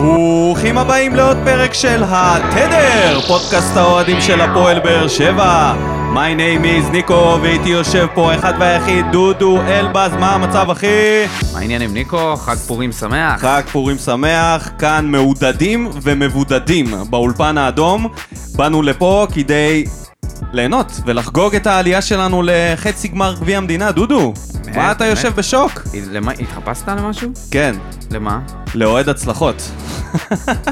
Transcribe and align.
ברוכים 0.00 0.78
הבאים 0.78 1.14
לעוד 1.14 1.36
פרק 1.44 1.74
של 1.74 2.02
התדר, 2.06 3.20
פודקאסט 3.20 3.76
האוהדים 3.76 4.20
של 4.20 4.40
הפועל 4.40 4.80
באר 4.80 5.08
שבע. 5.08 5.74
My 6.14 6.38
name 6.38 6.64
is 6.64 6.90
ניקו, 6.92 7.38
ואיתי 7.42 7.68
יושב 7.68 8.06
פה 8.14 8.34
אחד 8.34 8.52
והיחיד 8.60 9.06
דודו 9.12 9.60
אלבז, 9.62 10.12
מה 10.20 10.34
המצב 10.34 10.70
אחי? 10.70 10.86
מה 11.52 11.58
העניינים 11.58 11.94
ניקו? 11.94 12.36
חג 12.36 12.54
פורים 12.54 12.92
שמח. 12.92 13.40
חג 13.40 13.62
פורים 13.72 13.98
שמח, 13.98 14.70
כאן 14.78 15.06
מעודדים 15.06 15.90
ומבודדים 16.02 16.94
באולפן 17.10 17.58
האדום. 17.58 18.08
באנו 18.56 18.82
לפה 18.82 19.26
כדי 19.34 19.84
ליהנות 20.52 20.92
ולחגוג 21.06 21.54
את 21.54 21.66
העלייה 21.66 22.02
שלנו 22.02 22.42
לחצי 22.44 23.08
גמר 23.08 23.34
גביע 23.34 23.58
המדינה. 23.58 23.92
דודו, 23.92 24.32
מה 24.76 24.92
אתה 24.92 25.06
יושב. 25.06 25.32
בשוק? 25.36 25.82
התחפשת 26.40 26.88
למשהו? 26.88 27.30
כן, 27.50 27.74
למה? 28.10 28.40
לאוהד 28.74 29.08
הצלחות. 29.08 29.70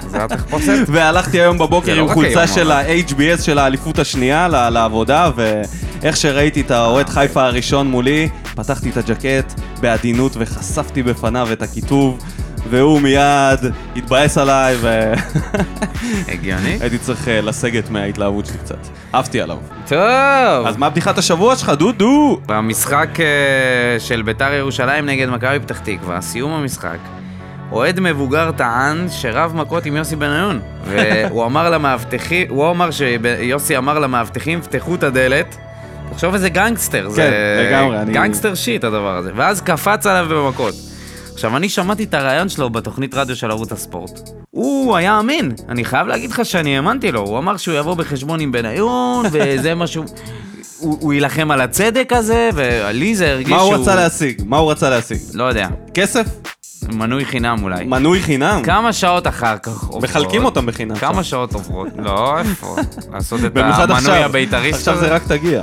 זה 0.09 0.25
התחפושת? 0.25 0.73
והלכתי 0.93 1.41
היום 1.41 1.59
בבוקר 1.59 1.95
לא 1.95 2.03
עם 2.03 2.15
חולצה 2.15 2.47
של. 2.47 2.73
ה-HBS 2.73 3.43
של 3.43 3.59
האליפות 3.59 3.99
השנייה 3.99 4.49
לעבודה, 4.49 5.31
ואיך 5.37 6.17
שראיתי 6.17 6.61
את 6.61 6.71
האוהד 6.71 7.09
חיפה 7.09 7.45
הראשון 7.45 7.91
מולי, 7.91 8.29
פתחתי 8.55 8.91
את 8.91 8.97
הג'קט 8.97 9.61
בעדינות 9.81 10.33
וחשפתי 10.39 11.03
בפניו 11.03 11.49
את 11.53 11.63
הכיתוב, 11.63 12.19
והוא 12.71 13.01
מיד 13.01 13.59
התבאס 13.97 14.39
עליי, 14.39 14.77
והייתי 14.81 15.21
הגיוני. 16.33 16.79
צריך 17.01 17.29
אה, 17.29 17.41
לסגת 17.41 17.91
מההתלהבות 17.91 18.47
שלי 18.47 18.59
קצת. 18.65 18.79
עפתי 19.13 19.41
עליו. 19.41 19.57
טוב. 19.89 20.67
אז 20.67 20.77
מה 20.77 20.91
בדיחת 20.91 21.19
השבוע 21.19 21.57
שלך, 21.57 21.69
דודו? 21.69 22.41
במשחק 22.47 23.09
אה, 23.21 23.25
של 24.01 24.23
ביתר 24.23 24.53
ירושלים 24.53 25.07
נגד 25.07 25.29
מכבי 25.29 25.61
פתח 25.61 25.79
תקווה, 25.79 26.21
סיום 26.21 26.53
המשחק, 26.53 26.99
אוהד 27.73 28.01
מבוגר 28.01 28.51
טען 28.57 29.07
שרב 29.11 29.57
מכות 29.57 29.87
עם 29.87 29.97
יוסי 29.97 30.17
בניון. 30.17 30.61
והוא 30.85 31.45
אמר 31.45 31.71
למאבטחים, 31.71 32.47
הוא 32.49 32.71
אמר 32.71 32.91
שיוסי 32.91 33.77
אמר 33.77 33.99
למאבטחים, 33.99 34.61
פתחו 34.63 34.95
את 34.95 35.03
הדלת. 35.03 35.57
תחשוב 36.13 36.35
איזה 36.35 36.49
גנגסטר, 36.49 37.09
זה 37.09 37.23
כן, 37.23 37.67
לגמרי, 37.71 37.99
אני- 38.03 38.13
גנגסטר 38.13 38.55
שיט 38.55 38.85
הדבר 38.85 39.17
הזה. 39.17 39.31
ואז 39.37 39.61
קפץ 39.61 40.07
עליו 40.07 40.27
במכות. 40.31 40.75
עכשיו, 41.39 41.57
אני 41.57 41.69
שמעתי 41.69 42.05
את 42.05 42.15
הרעיון 42.15 42.49
שלו 42.49 42.71
בתוכנית 42.71 43.15
רדיו 43.15 43.37
של 43.37 43.51
ערוץ 43.51 43.73
הספורט. 43.73 44.31
הוא 44.51 44.97
היה 44.97 45.21
אמין, 45.21 45.53
אני 45.69 45.85
חייב 45.85 46.07
להגיד 46.07 46.31
לך 46.31 46.45
שאני 46.45 46.77
האמנתי 46.77 47.13
לו. 47.13 47.21
הוא 47.21 47.39
אמר 47.39 47.57
שהוא 47.57 47.75
יבוא 47.75 47.95
בחשבון 47.95 48.41
עם 48.41 48.53
בניון, 48.53 49.27
וזה 49.33 49.75
משהו... 49.75 50.05
הוא, 50.79 50.99
הוא 51.01 51.13
יילחם 51.13 51.51
על 51.51 51.61
הצדק 51.61 52.13
הזה, 52.13 52.51
ולי 52.55 53.15
זה 53.15 53.31
הרגיש 53.33 53.51
מה 53.51 53.59
שהוא... 53.59 53.75
הוא 53.75 53.83
רצה 53.83 53.95
להשיג? 53.95 54.43
מה 54.47 54.57
הוא 54.57 54.71
רצה 54.71 54.91
להשיג? 54.91 55.19
לא 55.35 55.45
יודע, 55.45 55.69
כסף? 55.95 56.27
מנוי 56.93 57.25
חינם 57.25 57.59
אולי. 57.63 57.85
מנוי 57.85 58.23
חינם? 58.23 58.63
כמה 58.65 58.93
שעות 58.93 59.27
אחר 59.27 59.59
כך 59.59 59.83
עוברות? 59.83 60.03
מחלקים 60.03 60.45
אותם 60.45 60.67
בחינם. 60.67 60.97
כמה 60.97 61.11
עכשיו. 61.11 61.25
שעות 61.25 61.55
עוברות? 61.55 61.89
לא, 61.99 62.39
איפה? 62.39 62.77
לעשות 63.13 63.41
את 63.45 63.57
המנוי 63.57 63.91
עכשיו. 63.91 64.15
הבית"ריסט 64.15 64.79
עכשיו 64.79 64.95
הזה? 64.95 65.07
זה 65.07 65.15
רק 65.15 65.23
תגיע. 65.29 65.63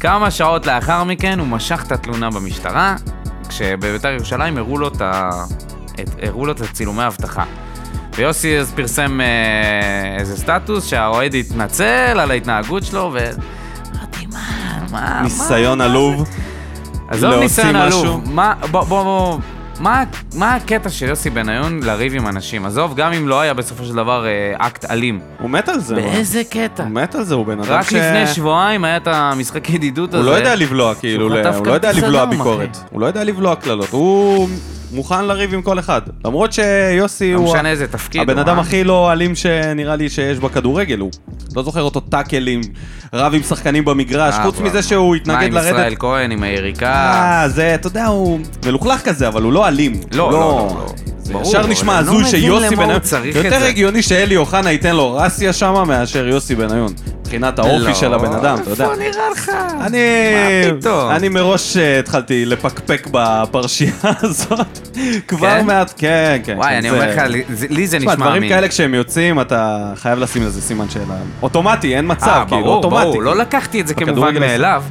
כמה 0.00 0.30
שעות 0.30 0.66
לאחר 0.66 1.04
מכן 1.04 1.38
הוא 1.38 1.46
משך 1.46 1.84
את 1.86 1.92
התלונה 1.92 2.30
במשטרה, 2.30 2.96
כשבביתר 3.48 4.08
ירושלים 4.08 4.58
הראו 4.58 4.78
לו 4.78 4.88
את 4.88 5.00
ה... 5.00 5.30
את... 6.00 6.10
הראו 6.22 6.46
לו 6.46 6.52
את 6.52 6.60
הצילומי 6.60 7.02
האבטחה. 7.02 7.44
ויוסי 8.16 8.58
אז 8.58 8.72
פרסם 8.72 9.20
אה, 9.20 10.16
איזה 10.18 10.36
סטטוס 10.36 10.86
שהאוהד 10.86 11.34
התנצל 11.34 12.20
על 12.20 12.30
ההתנהגות 12.30 12.82
שלו, 12.84 13.10
ו... 13.14 13.30
אמרתי, 13.94 14.26
מה, 14.26 14.78
מה, 14.90 15.20
ניסיון 15.22 15.78
מה, 15.78 15.84
עלוב. 15.84 16.28
עזוב 17.08 17.34
ניסיון. 17.34 17.76
עלוב, 17.76 18.32
מה, 18.32 18.54
בוא, 18.70 18.84
בוא, 18.84 19.02
בוא, 19.02 19.38
מה, 19.80 20.04
מה 20.34 20.54
הקטע 20.54 20.88
של 20.90 21.06
יוסי 21.06 21.30
בניון 21.30 21.80
לריב 21.82 22.14
עם 22.14 22.28
אנשים? 22.28 22.66
עזוב, 22.66 22.94
גם 22.96 23.12
אם 23.12 23.28
לא 23.28 23.40
היה 23.40 23.54
בסופו 23.54 23.84
של 23.84 23.94
דבר 23.94 24.26
אה, 24.26 24.54
אקט 24.66 24.84
אלים. 24.90 25.20
הוא 25.40 25.50
מת 25.50 25.68
על 25.68 25.80
זה. 25.80 25.94
מה? 25.94 26.00
באיזה 26.00 26.42
קטע? 26.50 26.82
הוא 26.82 26.90
מת 26.90 27.14
על 27.14 27.24
זה, 27.24 27.34
הוא 27.34 27.46
בן 27.46 27.60
אדם 27.60 27.72
רק 27.72 27.90
ש... 27.90 27.92
לפני 27.92 28.26
שבועיים 28.26 28.84
היה 28.84 28.96
את 28.96 29.06
המשחק 29.06 29.70
ידידות 29.70 30.14
הזה. 30.14 30.18
הוא 30.24 30.32
לא 30.32 30.36
יודע 30.36 30.54
לבלוע, 30.54 30.94
כאילו, 30.94 31.24
הוא 31.24 31.66
לא 31.66 31.72
יודע 31.72 31.92
לבלוע 31.92 32.24
ביקורת. 32.24 32.76
הוא 32.90 33.00
לא 33.00 33.06
יודע 33.06 33.24
לבלוע 33.24 33.54
קללות. 33.56 33.88
הוא 33.90 34.48
מוכן 34.92 35.24
לריב 35.24 35.54
עם 35.54 35.62
כל 35.62 35.78
אחד. 35.78 36.00
למרות 36.24 36.52
שיוסי 36.52 37.32
לא 37.32 37.38
הוא 37.38 37.48
משנה 37.54 37.70
איזה 37.70 37.86
תפקיד. 37.86 38.20
הבן 38.20 38.38
אדם? 38.38 38.58
הכי 38.58 38.84
לא 38.84 39.12
אלים 39.12 39.34
שנראה 39.34 39.96
לי 39.96 40.08
שיש 40.08 40.38
בכדורגל. 40.38 40.98
הוא 40.98 41.10
לא 41.56 41.62
זוכר 41.62 41.82
אותו 41.82 42.00
טאקלים, 42.00 42.60
רב 43.12 43.34
עם 43.34 43.42
שחקנים 43.42 43.84
במגרש, 43.84 44.34
אה, 44.34 44.42
חוץ 44.42 44.60
מזה 44.60 44.82
שהוא 44.82 45.10
מה 45.10 45.16
התנגד 45.16 45.52
עם 45.52 45.56
ישראל 45.58 45.76
לרדת. 45.76 45.98
כהן, 45.98 46.30
עם 46.30 46.42
היריקה? 46.42 46.92
אה, 46.92 47.48
זה, 47.48 47.74
אתה 47.74 47.86
יודע, 47.86 48.06
הוא 48.06 48.40
מלוכלך 48.66 49.00
כזה, 49.00 49.28
אבל 49.28 49.42
הוא 49.42 49.52
לא 49.52 49.68
אלים. 49.68 49.92
לא, 50.12 50.32
לא, 50.32 50.32
לא, 50.32 50.38
לא. 50.40 50.86
ברור, 51.32 51.42
ישר 51.42 51.66
נשמע 51.66 51.92
לא 51.92 51.98
הזוי 51.98 52.24
שיוסי 52.24 52.76
בניון... 52.76 53.00
יותר. 53.24 53.64
הגיוני 53.64 54.02
שאלי 54.02 54.36
אוחנה 54.36 54.70
ייתן 54.70 54.96
לו 54.96 55.14
רסיה 55.14 55.52
שמה 55.52 55.84
מאשר 55.84 56.26
יוסי 56.26 56.54
בניון. 56.54 56.92
מבחינת 57.26 57.58
האופי 57.58 57.78
לא, 57.84 57.94
של 57.94 58.14
הבן 58.14 58.32
אדם, 58.32 58.58
אתה 58.62 58.70
יודע. 58.70 58.84
איפה 58.84 58.96
נראה 58.96 59.30
לך? 59.32 59.50
אני, 59.80 59.98
מה 60.74 60.80
פתאום? 60.80 61.10
אני 61.10 61.28
מראש 61.28 61.76
אה, 61.76 61.98
התחלתי 61.98 62.44
לפקפק 62.46 63.06
בפרשייה 63.10 63.90
הזאת. 64.22 64.66
כבר 65.28 65.50
כן? 65.50 65.66
מעט, 65.66 65.92
כן, 65.96 66.40
כן. 66.44 66.54
וואי, 66.56 66.68
כן, 66.70 66.76
אני 66.76 66.90
אומר 66.90 67.10
לך, 67.10 67.18
לי- 67.70 67.86
זה- 67.86 67.98
נשמע 67.98 68.14
דברים 68.14 68.36
אמין. 68.36 68.48
כאלה 68.48 68.68
כשהם 68.68 68.94
יוצאים, 68.94 69.40
אתה 69.40 69.92
חייב 69.96 70.18
לשים 70.18 70.42
לזה 70.42 70.62
סימן 70.62 70.88
שאלה. 70.90 71.04
אוטומטי, 71.42 71.96
אין 71.96 72.04
מצב, 72.08 72.26
אה, 72.28 72.44
כאילו, 72.48 72.66
אוטומטי. 72.66 73.04
ברור, 73.06 73.22
לא 73.22 73.36
לקחתי 73.36 73.80
את 73.80 73.86
זה 73.88 73.94
כמובן. 73.94 74.38
מאליו. 74.40 74.82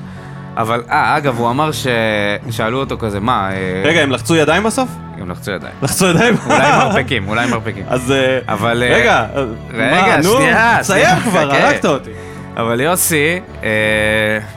אבל, 0.58 0.84
אה, 0.92 1.18
אגב, 1.18 1.40
הוא 1.40 1.50
אמר 1.50 1.70
ששאלו 1.72 2.80
אותו 2.80 2.98
כזה, 2.98 3.20
מה, 3.20 3.50
אה, 3.52 3.56
רגע, 3.86 4.02
הם 4.02 4.12
לחצו 4.12 4.36
ידיים 4.36 4.64
בסוף? 4.64 4.90
הם 5.22 5.32
לחצו 5.32 5.52
ידיים. 5.52 5.74
לחצו 5.82 6.06
ידיים? 6.06 6.36
אולי 6.46 6.72
מרפקים, 6.80 7.28
אולי 7.28 7.48
מרפקים. 7.48 7.84
אז... 7.88 8.12
אה, 8.12 8.40
אבל, 8.48 8.84
אה, 8.84 8.96
רגע, 8.96 9.26
רגע, 9.74 10.18
נו, 10.24 10.34
שנייה, 10.34 10.78
תסיים 10.82 11.06
שנייה, 11.06 11.22
כבר, 11.22 11.50
חכה. 11.50 11.68
הרגת 11.68 11.86
אותי. 11.86 12.12
אבל 12.58 12.82
יוסי, 12.82 13.40
אה, 13.64 13.70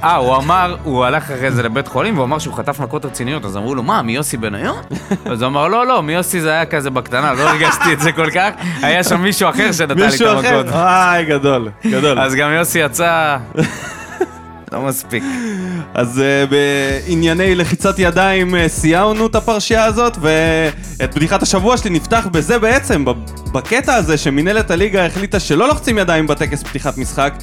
אה, 0.04 0.16
הוא 0.16 0.36
אמר, 0.36 0.76
הוא 0.82 1.04
הלך 1.04 1.22
אחרי 1.22 1.50
זה 1.50 1.62
לבית 1.62 1.88
חולים 1.88 2.14
והוא 2.14 2.24
אמר 2.24 2.38
שהוא 2.38 2.54
חטף 2.54 2.80
מכות 2.80 3.04
רציניות, 3.04 3.44
אז 3.44 3.56
אמרו 3.56 3.74
לו, 3.74 3.82
מה, 3.82 4.02
מיוסי 4.02 4.36
בניון? 4.36 4.76
אז 5.32 5.42
הוא 5.42 5.48
אמר, 5.48 5.68
לא, 5.68 5.86
לא, 5.86 6.02
מיוסי 6.02 6.40
זה 6.40 6.50
היה 6.50 6.66
כזה 6.66 6.90
בקטנה, 6.90 7.32
לא 7.32 7.48
הרגשתי 7.48 7.92
את 7.92 8.00
זה 8.00 8.12
כל 8.12 8.30
כך, 8.30 8.50
היה 8.82 9.04
שם 9.04 9.20
מישהו 9.20 9.50
אחר 9.50 9.72
שנתן 9.72 9.96
לי 9.98 10.06
את 10.06 10.10
מישהו 10.10 10.26
אחר? 10.38 10.54
המכות. 10.58 10.72
וואי, 10.72 11.24
גדול, 11.24 11.70
גדול. 11.86 12.20
אז 12.20 12.34
גם 12.34 12.50
יוסי 12.52 12.78
יצא... 12.78 13.36
לא 14.72 14.80
מספיק. 14.82 15.22
אז 15.94 16.18
uh, 16.18 16.50
בענייני 16.50 17.54
לחיצת 17.54 17.98
ידיים 17.98 18.54
uh, 18.54 18.58
סיימנו 18.68 19.26
את 19.26 19.34
הפרשייה 19.34 19.84
הזאת, 19.84 20.16
ואת 20.20 21.14
בדיחת 21.14 21.42
השבוע 21.42 21.76
שלי 21.76 21.90
נפתח 21.90 22.26
בזה 22.32 22.58
בעצם, 22.58 23.04
בקטע 23.52 23.94
הזה 23.94 24.16
שמינהלת 24.18 24.70
הליגה 24.70 25.06
החליטה 25.06 25.40
שלא 25.40 25.68
לוחצים 25.68 25.98
ידיים 25.98 26.26
בטקס 26.26 26.62
פתיחת 26.62 26.98
משחק, 26.98 27.34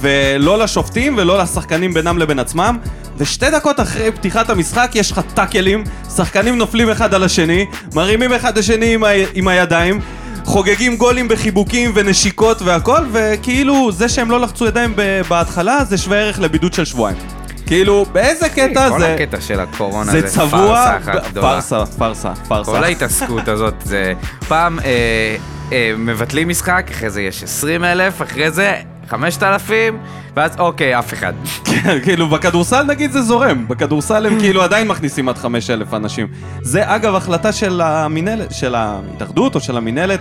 ולא 0.00 0.58
לשופטים 0.58 1.14
ולא 1.18 1.38
לשחקנים 1.38 1.94
בינם 1.94 2.18
לבין 2.18 2.38
עצמם, 2.38 2.78
ושתי 3.16 3.50
דקות 3.50 3.80
אחרי 3.80 4.12
פתיחת 4.12 4.50
המשחק 4.50 4.90
יש 4.94 5.12
לך 5.12 5.20
טאקלים, 5.34 5.84
שחקנים 6.16 6.58
נופלים 6.58 6.90
אחד 6.90 7.14
על 7.14 7.24
השני, 7.24 7.66
מרימים 7.94 8.32
אחד 8.32 8.58
לשני 8.58 8.94
עם, 8.94 9.04
ה- 9.04 9.08
עם 9.34 9.48
הידיים. 9.48 10.00
חוגגים 10.46 10.96
גולים 10.96 11.28
בחיבוקים 11.28 11.92
ונשיקות 11.94 12.62
והכל, 12.62 13.00
וכאילו 13.12 13.92
זה 13.92 14.08
שהם 14.08 14.30
לא 14.30 14.40
לחצו 14.40 14.66
ידיים 14.66 14.94
בהתחלה 15.28 15.84
זה 15.84 15.98
שווה 15.98 16.18
ערך 16.18 16.40
לבידוד 16.40 16.72
של 16.72 16.84
שבועיים. 16.84 17.18
כאילו, 17.66 18.06
באיזה 18.12 18.48
קטע 18.48 18.90
כל 18.90 18.98
זה... 19.00 19.14
הקטע 19.14 19.40
של 19.40 19.60
הקורונה 19.60 20.12
זה 20.12 20.22
פארסה 20.50 20.96
אחת 20.96 21.30
גדולה. 21.30 21.46
פארסה, 21.46 21.86
פארסה, 21.86 22.32
פארסה. 22.48 22.70
כל 22.70 22.84
ההתעסקות 22.84 23.48
הזאת 23.48 23.74
זה 23.84 24.12
פעם 24.48 24.78
אה, 24.80 25.36
אה, 25.72 25.92
מבטלים 25.98 26.48
משחק, 26.48 26.86
אחרי 26.90 27.10
זה 27.10 27.22
יש 27.22 27.42
20 27.42 27.84
אלף, 27.84 28.22
אחרי 28.22 28.50
זה 28.50 28.74
5,000, 29.08 29.98
ואז 30.36 30.56
אוקיי, 30.58 30.98
אף 30.98 31.12
אחד. 31.12 31.32
כן, 31.64 31.98
כאילו 32.02 32.28
בכדורסל 32.28 32.82
נגיד 32.82 33.12
זה 33.12 33.22
זורם, 33.22 33.68
בכדורסל 33.68 34.26
הם 34.26 34.40
כאילו 34.40 34.62
עדיין 34.62 34.88
מכניסים 34.88 35.28
עד 35.28 35.38
5,000 35.38 35.94
אנשים. 35.94 36.26
זה 36.62 36.94
אגב 36.94 37.14
החלטה 37.14 37.52
של 37.52 37.80
המינהלת, 37.80 38.54
של 38.54 38.74
ההתאחדות 38.74 39.54
או 39.54 39.60
של 39.60 39.76
המינהלת, 39.76 40.20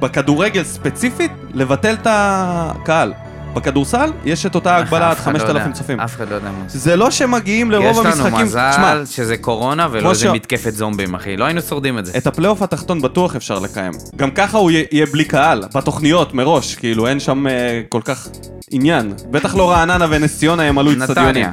בכדורגל 0.00 0.64
ספציפית, 0.64 1.32
לבטל 1.54 1.94
את 1.94 2.06
הקהל. 2.10 3.12
בכדורסל 3.54 4.10
יש 4.24 4.46
את 4.46 4.54
אותה 4.54 4.76
הגבלה 4.76 5.06
עד 5.06 5.12
אף 5.12 5.20
אחד 5.20 5.32
לא 5.32 5.38
5,000 5.38 5.62
יודע, 5.62 5.72
צופים. 5.78 6.00
אף 6.00 6.16
אחד 6.16 6.28
לא 6.30 6.34
יודע 6.34 6.48
מה 6.50 6.68
זה. 6.68 6.78
זה 6.78 6.96
לא 6.96 7.10
שמגיעים 7.10 7.70
לרוב 7.70 7.86
יש 7.86 7.96
לנו 7.98 8.08
המשחקים... 8.26 8.46
מזל 8.46 9.02
שזה 9.06 9.36
קורונה 9.36 9.88
ולא 9.90 10.10
איזה 10.10 10.32
מתקפת 10.32 10.74
זומבים, 10.74 11.14
אחי. 11.14 11.36
לא 11.36 11.44
היינו 11.44 11.60
שורדים 11.62 11.98
את 11.98 12.06
זה. 12.06 12.12
את 12.18 12.26
הפלייאוף 12.26 12.62
התחתון 12.62 13.02
בטוח 13.02 13.36
אפשר 13.36 13.58
לקיים. 13.58 13.92
גם 14.16 14.30
ככה 14.30 14.58
הוא 14.58 14.70
יהיה- 14.70 15.06
בלי 15.12 15.24
קהל, 15.24 15.62
בתוכניות 15.74 16.34
מראש, 16.34 16.74
כאילו 16.74 17.06
אין 17.06 17.20
שם 17.20 17.46
אה, 17.46 17.52
כל 17.88 18.00
כך 18.04 18.28
עניין. 18.70 19.12
בטח 19.30 19.54
לא 19.54 19.70
רעננה 19.70 20.06
ונס 20.10 20.38
ציונה 20.38 20.64
ימלאו 20.64 20.92
אצטדיונים. 20.92 21.28
נתניה. 21.28 21.50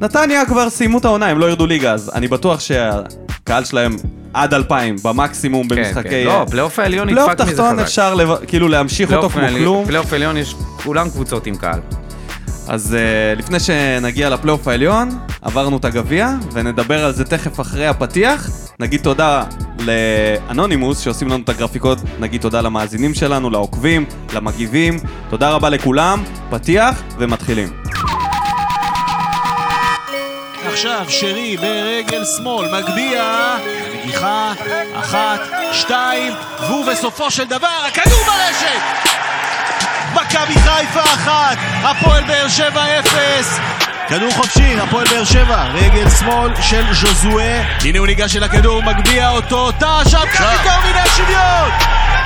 נתניה 0.00 0.46
כבר 0.46 0.70
סיימו 0.70 0.98
את 0.98 1.04
העונה, 1.04 1.26
הם 1.26 1.38
לא 1.38 1.46
ירדו 1.46 1.66
ליגה, 1.66 1.92
אז 1.92 2.10
אני 2.14 2.28
בטוח 2.28 2.60
שהקהל 2.60 3.64
שלהם 3.64 3.96
עד 4.34 4.54
2,000 4.54 4.96
במקסימום 5.04 5.68
כן, 5.68 5.74
במשחקי... 5.76 6.08
כן. 6.08 6.22
לא, 6.26 6.46
פלייאוף 6.50 6.78
העליון 6.78 7.08
פלייאוף 7.08 7.30
נדפק 7.30 7.42
מזה 7.42 7.52
תחתון 7.52 7.72
חזק. 7.74 7.82
אפשר 7.82 8.14
לב- 8.14 8.44
כאילו 8.46 8.68
להמשיך 8.68 9.12
אותו 9.12 9.30
פלייאוף 9.30 9.32
כמו 9.32 9.42
העליון- 9.42 9.60
כלום. 9.60 9.84
פלייאוף 9.86 10.12
עליון 10.12 10.36
יש 10.36 10.54
כולם 10.84 11.10
קבוצות 11.10 11.46
עם 11.46 11.56
קהל. 11.56 11.80
אז 12.68 12.96
אה, 12.96 13.38
לפני 13.38 13.60
שנגיע 13.60 14.30
לפלייאוף 14.30 14.68
העליון, 14.68 15.08
עברנו 15.42 15.76
את 15.76 15.84
הגביע, 15.84 16.30
ונדבר 16.52 17.04
על 17.04 17.12
זה 17.12 17.24
תכף 17.24 17.60
אחרי 17.60 17.86
הפתיח. 17.86 18.48
נגיד 18.80 19.00
תודה 19.02 19.44
לאנונימוס 19.78 20.98
שעושים 21.00 21.28
לנו 21.28 21.42
את 21.44 21.48
הגרפיקות, 21.48 21.98
נגיד 22.20 22.40
תודה 22.40 22.60
למאזינים 22.60 23.14
שלנו, 23.14 23.50
לעוקבים, 23.50 24.04
למגיבים, 24.34 24.96
תודה 25.30 25.50
רבה 25.50 25.68
לכולם, 25.68 26.22
פתיח 26.50 27.02
ומתחילים. 27.18 27.68
עכשיו 30.72 31.04
שרי 31.08 31.56
ברגל 31.56 32.22
שמאל, 32.36 32.66
מגביה, 32.78 33.56
נגיחה, 34.02 34.52
אחת, 35.00 35.40
שתיים, 35.72 36.32
והוא 36.60 36.86
בסופו 36.86 37.30
של 37.30 37.44
דבר, 37.44 37.68
הכדור 37.88 38.18
ברשת! 38.26 39.10
מכבי 40.14 40.54
חיפה 40.54 41.00
אחת, 41.00 41.56
הפועל 41.82 42.24
באר 42.24 42.48
שבע 42.48 42.98
אפס. 42.98 43.58
כדור 44.08 44.30
חופשי, 44.30 44.80
הפועל 44.80 45.06
באר 45.08 45.24
שבע, 45.24 45.64
רגל 45.64 46.10
שמאל 46.10 46.62
של 46.62 46.84
ז'וזואה. 46.92 47.62
הנה 47.84 47.98
הוא 47.98 48.06
ניגש 48.06 48.36
אל 48.36 48.42
הכדור, 48.42 48.82
מגביה 48.82 49.30
אותו, 49.30 49.72
טע 49.72 49.98
שם, 50.08 50.18
כאן 50.32 50.46
ויטור 50.46 50.90
מן 50.90 50.98
השוויון! 50.98 51.70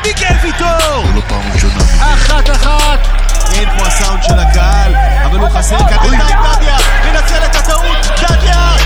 מיקל 0.07 0.35
ויטור! 0.43 0.69
לא. 0.69 1.23
אחת 2.01 2.51
אחת! 2.51 3.09
אין 3.53 3.79
פה 3.79 3.87
הסאונד 3.87 4.23
של 4.23 4.39
הקהל, 4.39 4.95
אבל 5.25 5.39
הוא 5.39 5.49
חסר 5.49 5.79
כאן 5.79 5.99
בינתיים 5.99 6.39
דדיה, 6.53 6.77
מנצל 7.05 7.45
את 7.45 7.57
הטעות, 7.57 8.07
דדיה, 8.23 8.77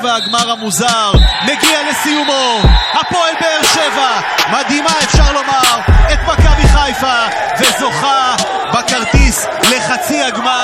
רבע 0.00 0.14
הגמר 0.16 0.50
המוזר 0.50 1.12
מגיע 1.44 1.90
לסיומו 1.90 2.58
הפועל 2.92 3.34
באר 3.40 3.62
שבע 3.74 4.20
מדהימה 4.52 4.90
אפשר 5.04 5.32
לומר 5.32 5.80
את 6.12 6.18
מכבי 6.28 6.68
חיפה 6.68 7.16
וזוכה 7.60 8.36
בכרטיס 8.72 9.46
לחצי 9.46 10.22
הגמר 10.22 10.62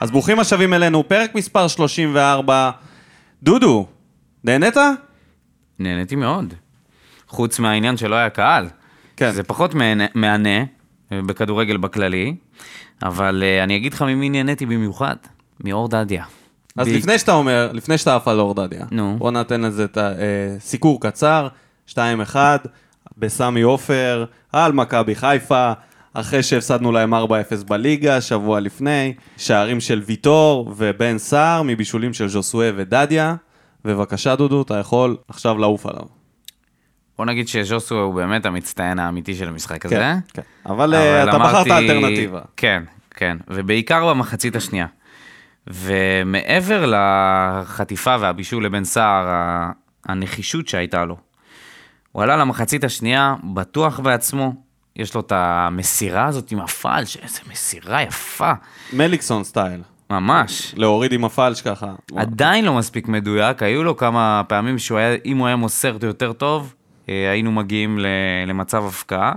אז 0.00 0.10
ברוכים 0.10 0.38
השבים 0.40 0.74
אלינו, 0.74 1.08
פרק 1.08 1.34
מספר 1.34 1.68
34. 1.68 2.70
דודו, 3.42 3.86
נהנית? 4.44 4.76
נהניתי 5.78 6.16
מאוד. 6.16 6.54
חוץ 7.28 7.58
מהעניין 7.58 7.96
שלא 7.96 8.14
היה 8.14 8.30
קהל. 8.30 8.68
כן. 9.16 9.30
זה 9.30 9.42
פחות 9.42 9.74
מהנה- 9.74 10.06
מהנה 10.14 10.58
אה, 11.12 11.20
בכדורגל 11.26 11.76
בכללי, 11.76 12.34
אבל 13.02 13.42
אה, 13.46 13.64
אני 13.64 13.76
אגיד 13.76 13.92
לך 13.94 14.02
ממי 14.02 14.30
נהניתי 14.30 14.66
במיוחד, 14.66 15.16
מאור 15.64 15.88
דדיה. 15.88 16.24
אז 16.76 16.88
ב- 16.88 16.90
לפני 16.90 17.18
שאתה 17.18 17.32
אומר, 17.32 17.70
לפני 17.72 17.98
שאתה 17.98 18.16
עף 18.16 18.28
על 18.28 18.40
אור 18.40 18.54
דדיה, 18.54 18.84
נו. 18.90 19.16
בוא 19.18 19.30
נתן 19.30 19.60
לזה 19.60 19.84
את 19.84 19.98
הסיקור 20.00 21.00
קצר, 21.00 21.48
2-1, 21.90 21.96
בסמי 23.18 23.62
עופר, 23.62 24.24
על 24.52 24.72
מכבי 24.72 25.14
חיפה, 25.14 25.72
אחרי 26.14 26.42
שהפסדנו 26.42 26.92
להם 26.92 27.14
4-0 27.14 27.16
בליגה, 27.68 28.20
שבוע 28.20 28.60
לפני, 28.60 29.14
שערים 29.36 29.80
של 29.80 30.02
ויטור 30.06 30.74
ובן 30.76 31.18
סער, 31.18 31.62
מבישולים 31.62 32.12
של 32.14 32.28
ז'וסואה 32.28 32.70
ודדיה. 32.76 33.34
בבקשה 33.84 34.36
דודו, 34.36 34.62
אתה 34.62 34.74
יכול 34.78 35.16
עכשיו 35.28 35.58
לעוף 35.58 35.86
עליו. 35.86 36.02
בוא 37.18 37.24
נגיד 37.26 37.48
שז'וסו 37.48 37.94
הוא 37.94 38.14
באמת 38.14 38.46
המצטיין 38.46 38.98
האמיתי 38.98 39.34
של 39.34 39.48
המשחק 39.48 39.86
הזה. 39.86 39.94
כן, 39.94 40.18
כן. 40.34 40.42
אבל 40.66 40.94
אה, 40.94 41.22
אתה 41.24 41.36
אמרתי- 41.36 41.52
בחרת 41.70 41.82
אלטרנטיבה. 41.82 42.40
כן, 42.56 42.82
כן, 43.10 43.36
ובעיקר 43.48 44.08
במחצית 44.10 44.56
השנייה. 44.56 44.86
ומעבר 45.66 46.84
לחטיפה 46.86 48.16
והבישול 48.20 48.64
לבן 48.64 48.84
סער, 48.84 49.26
הנחישות 50.06 50.68
שהייתה 50.68 51.04
לו, 51.04 51.16
הוא 52.12 52.22
עלה 52.22 52.36
למחצית 52.36 52.84
השנייה, 52.84 53.34
בטוח 53.54 54.00
בעצמו, 54.00 54.54
יש 54.96 55.14
לו 55.14 55.20
את 55.20 55.32
המסירה 55.32 56.26
הזאת 56.26 56.52
עם 56.52 56.60
הפלש, 56.60 57.16
איזה 57.16 57.40
מסירה 57.50 58.02
יפה, 58.02 58.52
מליקסון 58.92 59.44
סטייל, 59.44 59.80
ממש. 60.10 60.74
להוריד 60.76 61.12
עם 61.12 61.24
הפלש 61.24 61.62
ככה. 61.62 61.94
עדיין 62.16 62.64
לא 62.64 62.74
מספיק 62.74 63.08
מדויק, 63.08 63.62
היו 63.62 63.84
לו 63.84 63.96
כמה 63.96 64.42
פעמים 64.48 64.78
שהוא 64.78 64.98
היה, 64.98 65.16
אם 65.24 65.38
הוא 65.38 65.46
היה 65.46 65.56
מוסר 65.56 65.96
יותר 66.02 66.32
טוב, 66.32 66.74
אה, 67.08 67.30
היינו 67.30 67.52
מגיעים 67.52 67.98
למצב 68.46 68.84
הפקעה. 68.86 69.32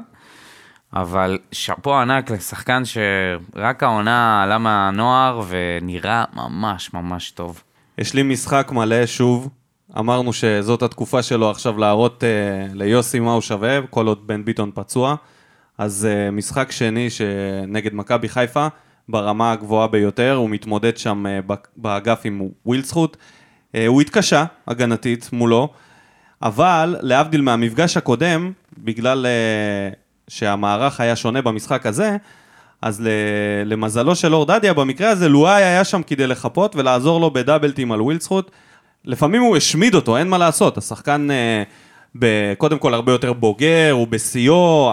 אבל 0.93 1.37
שאפו 1.51 1.95
ענק 1.95 2.31
לשחקן 2.31 2.83
שרק 2.85 3.83
העונה 3.83 4.43
עלה 4.43 4.57
מהנוער 4.57 5.41
ונראה 5.47 6.25
ממש 6.33 6.93
ממש 6.93 7.31
טוב. 7.31 7.63
יש 7.97 8.13
לי 8.13 8.23
משחק 8.23 8.71
מלא 8.71 9.05
שוב. 9.05 9.49
אמרנו 9.99 10.33
שזאת 10.33 10.81
התקופה 10.81 11.23
שלו 11.23 11.49
עכשיו 11.49 11.77
להראות 11.77 12.23
אה, 12.23 12.73
ליוסי 12.73 13.19
מה 13.19 13.33
הוא 13.33 13.41
שווה, 13.41 13.79
כל 13.89 14.07
עוד 14.07 14.27
בן 14.27 14.45
ביטון 14.45 14.71
פצוע. 14.73 15.15
אז 15.77 16.07
אה, 16.09 16.31
משחק 16.31 16.71
שני 16.71 17.09
שנגד 17.09 17.93
מכבי 17.93 18.29
חיפה, 18.29 18.67
ברמה 19.09 19.51
הגבוהה 19.51 19.87
ביותר, 19.87 20.35
הוא 20.35 20.49
מתמודד 20.49 20.97
שם 20.97 21.25
ב- 21.47 21.53
באגף 21.77 22.21
עם 22.23 22.41
ווילדסחוט. 22.65 23.17
אה, 23.75 23.87
הוא 23.87 24.01
התקשה 24.01 24.45
הגנתית 24.67 25.29
מולו, 25.33 25.69
אבל 26.41 26.95
להבדיל 27.01 27.41
מהמפגש 27.41 27.97
הקודם, 27.97 28.51
בגלל 28.77 29.25
אה, 29.25 29.89
שהמערך 30.27 30.99
היה 30.99 31.15
שונה 31.15 31.41
במשחק 31.41 31.85
הזה, 31.85 32.17
אז 32.81 33.03
למזלו 33.65 34.15
של 34.15 34.35
אור 34.35 34.45
דדיה, 34.45 34.73
במקרה 34.73 35.09
הזה 35.09 35.29
לואי 35.29 35.63
היה 35.63 35.83
שם 35.83 36.01
כדי 36.03 36.27
לחפות 36.27 36.75
ולעזור 36.75 37.21
לו 37.21 37.31
בדאבלטים 37.31 37.91
על 37.91 38.01
ווילדסחוט. 38.01 38.51
לפעמים 39.05 39.41
הוא 39.41 39.57
השמיד 39.57 39.95
אותו, 39.95 40.17
אין 40.17 40.27
מה 40.27 40.37
לעשות. 40.37 40.77
השחקן 40.77 41.31
אה, 41.31 41.63
ב- 42.19 42.53
קודם 42.57 42.77
כל 42.77 42.93
הרבה 42.93 43.11
יותר 43.11 43.33
בוגר, 43.33 43.91
הוא 43.91 44.07
בשיאו, 44.07 44.91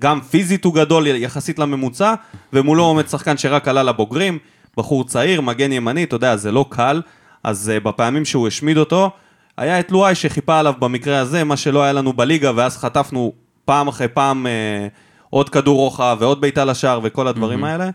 גם 0.00 0.20
פיזית 0.20 0.64
הוא 0.64 0.74
גדול 0.74 1.06
יחסית 1.06 1.58
לממוצע, 1.58 2.14
ומולו 2.52 2.84
עומד 2.84 3.08
שחקן 3.08 3.36
שרק 3.36 3.68
עלה 3.68 3.82
לבוגרים, 3.82 4.38
בחור 4.76 5.04
צעיר, 5.04 5.40
מגן 5.40 5.72
ימני, 5.72 6.04
אתה 6.04 6.16
יודע, 6.16 6.36
זה 6.36 6.52
לא 6.52 6.64
קל. 6.68 7.02
אז 7.44 7.70
אה, 7.70 7.80
בפעמים 7.80 8.24
שהוא 8.24 8.48
השמיד 8.48 8.76
אותו, 8.78 9.10
היה 9.56 9.80
את 9.80 9.90
לואי 9.92 10.14
שחיפה 10.14 10.58
עליו 10.58 10.74
במקרה 10.78 11.18
הזה, 11.18 11.44
מה 11.44 11.56
שלא 11.56 11.82
היה 11.82 11.92
לנו 11.92 12.12
בליגה, 12.12 12.52
ואז 12.56 12.78
חטפנו 12.78 13.32
פעם 13.66 13.88
אחרי 13.88 14.08
פעם 14.08 14.46
אה, 14.46 14.86
עוד 15.30 15.48
כדור 15.48 15.76
רוחב 15.76 16.16
ועוד 16.20 16.40
בעיטה 16.40 16.64
לשער 16.64 17.00
וכל 17.02 17.28
הדברים 17.28 17.64
mm-hmm. 17.64 17.68
האלה. 17.68 17.90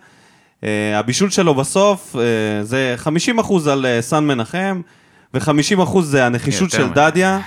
אה, 0.64 1.00
הבישול 1.00 1.30
שלו 1.30 1.56
בסוף 1.56 2.16
אה, 2.16 2.64
זה 2.64 2.96
50% 3.38 3.70
על 3.70 3.86
אה, 3.86 4.02
סן 4.02 4.24
מנחם, 4.24 4.82
ו-50% 5.34 6.02
זה 6.02 6.26
הנחישות 6.26 6.72
של 6.72 6.90
דדיה. 6.90 7.40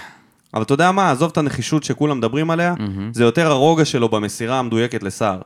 אבל 0.54 0.62
אתה 0.62 0.74
יודע 0.74 0.92
מה, 0.92 1.10
עזוב 1.10 1.30
את 1.30 1.38
הנחישות 1.38 1.84
שכולם 1.84 2.18
מדברים 2.18 2.50
עליה, 2.50 2.74
זה 3.12 3.24
יותר 3.24 3.50
הרוגע 3.50 3.84
שלו 3.84 4.08
במסירה 4.08 4.58
המדויקת 4.58 5.02
לסער. 5.02 5.40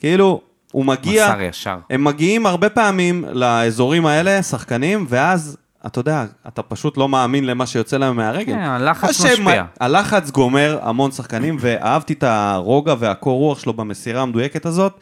כאילו, 0.00 0.40
הוא 0.72 0.84
מגיע... 0.84 1.28
מסר 1.28 1.40
ישר. 1.40 1.78
הם 1.90 2.04
מגיעים 2.04 2.46
הרבה 2.46 2.68
פעמים 2.68 3.24
לאזורים 3.32 4.06
האלה, 4.06 4.42
שחקנים, 4.42 5.06
ואז, 5.08 5.56
אתה 5.86 6.00
יודע, 6.00 6.24
אתה 6.48 6.62
פשוט 6.62 6.96
לא 6.96 7.08
מאמין 7.08 7.46
למה 7.46 7.66
שיוצא 7.66 7.96
להם 7.96 8.16
מהרגל. 8.16 8.52
כן, 8.52 8.58
הלחץ 8.58 9.20
משפיע. 9.24 9.64
הלחץ 9.80 10.30
גומר 10.30 10.78
המון 10.82 11.10
שחקנים, 11.10 11.56
ואהבתי 11.60 12.12
את 12.12 12.22
הרוגע 12.22 12.94
והקור 12.98 13.38
רוח 13.38 13.58
שלו 13.58 13.72
במסירה 13.72 14.22
המדויקת 14.22 14.66
הזאת. 14.66 15.00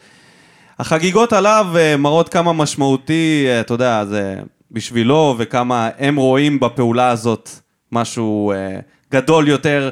החגיגות 0.79 1.33
עליו 1.33 1.67
אה, 1.75 1.97
מראות 1.97 2.29
כמה 2.29 2.53
משמעותי, 2.53 3.45
אה, 3.47 3.59
אתה 3.59 3.73
יודע, 3.73 4.05
זה 4.05 4.35
בשבילו, 4.71 5.35
וכמה 5.37 5.89
הם 5.99 6.15
רואים 6.15 6.59
בפעולה 6.59 7.09
הזאת 7.09 7.49
משהו 7.91 8.51
אה, 8.51 8.79
גדול 9.11 9.47
יותר, 9.47 9.89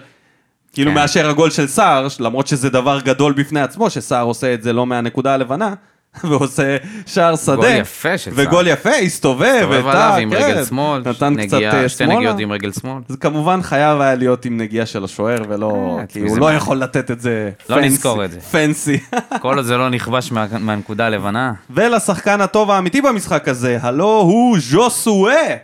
כאילו 0.74 0.92
כן. 0.92 0.96
מאשר 0.96 1.30
הגול 1.30 1.50
של 1.50 1.68
סער, 1.68 2.08
למרות 2.20 2.48
שזה 2.48 2.70
דבר 2.70 3.00
גדול 3.00 3.34
בפני 3.34 3.62
עצמו, 3.62 3.90
שסער 3.90 4.26
עושה 4.26 4.54
את 4.54 4.64
זה 4.64 4.74
לא 4.74 4.86
מהנקודה 4.86 5.34
הלבנה, 5.34 5.74
ועושה 6.30 6.78
שער 7.06 7.36
שדה. 7.36 7.70
יפה 7.70 8.18
של 8.18 8.36
סער. 8.36 8.48
וגול 8.48 8.68
יפה, 8.68 8.90
הסתובב, 8.90 9.46
הסתובב 9.62 9.88
עליו 9.88 10.18
עם 10.22 10.30
כן, 10.30 10.36
רגל 10.36 10.66
שמאל, 10.66 11.00
נתן 11.06 11.12
קצת 11.46 11.54
נגיעה, 11.58 11.82
אה, 11.84 11.90
שתי. 11.90 12.06
נגיעות 12.06 12.40
עם 12.40 12.52
רגל 12.52 12.72
שמאל. 12.72 13.02
זה 13.08 13.18
כמובן 13.18 13.62
חייב 13.62 14.02
היה 14.02 14.16
להיות 14.16 14.46
עם 14.46 14.58
נגיעה 14.58 14.86
של 14.86 15.04
השוער, 15.04 15.38
ולא, 15.50 15.98
אה, 16.00 16.06
כי 16.06 16.20
הוא 16.20 16.38
לא 16.40 16.54
יכול 16.54 16.78
לתת 16.78 17.12
את 17.12 17.22
זה 17.22 17.50
לא 17.70 17.82
נזכור 17.82 18.26
את 18.26 18.32
זה. 18.32 18.40
פנסי. 18.40 19.00
כל 19.42 19.56
עוד 19.58 19.66
זה 19.66 19.78
לא 19.78 19.90
נכבש 19.90 20.32
מה- 20.32 20.46
מהנקודה 20.60 21.06
הלבנה. 21.06 21.54
ולשחקן 21.70 22.42
הטוב 22.42 22.72
האמיתי 22.72 23.02
במשחק 23.02 23.48
הזה, 23.48 23.78
הלו 23.82 24.20
הוא 24.22 24.58
ז'וסואה. 24.60 25.56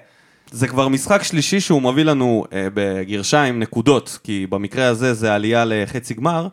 זה 0.51 0.67
כבר 0.67 0.87
משחק 0.87 1.23
שלישי 1.23 1.59
שהוא 1.59 1.81
מביא 1.81 2.03
לנו 2.03 2.45
אה, 2.53 2.67
בגרשיים 2.73 3.59
נקודות, 3.59 4.19
כי 4.23 4.47
במקרה 4.49 4.87
הזה 4.87 5.13
זה 5.13 5.33
עלייה 5.35 5.63
לחצי 5.67 6.13
גמר. 6.13 6.47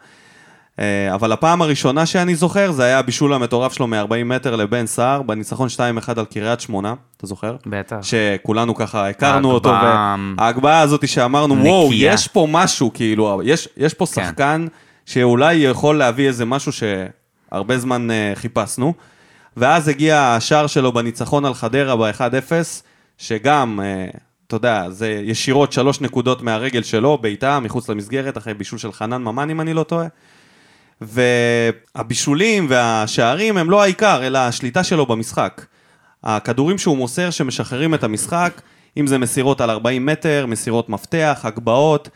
אה, 0.81 1.15
אבל 1.15 1.33
הפעם 1.33 1.63
הראשונה 1.63 2.07
שאני 2.07 2.35
זוכר, 2.35 2.73
זה 2.73 2.85
היה 2.85 2.99
הבישול 2.99 3.35
המטורף 3.35 3.73
שלו 3.73 3.87
מ-40 3.87 4.25
מטר 4.25 4.57
לבן 4.57 4.87
סער, 4.87 5.23
בניצחון 5.23 5.69
2-1 5.77 5.81
על 6.17 6.25
קריית 6.25 6.61
שמונה, 6.61 6.95
אתה 7.17 7.27
זוכר? 7.27 7.57
בטח. 7.67 7.97
שכולנו 8.03 8.75
ככה 8.75 9.09
הכרנו 9.09 9.51
אותו, 9.51 9.71
ההגבהה- 9.71 10.17
וההגבהה 10.39 10.81
הזאת 10.81 11.09
שאמרנו, 11.09 11.55
נקייה. 11.55 11.73
וואו, 11.75 11.89
יש 11.93 12.29
פה 12.29 12.47
משהו, 12.51 12.91
כאילו, 12.95 13.41
יש, 13.45 13.69
יש 13.77 13.95
פה 13.95 14.07
כן. 14.07 14.25
שחקן 14.25 14.67
שאולי 15.07 15.55
יכול 15.55 15.99
להביא 15.99 16.29
איזה 16.29 16.45
משהו 16.45 16.73
שהרבה 16.73 17.79
זמן 17.79 18.09
uh, 18.11 18.39
חיפשנו. 18.39 18.95
ואז 19.57 19.89
הגיע 19.89 20.21
השער 20.21 20.67
שלו 20.67 20.93
בניצחון 20.93 21.45
על 21.45 21.55
חדרה 21.55 21.97
ב-1-0, 21.97 22.53
שגם, 23.19 23.81
אה, 23.83 24.07
אתה 24.47 24.57
יודע, 24.57 24.91
זה 24.91 25.21
ישירות 25.25 25.73
שלוש 25.73 26.01
נקודות 26.01 26.43
מהרגל 26.43 26.83
שלו, 26.83 27.19
בעיטה, 27.19 27.61
מחוץ 27.61 27.89
למסגרת, 27.89 28.39
אחרי 28.39 28.55
בישול 28.55 28.79
של 28.79 28.93
חנן 28.93 29.23
ממן, 29.23 29.51
אם 29.51 29.61
אני 29.61 29.75
לא 29.75 29.83
טועה. 29.83 30.07
והבישולים 31.07 32.67
והשערים 32.69 33.57
הם 33.57 33.71
לא 33.71 33.83
העיקר, 33.83 34.27
אלא 34.27 34.39
השליטה 34.39 34.85
שלו 34.85 35.07
במשחק. 35.07 35.67
הכדורים 36.25 36.79
שהוא 36.79 36.97
מוסר 36.97 37.31
שמשחררים 37.31 37.95
את 37.95 38.05
המשחק, 38.05 38.61
אם 38.97 39.07
זה 39.07 39.19
מסירות 39.19 39.61
על 39.61 39.71
40 39.71 40.07
מטר, 40.07 40.47
מסירות 40.49 40.89
מפתח, 40.89 41.41
הגבהות. 41.45 42.09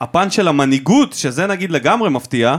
הפן 0.00 0.30
של 0.30 0.48
המנהיגות, 0.48 1.12
שזה 1.12 1.46
נגיד 1.46 1.70
לגמרי 1.70 2.10
מפתיע, 2.10 2.56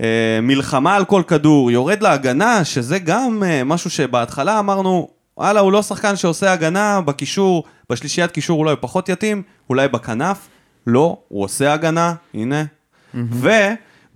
אה, 0.00 0.38
מלחמה 0.42 0.96
על 0.96 1.04
כל 1.04 1.22
כדור, 1.26 1.70
יורד 1.70 2.02
להגנה, 2.02 2.64
שזה 2.64 2.98
גם 2.98 3.42
אה, 3.46 3.64
משהו 3.64 3.90
שבהתחלה 3.90 4.58
אמרנו, 4.58 5.08
וואלה, 5.36 5.60
הוא 5.60 5.72
לא 5.72 5.82
שחקן 5.82 6.16
שעושה 6.16 6.52
הגנה 6.52 7.00
בקישור, 7.00 7.64
בשלישיית 7.90 8.30
קישור 8.30 8.58
אולי 8.58 8.70
הוא 8.70 8.78
פחות 8.80 9.08
יתאים, 9.08 9.42
אולי 9.70 9.88
בכנף. 9.88 10.48
לא, 10.86 11.18
הוא 11.28 11.44
עושה 11.44 11.72
הגנה, 11.72 12.14
הנה. 12.34 12.64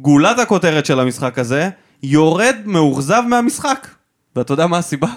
וגולת 0.01 0.39
הכותרת 0.39 0.87
של 0.87 1.01
המשחק 1.01 1.39
הזה, 1.39 1.69
יורד 2.03 2.57
מאוכזב 2.65 3.23
מהמשחק. 3.29 3.89
ואתה 4.37 4.53
יודע 4.53 4.67
מה 4.67 4.79
הסיבה? 4.79 5.09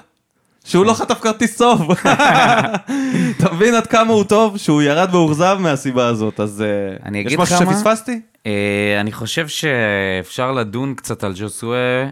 שהוא 0.66 0.86
לא 0.86 0.94
חטף 0.94 1.20
כרטיס 1.20 1.58
צהוב. 1.58 1.92
אתה 3.38 3.54
מבין 3.54 3.74
עד 3.74 3.88
כמה 3.88 4.14
הוא 4.14 4.24
טוב? 4.24 4.58
שהוא 4.58 4.82
ירד 4.82 5.12
מאוכזב 5.12 5.58
מהסיבה 5.60 6.08
הזאת, 6.08 6.40
אז 6.40 6.64
אה, 7.06 7.20
יש 7.20 7.38
משהו? 7.38 7.58
שפספסתי? 7.58 8.22
אה, 8.46 8.98
אני 9.00 9.12
חושב 9.12 9.48
שאפשר 9.48 10.52
לדון 10.52 10.94
קצת 10.96 11.24
על 11.24 11.34
ג'וסואה 11.36 12.10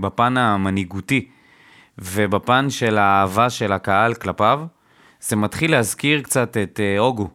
בפן 0.00 0.36
המנהיגותי 0.36 1.28
ובפן 1.98 2.70
של 2.70 2.98
האהבה 2.98 3.50
של 3.50 3.72
הקהל 3.72 4.14
כלפיו. 4.14 4.60
זה 5.20 5.36
מתחיל 5.36 5.70
להזכיר 5.70 6.20
קצת 6.20 6.56
את 6.62 6.80
אה, 6.82 6.98
אוגו. 6.98 7.28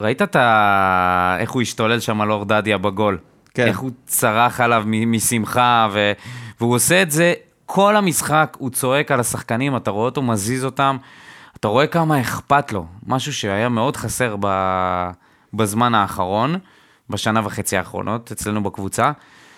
ראית 0.00 0.22
את 0.22 0.36
ה... 0.36 1.36
איך 1.40 1.50
הוא 1.50 1.62
השתולל 1.62 2.00
שם 2.00 2.20
על 2.20 2.32
אור 2.32 2.44
דדיה 2.44 2.78
בגול? 2.78 3.18
כן. 3.56 3.66
איך 3.66 3.78
הוא 3.78 3.90
צרח 4.06 4.60
עליו 4.60 4.84
משמחה, 4.86 5.88
ו... 5.92 6.12
והוא 6.60 6.74
עושה 6.74 7.02
את 7.02 7.10
זה 7.10 7.34
כל 7.66 7.96
המשחק, 7.96 8.56
הוא 8.58 8.70
צועק 8.70 9.10
על 9.10 9.20
השחקנים, 9.20 9.76
אתה 9.76 9.90
רואה 9.90 10.04
אותו 10.04 10.22
מזיז 10.22 10.64
אותם, 10.64 10.96
אתה 11.56 11.68
רואה 11.68 11.86
כמה 11.86 12.20
אכפת 12.20 12.72
לו, 12.72 12.86
משהו 13.06 13.32
שהיה 13.32 13.68
מאוד 13.68 13.96
חסר 13.96 14.36
ב... 14.40 14.46
בזמן 15.54 15.94
האחרון, 15.94 16.58
בשנה 17.10 17.40
וחצי 17.44 17.76
האחרונות, 17.76 18.32
אצלנו 18.32 18.62
בקבוצה. 18.62 19.12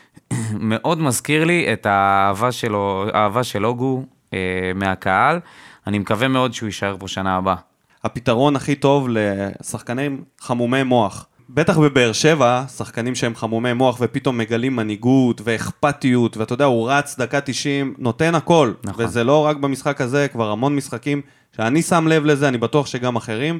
מאוד 0.52 0.98
מזכיר 0.98 1.44
לי 1.44 1.72
את 1.72 1.86
האהבה 1.86 2.52
שלו, 2.52 3.04
האהבה 3.12 3.44
של 3.44 3.66
אוגו 3.66 4.02
אה, 4.34 4.38
מהקהל. 4.74 5.40
אני 5.86 5.98
מקווה 5.98 6.28
מאוד 6.28 6.54
שהוא 6.54 6.66
יישאר 6.66 6.96
פה 6.98 7.08
שנה 7.08 7.36
הבאה. 7.36 7.56
הפתרון 8.04 8.56
הכי 8.56 8.74
טוב 8.74 9.08
לשחקנים 9.10 10.24
חמומי 10.40 10.82
מוח. 10.82 11.26
בטח 11.50 11.78
בבאר 11.78 12.12
שבע, 12.12 12.64
שחקנים 12.76 13.14
שהם 13.14 13.34
חמומי 13.34 13.72
מוח 13.72 13.98
ופתאום 14.00 14.38
מגלים 14.38 14.76
מנהיגות 14.76 15.40
ואכפתיות, 15.44 16.36
ואתה 16.36 16.54
יודע, 16.54 16.64
הוא 16.64 16.90
רץ 16.90 17.18
דקה 17.18 17.40
90, 17.40 17.94
נותן 17.98 18.34
הכל. 18.34 18.72
נכון. 18.84 19.04
וזה 19.04 19.24
לא 19.24 19.46
רק 19.46 19.56
במשחק 19.56 20.00
הזה, 20.00 20.28
כבר 20.28 20.50
המון 20.50 20.76
משחקים 20.76 21.20
שאני 21.56 21.82
שם 21.82 22.08
לב 22.08 22.24
לזה, 22.24 22.48
אני 22.48 22.58
בטוח 22.58 22.86
שגם 22.86 23.16
אחרים. 23.16 23.58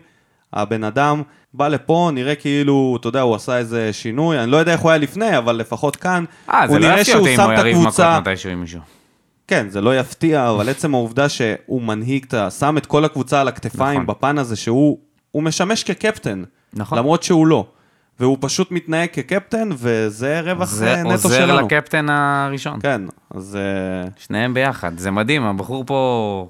הבן 0.53 0.85
אדם 0.85 1.23
בא 1.55 1.69
לפה, 1.69 2.11
נראה 2.13 2.35
כאילו, 2.35 2.97
אתה 3.01 3.09
יודע, 3.09 3.21
הוא 3.21 3.35
עשה 3.35 3.59
איזה 3.59 3.93
שינוי, 3.93 4.39
אני 4.39 4.51
לא 4.51 4.57
יודע 4.57 4.73
איך 4.73 4.81
הוא 4.81 4.91
היה 4.91 4.99
לפני, 4.99 5.39
אבל 5.39 5.57
לפחות 5.57 5.97
כאן, 5.97 6.25
אה, 6.51 6.65
הוא 6.65 6.73
זה 6.73 6.79
לא 6.79 6.89
נראה 6.89 7.01
יפתיע 7.01 7.15
שהוא 7.15 7.21
אותי 7.21 7.31
אם 7.33 7.37
שם 7.37 7.43
הוא 7.43 7.55
את 7.55 7.59
יריב 7.59 7.77
מכות 7.77 7.87
הקבוצה... 7.87 8.21
מתישהו 8.21 8.51
עם 8.51 8.61
מישהו. 8.61 8.81
כן, 9.47 9.67
זה 9.69 9.81
לא 9.81 9.99
יפתיע, 9.99 10.51
אבל 10.51 10.69
עצם 10.69 10.95
העובדה 10.95 11.29
שהוא 11.29 11.83
מנהיג, 11.83 12.25
את 12.25 12.53
שם 12.53 12.77
את 12.79 12.87
כל 12.87 13.05
הקבוצה 13.05 13.41
על 13.41 13.49
הכתפיים 13.49 14.03
נכון. 14.03 14.07
בפן 14.07 14.39
הזה, 14.39 14.57
שהוא 14.57 14.99
הוא 15.31 15.43
משמש 15.43 15.85
כקפטן, 15.85 16.43
נכון. 16.73 16.99
למרות 16.99 17.23
שהוא 17.23 17.47
לא. 17.47 17.67
והוא 18.21 18.39
פשוט 18.41 18.71
מתנהג 18.71 19.09
כקפטן, 19.13 19.69
וזה 19.77 20.41
רווח 20.41 20.69
זה 20.69 20.95
אה, 20.95 21.03
נטו 21.03 21.13
עוזר 21.13 21.47
שלנו. 21.47 21.67
לקפטן 21.67 22.07
הראשון. 22.11 22.81
כן, 22.81 23.03
אז... 23.35 23.57
אה, 23.57 24.09
שניהם 24.17 24.55
ביחד, 24.55 24.99
זה 24.99 25.11
מדהים, 25.11 25.43
הבחור 25.43 25.85
פה 25.87 26.49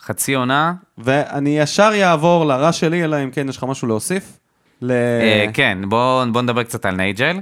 חצי 0.00 0.34
עונה. 0.34 0.74
ואני 0.98 1.58
ישר 1.58 1.90
אעבור 2.02 2.46
לרע 2.46 2.72
שלי, 2.72 3.04
אלא 3.04 3.24
אם 3.24 3.30
כן 3.30 3.48
יש 3.48 3.56
לך 3.56 3.64
משהו 3.64 3.88
להוסיף. 3.88 4.38
ל... 4.82 4.90
אה, 4.90 5.46
כן, 5.52 5.78
בוא 5.88 6.24
בוא 6.24 6.42
נדבר 6.42 6.62
קצת 6.62 6.86
על 6.86 6.96
נייג'ל. 6.96 7.40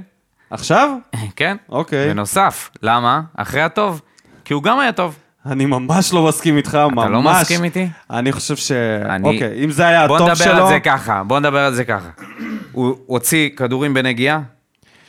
עכשיו? 0.49 0.89
כן. 1.35 1.57
אוקיי. 1.69 2.09
בנוסף, 2.09 2.69
למה? 2.81 3.21
אחרי 3.35 3.61
הטוב. 3.61 4.01
כי 4.45 4.53
הוא 4.53 4.63
גם 4.63 4.79
היה 4.79 4.91
טוב. 4.91 5.19
אני 5.45 5.65
ממש 5.65 6.13
לא 6.13 6.27
מסכים 6.27 6.57
איתך, 6.57 6.75
ממש. 6.75 7.03
אתה 7.05 7.09
לא 7.13 7.21
מסכים 7.21 7.63
איתי? 7.63 7.87
אני 8.11 8.31
חושב 8.31 8.55
ש... 8.55 8.71
אני- 9.05 9.27
אוקיי, 9.27 9.63
אם 9.63 9.71
זה 9.71 9.87
היה 9.87 10.07
בוא 10.07 10.15
הטוב 10.15 10.29
נדבר 10.29 10.43
שלו... 10.43 10.63
על 10.63 10.67
זה 10.67 10.79
ככה, 10.79 11.23
בוא 11.23 11.39
נדבר 11.39 11.59
על 11.59 11.73
זה 11.73 11.83
ככה. 11.83 12.09
הוא 12.71 12.95
הוציא 13.05 13.49
כדורים 13.57 13.93
בנגיעה, 13.93 14.39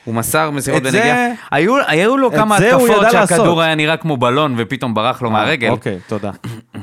הוא 0.05 0.15
מסר 0.15 0.51
מסירות 0.51 0.87
את 0.87 0.93
זה- 0.93 0.99
בנגיעה. 0.99 1.27
היו, 1.51 1.77
היו 1.87 2.17
לו 2.17 2.31
כמה 2.33 2.57
התקפות 2.57 2.81
שהכדור 3.11 3.47
לעשות. 3.47 3.59
היה 3.63 3.75
נראה 3.75 3.97
כמו 3.97 4.17
בלון 4.17 4.55
ופתאום 4.59 4.95
ברח 4.95 5.23
לו 5.23 5.31
מהרגל. 5.31 5.71
אוקיי, 5.71 5.99
תודה. 6.07 6.31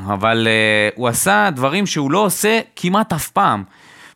אבל 0.08 0.48
uh, 0.48 0.93
הוא 0.96 1.08
עשה 1.08 1.50
דברים 1.55 1.86
שהוא 1.86 2.12
לא 2.12 2.20
עושה 2.20 2.60
כמעט 2.75 3.13
אף 3.13 3.27
פעם. 3.29 3.63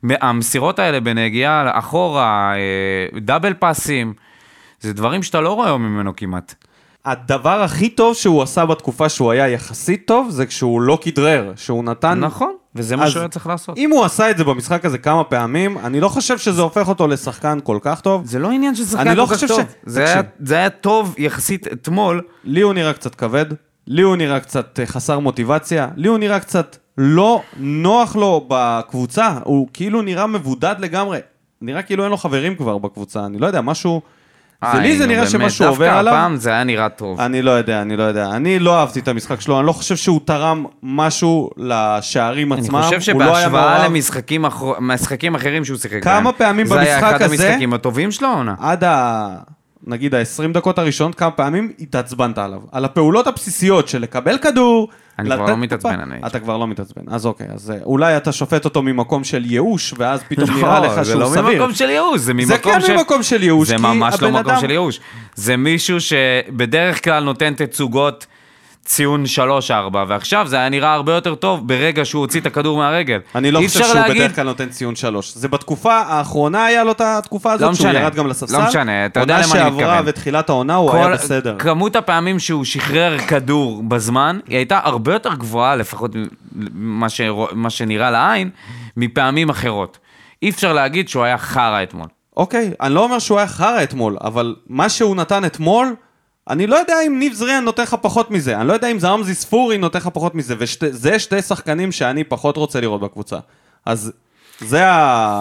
המסירות 0.10 0.80
האלה 0.80 1.00
בנגיעה 1.00 1.80
אחורה, 1.80 2.54
uh, 3.15 3.20
דאבל 3.20 3.54
פאסים, 3.54 4.13
זה 4.80 4.94
דברים 4.94 5.24
שאתה 5.24 5.42
לא 5.42 5.54
רואה 5.54 5.68
היום 5.68 5.82
ממנו 5.84 6.15
כמעט. 6.15 6.56
הדבר 7.06 7.62
הכי 7.62 7.90
טוב 7.90 8.16
שהוא 8.16 8.42
עשה 8.44 8.66
בתקופה 8.66 9.10
שהוא 9.10 9.32
היה 9.32 9.48
יחסית 9.48 10.08
טוב, 10.08 10.30
זה 10.30 10.46
כשהוא 10.46 10.82
לא 10.82 10.98
כדרר, 11.02 11.52
שהוא 11.56 11.84
נתן... 11.84 12.20
נכון, 12.20 12.54
וזה 12.76 12.96
מה 12.96 13.10
שהוא 13.10 13.20
היה 13.20 13.30
צריך 13.30 13.48
לעשות. 13.48 13.78
אם 13.78 13.92
הוא 13.92 14.06
עשה 14.06 14.30
את 14.32 14.38
זה 14.38 14.44
במשחק 14.44 14.86
הזה 14.86 14.98
כמה 14.98 15.24
פעמים, 15.24 15.78
אני 15.78 16.00
לא 16.00 16.10
חושב 16.10 16.38
שזה 16.38 16.62
הופך 16.62 16.90
אותו 16.90 17.08
לשחקן 17.08 17.60
כל 17.64 17.78
כך 17.82 18.02
טוב. 18.02 18.26
זה 18.26 18.40
לא 18.40 18.52
עניין 18.52 18.76
של 18.76 18.86
שחקן 18.86 19.16
לא 19.16 19.26
כל 19.26 19.36
כך 19.36 19.44
טוב. 19.48 19.62
ש- 19.62 19.64
זה 19.86 20.06
היה-. 20.06 20.22
זה 20.40 20.56
היה 20.56 20.70
טוב 20.70 21.16
יחסית 21.18 21.68
אתמול. 21.68 22.22
לי 22.44 22.62
הוא 22.62 22.74
נראה 22.74 22.94
קצת 22.94 23.16
כבד, 23.16 23.46
לי 23.88 24.02
הוא 24.02 24.16
נראה 24.16 24.40
קצת 24.40 24.80
אה, 24.80 24.86
חסר 24.86 25.20
מוטיבציה, 25.20 25.88
לי 25.96 26.08
הוא 26.08 26.18
נראה 26.18 26.40
קצת 26.40 26.78
לא 26.98 27.42
נוח 27.58 28.16
לו 28.16 28.46
בקבוצה, 28.48 29.34
הוא 29.44 29.68
כאילו 29.74 30.02
נראה 30.02 30.28
מבודד 30.28 30.76
לגמרי. 30.80 31.20
נראה 31.62 31.82
כאילו 31.82 32.04
אין 32.04 32.12
לו 32.12 32.18
חברים 32.18 32.56
כבר 32.56 32.78
בקבוצה, 32.78 33.26
אני 33.26 33.38
לא 33.40 33.48
יודע, 33.48 33.62
משהו... 33.62 34.02
זה 34.74 34.80
לי 34.80 34.92
אה, 34.92 34.98
זה 34.98 35.08
נראה 35.08 35.28
שמשהו 35.28 35.66
עובר 35.68 35.86
דווקא 35.86 36.00
עליו. 36.00 36.14
הפעם 36.14 36.36
זה 36.36 36.50
היה 36.50 36.64
נראה 36.64 36.90
טוב. 36.90 37.22
אני 37.22 37.42
לא 37.42 37.52
יודע, 37.52 37.82
אני 37.82 37.98
לא 37.98 38.04
יודע. 38.04 38.30
אני 38.30 38.60
לא 38.60 38.80
אהבתי 38.80 39.00
את 39.00 39.08
המשחק 39.08 39.42
שלו, 39.42 39.60
אני 39.60 39.68
לא 39.68 39.72
חושב 39.72 39.96
שהוא 39.96 40.20
תרם 40.26 40.66
משהו 40.84 41.50
לשערים 41.58 42.54
אני 42.54 42.62
עצמם. 42.62 42.82
חושב 42.82 43.14
הוא 43.14 43.24
לא 43.24 43.28
שבהשוואה 43.34 43.74
מעורב. 43.78 43.92
למשחקים 43.92 44.46
אחר- 44.46 44.74
אחרים 45.36 45.66
שהוא 45.66 45.78
שיחק 45.78 46.04
כמה 46.04 46.22
בהם, 46.24 46.32
פעמים 46.38 46.66
זה 46.68 46.80
היה 46.80 46.96
במשחק 47.02 47.14
אחד 47.14 47.22
הזה- 47.22 47.48
המשחקים 47.48 47.74
הטובים 47.74 48.12
שלו 48.12 48.28
העונה. 48.28 48.56
עד 48.60 48.84
ה... 48.84 49.28
נגיד 49.88 50.15
ה-20 50.15 50.54
דקות 50.54 50.80
הראשונות, 50.80 51.15
כמה 51.15 51.32
פעמים 51.32 51.72
התעצבנת 51.80 52.38
עליו. 52.38 52.60
על 52.72 52.86
הפעולות 52.86 53.27
הבסיסיות 53.27 53.88
של 53.88 54.01
לקבל 54.01 54.38
כדור, 54.38 54.88
אני 55.20 55.30
כבר 55.36 55.46
לא 55.46 55.58
מתעצבן 55.58 56.10
נייג'. 56.10 56.25
אתה 56.25 56.39
כבר 56.39 56.58
לא 56.58 56.68
מתעצבן, 56.68 57.01
אז 57.08 57.25
אוקיי, 57.25 57.48
אז 57.54 57.72
אה, 57.72 57.77
אולי 57.84 58.18
אתה 58.18 58.32
שופט 58.32 58.65
אותו 58.65 58.82
ממקום 58.82 59.24
של 59.24 59.46
ייאוש, 59.46 59.94
ואז 59.98 60.24
פתאום 60.27 60.50
לא, 60.50 60.56
נראה 60.56 60.80
לך 60.80 61.01
זה 61.04 61.12
שהוא 61.12 61.22
לא 61.22 61.27
סביר. 61.27 61.42
ממקום 61.44 61.74
של 61.74 61.89
ייאוש, 61.89 62.22
זה 62.22 62.34
ממקום 62.34 62.48
זה 62.48 62.58
כן 62.58 62.82
של... 62.82 62.94
ממקום 62.98 63.24
של 63.24 63.44
ייאוש, 63.44 63.68
זה 63.68 63.75
כי 63.75 63.82
ממש 63.82 64.15
לא 64.22 64.27
הבן 64.27 64.39
מקום 64.39 64.51
אדם- 64.51 64.62
של 64.62 64.72
ייאוש. 64.72 65.00
זה 65.36 65.58
מישהו 65.58 65.98
שבדרך 66.01 67.04
כלל 67.04 67.24
נותן 67.24 67.54
תצוגות 67.54 68.25
ציון 68.86 69.24
3-4, 69.70 69.72
ועכשיו 70.08 70.48
זה 70.48 70.56
היה 70.56 70.70
נראה 70.70 70.94
הרבה 70.94 71.13
יותר 71.13 71.36
טוב 71.36 71.68
ברגע 71.68 72.06
שהוא 72.06 72.20
הוציא 72.22 72.39
את 72.42 72.46
הכדור 72.46 72.77
מהרגל. 72.77 73.20
אני 73.36 73.51
לא 73.51 73.62
חושב 73.68 73.84
שהוא 73.84 73.94
להגיד- 73.96 74.22
בדרך 74.22 74.36
כלל 74.36 74.44
נותן 74.46 74.70
ציון 74.70 74.96
שלוש. 74.96 75.34
זה 75.36 75.48
בתקופה 75.48 75.96
האחרונה 75.96 76.65
היה 76.65 76.84
לו 76.84 76.92
את 76.92 77.01
התקופה 77.01 77.51
הזאת, 77.54 77.70
לא 77.70 77.75
שהוא 77.75 77.88
משנה, 77.88 78.00
ירד 78.00 78.15
גם 78.15 78.27
לספסל. 78.27 78.58
לא 78.62 78.68
משנה, 78.68 79.06
אתה 79.06 79.20
יודע 79.20 79.34
למה 79.34 79.44
אני 79.44 79.60
עונה 79.62 79.63
שעברה 79.72 79.94
מתכוון. 79.96 80.04
ותחילת 80.10 80.50
העונה 80.50 80.75
הוא 80.75 80.96
היה 80.96 81.10
בסדר. 81.10 81.56
כמות 81.60 81.96
הפעמים 81.96 82.39
שהוא 82.39 82.65
שחרר 82.65 83.18
כדור 83.20 83.84
בזמן, 83.84 84.39
היא 84.48 84.58
הייתה 84.58 84.80
הרבה 84.84 85.13
יותר 85.13 85.34
גבוהה, 85.34 85.75
לפחות 85.75 86.12
מה, 86.74 87.10
שרוא- 87.10 87.48
מה 87.54 87.70
שנראה 87.70 88.12
לעין, 88.12 88.50
מפעמים 88.98 89.50
אחרות. 89.50 89.98
אי 90.44 90.50
אפשר 90.50 90.74
להגיד 90.74 91.10
שהוא 91.10 91.24
היה 91.24 91.38
חרא 91.38 91.84
אתמול. 91.84 92.08
אוקיי, 92.38 92.72
אני 92.82 92.94
לא 92.94 93.04
אומר 93.04 93.20
שהוא 93.20 93.38
היה 93.38 93.48
חרא 93.48 93.84
אתמול, 93.84 94.18
אבל 94.24 94.56
מה 94.70 94.89
שהוא 94.89 95.15
נתן 95.15 95.46
אתמול, 95.46 95.96
אני 96.50 96.68
לא 96.68 96.75
יודע 96.75 96.96
אם 97.08 97.20
ניב 97.20 97.34
זריאן 97.34 97.64
נותן 97.64 97.84
לך 97.84 97.96
פחות 98.02 98.32
מזה, 98.32 98.58
אני 98.58 98.68
לא 98.68 98.74
יודע 98.74 98.92
אם 98.92 99.00
זה 99.00 99.08
רמזי 99.08 99.34
ספורי 99.36 99.78
נותן 99.78 100.00
לך 100.00 100.08
פחות 100.14 100.36
מזה, 100.36 100.56
וזה 100.60 101.20
שתי 101.20 101.42
שחקנים 101.42 101.92
שאני 101.92 102.24
פחות 102.24 102.58
רוצה 102.58 102.82
לראות 102.82 103.02
בקבוצה. 103.02 103.38
אז 103.86 104.12
זה 104.60 104.82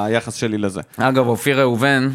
היחס 0.05 0.35
שלי 0.35 0.59
לזה. 0.59 0.81
אגב, 0.97 1.27
אופיר 1.27 1.61
ראובן, 1.61 2.11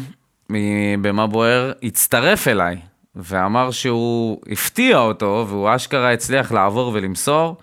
במה 1.00 1.26
בוער, 1.26 1.72
הצטרף 1.82 2.48
אליי, 2.48 2.76
ואמר 3.16 3.70
שהוא 3.70 4.40
הפתיע 4.52 4.98
אותו, 4.98 5.44
והוא 5.48 5.68
אשכרה 5.76 6.12
הצליח 6.12 6.52
לעבור 6.52 6.90
ולמסור. 6.94 7.56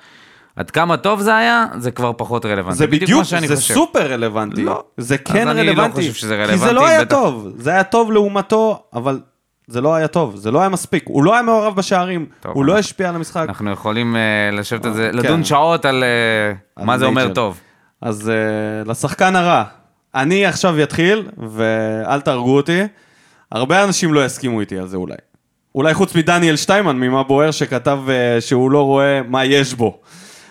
עד 0.56 0.72
כמה 0.72 0.98
טוב 0.98 1.22
זה 1.22 1.36
היה, 1.36 1.66
זה 1.78 1.92
כבר 1.92 2.12
פחות 2.18 2.46
רלוונטי. 2.46 2.78
זה 2.78 2.88
בדיוק, 2.88 3.24
זה 3.24 3.56
חושב. 3.56 3.74
סופר 3.74 4.12
רלוונטי. 4.12 4.64
לא. 4.64 4.84
זה 4.98 5.18
כן 5.18 5.48
אני 5.48 5.64
לא 5.64 5.72
רלוונטי. 5.72 5.96
חושב 5.96 6.14
שזה 6.14 6.46
כי 6.52 6.58
זה 6.58 6.66
רלוונטי, 6.66 6.74
לא 6.76 6.88
היה 6.88 7.02
בטח. 7.06 7.16
טוב, 7.16 7.48
זה 7.58 7.70
היה 7.70 7.84
טוב 7.84 8.12
לעומתו, 8.12 8.84
אבל 8.94 9.20
זה 9.68 9.82
לא 9.82 9.96
היה 9.96 10.08
טוב, 10.08 10.36
זה 10.36 10.52
לא 10.52 10.60
היה 10.60 10.70
מספיק. 10.70 11.04
הוא 11.08 11.24
לא 11.24 11.34
היה 11.34 11.42
מעורב 11.42 11.76
בשערים, 11.76 12.26
טוב, 12.40 12.52
הוא 12.56 12.66
לא 12.66 12.78
השפיע 12.78 13.10
על 13.10 13.16
המשחק. 13.16 13.46
אנחנו 13.50 13.72
יכולים 13.72 14.16
אה, 14.16 14.52
לשבת 14.52 14.86
על 14.86 14.94
זה, 14.94 15.10
כן. 15.12 15.18
לדון 15.18 15.44
שעות 15.44 15.86
על 15.86 16.04
אה, 16.04 16.54
על 16.76 16.86
מה 16.86 16.98
זה 16.98 17.06
אומר. 17.06 17.34
טוב. 17.34 17.60
אז 18.02 18.32
uh, 18.32 18.90
לשחקן 18.90 19.36
הרע, 19.36 19.64
אני 20.16 20.46
עכשיו 20.46 20.84
אתחיל, 20.84 21.28
ואל 21.38 22.22
תהרגו 22.22 22.56
אותי. 22.56 22.82
הרבה 23.52 23.84
אנשים 23.84 24.14
לא 24.14 24.26
יסכימו 24.26 24.60
איתי 24.60 24.78
על 24.78 24.88
זה 24.88 24.98
אולי. 24.98 25.16
אולי 25.76 25.94
חוץ 25.94 26.16
מדניאל 26.16 26.56
שטיימן, 26.56 26.96
ממה 26.96 27.24
בוער, 27.24 27.52
שכתב 27.52 28.00
uh, 28.08 28.42
שהוא 28.42 28.72
לא 28.72 28.82
רואה 28.86 29.22
מה 29.28 29.46
יש 29.46 29.74
בו. 29.74 30.00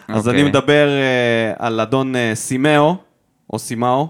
אז 0.08 0.28
אוקיי. 0.28 0.40
אני 0.40 0.48
מדבר 0.48 0.88
uh, 0.88 1.56
על 1.58 1.80
אדון 1.80 2.14
uh, 2.14 2.18
סימאו, 2.34 2.96
או 3.52 3.58
סימאו. 3.58 4.08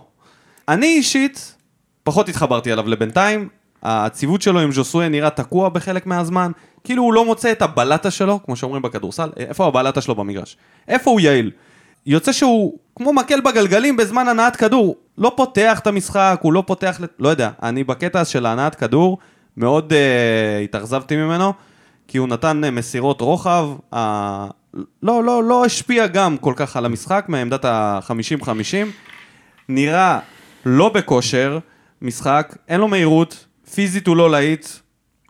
אני 0.68 0.86
אישית, 0.86 1.54
פחות 2.02 2.28
התחברתי 2.28 2.72
אליו 2.72 2.88
לבינתיים. 2.88 3.48
הציוות 3.88 4.42
שלו 4.42 4.60
עם 4.60 4.72
ז'וסוי 4.72 5.08
נראה 5.08 5.30
תקוע 5.30 5.68
בחלק 5.68 6.06
מהזמן. 6.06 6.52
כאילו 6.84 7.02
הוא 7.02 7.12
לא 7.12 7.24
מוצא 7.24 7.52
את 7.52 7.62
הבלטה 7.62 8.10
שלו, 8.10 8.40
כמו 8.44 8.56
שאומרים 8.56 8.82
בכדורסל. 8.82 9.30
איפה 9.36 9.66
הבלטה 9.66 10.00
שלו 10.00 10.14
במגרש? 10.14 10.56
איפה 10.88 11.10
הוא 11.10 11.20
יעיל? 11.20 11.50
יוצא 12.06 12.32
שהוא 12.32 12.78
כמו 12.96 13.12
מקל 13.12 13.40
בגלגלים 13.40 13.96
בזמן 13.96 14.28
הנעת 14.28 14.56
כדור. 14.56 14.96
לא 15.18 15.32
פותח 15.36 15.78
את 15.78 15.86
המשחק, 15.86 16.38
הוא 16.42 16.52
לא 16.52 16.62
פותח... 16.66 17.00
לא 17.18 17.28
יודע, 17.28 17.50
אני 17.62 17.84
בקטע 17.84 18.24
של 18.24 18.46
הנעת 18.46 18.74
כדור, 18.74 19.18
מאוד 19.56 19.92
uh, 19.92 20.64
התאכזבתי 20.64 21.16
ממנו, 21.16 21.52
כי 22.08 22.18
הוא 22.18 22.28
נתן 22.28 22.60
uh, 22.64 22.70
מסירות 22.70 23.20
רוחב, 23.20 23.68
uh, 23.94 23.96
לא, 25.02 25.24
לא, 25.24 25.44
לא 25.44 25.64
השפיע 25.64 26.06
גם 26.06 26.36
כל 26.36 26.52
כך 26.56 26.76
על 26.76 26.84
המשחק 26.84 27.24
מעמדת 27.28 27.64
ה-50-50. 27.64 28.48
נראה 29.68 30.18
לא 30.66 30.88
בכושר, 30.88 31.58
משחק, 32.02 32.56
אין 32.68 32.80
לו 32.80 32.88
מהירות, 32.88 33.46
פיזית 33.74 34.06
הוא 34.06 34.16
לא 34.16 34.30
להיט, 34.30 34.66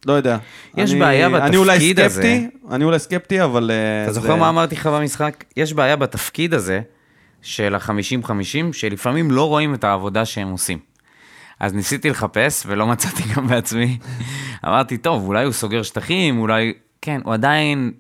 לא 0.07 0.12
יודע. 0.12 0.38
יש 0.76 0.90
אני, 0.90 1.00
בעיה 1.00 1.26
אני 1.26 1.57
אולי 1.57 1.73
בתפקיד 1.76 2.00
הזה. 2.00 2.23
סקפטי, 2.23 2.49
אני 2.71 2.85
אולי 2.85 2.99
סקפטי, 2.99 3.43
אבל... 3.45 3.71
אה, 3.71 4.05
אתה 4.05 4.12
זה- 4.12 4.21
זוכר 4.21 4.37
מה 4.37 4.49
אמרתי 4.49 4.75
לך 4.75 4.87
במשחק? 4.87 5.45
יש 5.57 5.73
בעיה 5.73 5.97
בתפקיד 5.97 6.55
הזה 6.55 6.81
של 7.43 7.75
ה-50-50, 7.75 8.33
שלפעמים 8.73 9.31
לא 9.31 9.49
רואים 9.49 9.75
את 9.75 9.85
העבודה 9.85 10.25
שהם 10.25 10.49
עושים. 10.49 10.78
אז 11.61 11.75
ניסיתי 11.75 12.11
לחפש, 12.11 12.62
ולא 12.66 12.87
מצאתי 12.93 13.23
גם 13.37 13.47
בעצמי. 13.49 13.99
אמרתי, 14.66 14.97
טוב, 14.99 15.26
אולי 15.26 15.45
הוא 15.45 15.52
סוגר 15.52 15.83
שטחים, 15.83 16.38
אולי... 16.38 16.73
כן, 17.02 17.21
הוא 17.25 17.35
עדיין... 17.35 17.93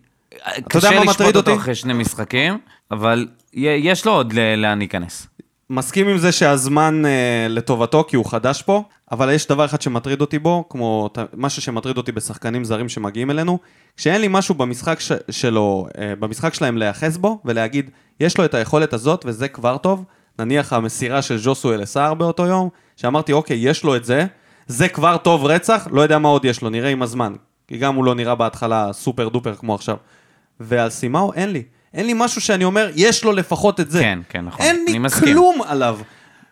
קשה 0.68 1.00
לשפוט 1.00 1.36
אותו? 1.36 1.54
אחרי 1.56 1.74
שני 1.74 1.92
משחקים, 1.92 2.58
אבל 2.90 3.26
יש 3.52 4.04
לו 4.06 4.12
עוד 4.12 4.32
לאן 4.56 4.78
להיכנס. 4.78 5.26
מסכים 5.70 6.08
עם 6.08 6.18
זה 6.18 6.32
שהזמן 6.32 7.02
אה, 7.06 7.46
לטובתו, 7.48 8.04
כי 8.08 8.16
הוא 8.16 8.30
חדש 8.30 8.62
פה, 8.62 8.82
אבל 9.12 9.30
יש 9.32 9.46
דבר 9.46 9.64
אחד 9.64 9.82
שמטריד 9.82 10.20
אותי 10.20 10.38
בו, 10.38 10.64
כמו 10.68 11.08
ת- 11.12 11.18
משהו 11.36 11.62
שמטריד 11.62 11.96
אותי 11.96 12.12
בשחקנים 12.12 12.64
זרים 12.64 12.88
שמגיעים 12.88 13.30
אלינו, 13.30 13.58
כשאין 13.96 14.20
לי 14.20 14.26
משהו 14.30 14.54
במשחק 14.54 15.00
ש- 15.00 15.12
שלו, 15.30 15.86
אה, 15.98 16.12
במשחק 16.18 16.54
שלהם 16.54 16.76
להיאחז 16.78 17.18
בו, 17.18 17.40
ולהגיד, 17.44 17.90
יש 18.20 18.38
לו 18.38 18.44
את 18.44 18.54
היכולת 18.54 18.92
הזאת 18.92 19.24
וזה 19.28 19.48
כבר 19.48 19.76
טוב, 19.76 20.04
נניח 20.38 20.72
המסירה 20.72 21.22
של 21.22 21.38
ז'וסו 21.38 21.72
אלסער 21.74 22.14
באותו 22.14 22.46
יום, 22.46 22.68
שאמרתי, 22.96 23.32
אוקיי, 23.32 23.56
יש 23.68 23.84
לו 23.84 23.96
את 23.96 24.04
זה, 24.04 24.26
זה 24.66 24.88
כבר 24.88 25.16
טוב 25.16 25.44
רצח, 25.46 25.88
לא 25.90 26.00
יודע 26.00 26.18
מה 26.18 26.28
עוד 26.28 26.44
יש 26.44 26.62
לו, 26.62 26.70
נראה 26.70 26.90
עם 26.90 27.02
הזמן. 27.02 27.32
כי 27.68 27.78
גם 27.78 27.94
הוא 27.94 28.04
לא 28.04 28.14
נראה 28.14 28.34
בהתחלה 28.34 28.92
סופר 28.92 29.28
דופר 29.28 29.54
כמו 29.54 29.74
עכשיו. 29.74 29.96
ועל 30.60 30.90
סימאו 30.90 31.32
אין 31.32 31.50
לי. 31.52 31.62
אין 31.96 32.06
לי 32.06 32.12
משהו 32.16 32.40
שאני 32.40 32.64
אומר, 32.64 32.90
יש 32.94 33.24
לו 33.24 33.32
לפחות 33.32 33.80
את 33.80 33.90
זה. 33.90 34.00
כן, 34.00 34.18
כן, 34.28 34.44
נכון. 34.44 34.60
אין 34.66 34.84
לי. 34.88 34.98
כלום 35.20 35.62
עליו. 35.66 35.98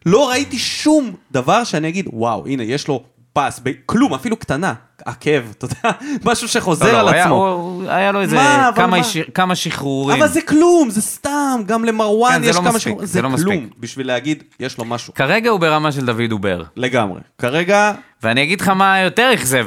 לא 0.06 0.28
ראיתי 0.30 0.58
שום 0.58 1.10
דבר 1.30 1.64
שאני 1.64 1.88
אגיד, 1.88 2.06
וואו, 2.12 2.46
הנה, 2.46 2.62
יש 2.62 2.88
לו 2.88 3.02
פס, 3.32 3.60
ב- 3.62 3.70
כלום, 3.86 4.14
אפילו 4.14 4.36
קטנה. 4.36 4.74
עקב, 5.04 5.30
אתה 5.58 5.64
יודע, 5.64 5.90
משהו 6.30 6.48
שחוזר 6.48 6.86
לא, 6.86 6.92
לא, 6.92 6.98
על 6.98 7.08
היה- 7.08 7.24
עצמו. 7.24 7.48
הוא- 7.48 7.88
היה 7.90 8.12
לו 8.12 8.20
איזה 8.20 8.36
מה, 8.36 8.70
כמה 8.76 8.86
מה? 8.86 8.98
יש- 8.98 9.16
כמה 9.34 9.54
שחרורים. 9.54 10.18
אבל 10.22 10.28
זה 10.28 10.42
כלום, 10.42 10.90
זה 10.90 11.02
סתם, 11.02 11.60
גם 11.66 11.84
למרואן 11.84 12.32
כן, 12.42 12.48
יש 12.48 12.56
לא 12.56 12.60
כמה 12.60 12.78
שחרורים, 12.78 13.06
זה 13.06 13.12
זה 13.12 13.22
לא 13.22 13.28
כלום, 13.36 13.54
מספיק. 13.56 13.78
בשביל 13.78 14.06
להגיד, 14.06 14.42
יש 14.60 14.78
לו 14.78 14.84
משהו. 14.84 15.14
כרגע 15.14 15.50
הוא 15.50 15.60
ברמה 15.60 15.92
של 15.92 16.06
דוד 16.06 16.32
אובר. 16.32 16.62
לגמרי. 16.76 17.20
כרגע, 17.38 17.92
ואני 18.22 18.42
אגיד 18.42 18.60
לך 18.60 18.68
מה 18.68 19.00
יותר 19.00 19.30
אכזב 19.34 19.66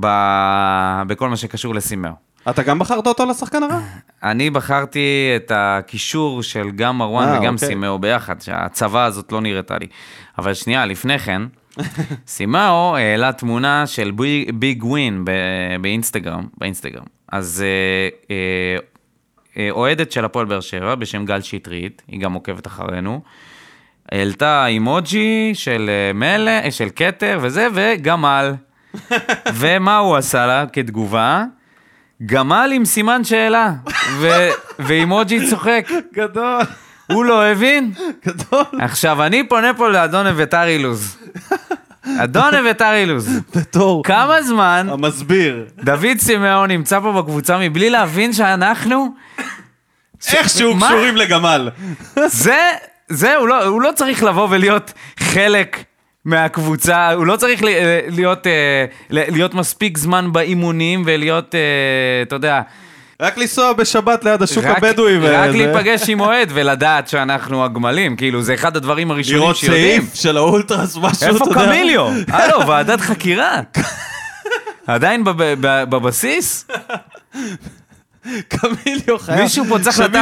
ב- 0.00 1.02
בכל 1.06 1.28
מה 1.28 1.36
שקשור 1.36 1.74
לסימאו. 1.74 2.12
אתה 2.48 2.62
גם 2.62 2.78
בחרת 2.78 3.06
אותו 3.06 3.26
לשחקן 3.26 3.62
הרע? 3.62 3.80
אני 4.22 4.50
בחרתי 4.50 5.00
את 5.36 5.52
הקישור 5.54 6.42
של 6.42 6.70
גם 6.70 6.98
מרואן 6.98 7.28
אה, 7.28 7.38
וגם 7.40 7.54
אוקיי. 7.54 7.68
סימאו 7.68 7.98
ביחד, 7.98 8.40
שהצבא 8.40 9.04
הזאת 9.04 9.32
לא 9.32 9.40
נראתה 9.40 9.78
לי. 9.78 9.86
אבל 10.38 10.54
שנייה, 10.54 10.86
לפני 10.86 11.18
כן, 11.18 11.42
סימאו 12.26 12.96
העלה 12.96 13.32
תמונה 13.32 13.86
של 13.86 14.10
בי- 14.10 14.46
Big 14.54 14.84
Win 14.84 15.24
באינסטגרם, 15.80 16.46
באינסטגרם. 16.58 17.04
אז 17.32 17.64
אה, 17.66 18.08
אה, 18.30 18.76
אה, 19.56 19.68
אוהדת 19.70 20.12
של 20.12 20.24
הפועל 20.24 20.46
באר 20.46 20.60
שבע 20.60 20.94
בשם 20.94 21.24
גל 21.24 21.40
שטרית, 21.40 22.02
היא 22.08 22.20
גם 22.20 22.32
עוקבת 22.32 22.66
אחרינו, 22.66 23.20
העלתה 24.12 24.66
אימוג'י 24.66 25.50
של 25.54 25.90
אה, 25.90 26.12
מלא, 26.12 26.70
של 26.70 26.88
כתר 26.96 27.38
וזה, 27.42 27.68
וגמל. 27.74 28.54
ומה 29.60 29.98
הוא 29.98 30.16
עשה 30.16 30.46
לה 30.46 30.64
כתגובה? 30.72 31.44
גמל 32.26 32.70
עם 32.74 32.84
סימן 32.84 33.24
שאלה, 33.24 33.70
ו- 34.12 34.48
ואימוג'י 34.86 35.50
צוחק. 35.50 35.88
גדול, 36.14 36.62
הוא 37.06 37.24
לא 37.24 37.46
הבין? 37.46 37.92
גדול. 38.26 38.64
עכשיו, 38.80 39.22
אני 39.22 39.48
פונה 39.48 39.74
פה 39.74 39.88
לאדון 39.88 40.26
אביתר 40.26 40.64
אילוז. 40.66 41.16
אדון 42.18 42.54
אביתר 42.54 42.92
אילוז, 42.94 43.40
בתור 43.56 44.04
כמה 44.04 44.42
זמן 44.42 44.86
המסביר. 44.90 45.64
דוד 45.84 46.18
סימאון 46.18 46.70
נמצא 46.70 47.00
פה 47.00 47.12
בקבוצה 47.12 47.58
מבלי 47.58 47.90
להבין 47.90 48.32
שאנחנו... 48.32 49.14
איכשהו? 50.32 50.76
קשורים 50.76 51.16
לגמל. 51.16 51.68
זה, 52.26 52.58
זה, 53.08 53.36
הוא 53.36 53.48
לא, 53.48 53.64
הוא 53.64 53.82
לא 53.82 53.90
צריך 53.94 54.22
לבוא 54.22 54.46
ולהיות 54.50 54.92
חלק 55.20 55.84
מהקבוצה, 56.24 57.12
הוא 57.12 57.26
לא 57.26 57.36
צריך 57.36 57.62
ל- 57.62 57.66
להיות, 58.08 58.46
אה, 58.46 58.84
להיות 59.10 59.54
מספיק 59.54 59.98
זמן 59.98 60.32
באימונים 60.32 61.02
ולהיות, 61.06 61.54
אה, 61.54 61.60
אתה 62.22 62.36
יודע, 62.36 62.60
רק 63.22 63.38
לנסוע 63.38 63.72
בשבת 63.72 64.24
ליד 64.24 64.42
השוק 64.42 64.64
רק, 64.64 64.76
הבדואי. 64.76 65.16
רק 65.18 65.48
וזה- 65.50 65.58
להיפגש 65.58 66.08
עם 66.08 66.20
אוהד 66.20 66.48
ולדעת 66.54 67.08
שאנחנו 67.08 67.64
הגמלים, 67.64 68.16
כאילו, 68.16 68.42
זה 68.42 68.54
אחד 68.54 68.76
הדברים 68.76 69.10
הראשונים 69.10 69.40
לראות 69.42 69.56
שיודעים. 69.56 70.02
סעיף 70.02 70.14
של 70.14 70.36
האולטרס, 70.36 70.96
משהו, 70.96 71.26
איפה. 71.26 71.54
קמיליו? 71.54 72.08
הלו, 72.32 72.66
ועדת 72.66 73.00
חקירה. 73.00 73.60
עדיין 74.86 75.24
בבסיס? 75.90 76.66
קמיליו 78.48 79.18
חייב. 79.18 79.40
מישהו 79.40 79.64
פה 79.64 79.78
צריך 79.78 79.98
לתת 79.98 80.16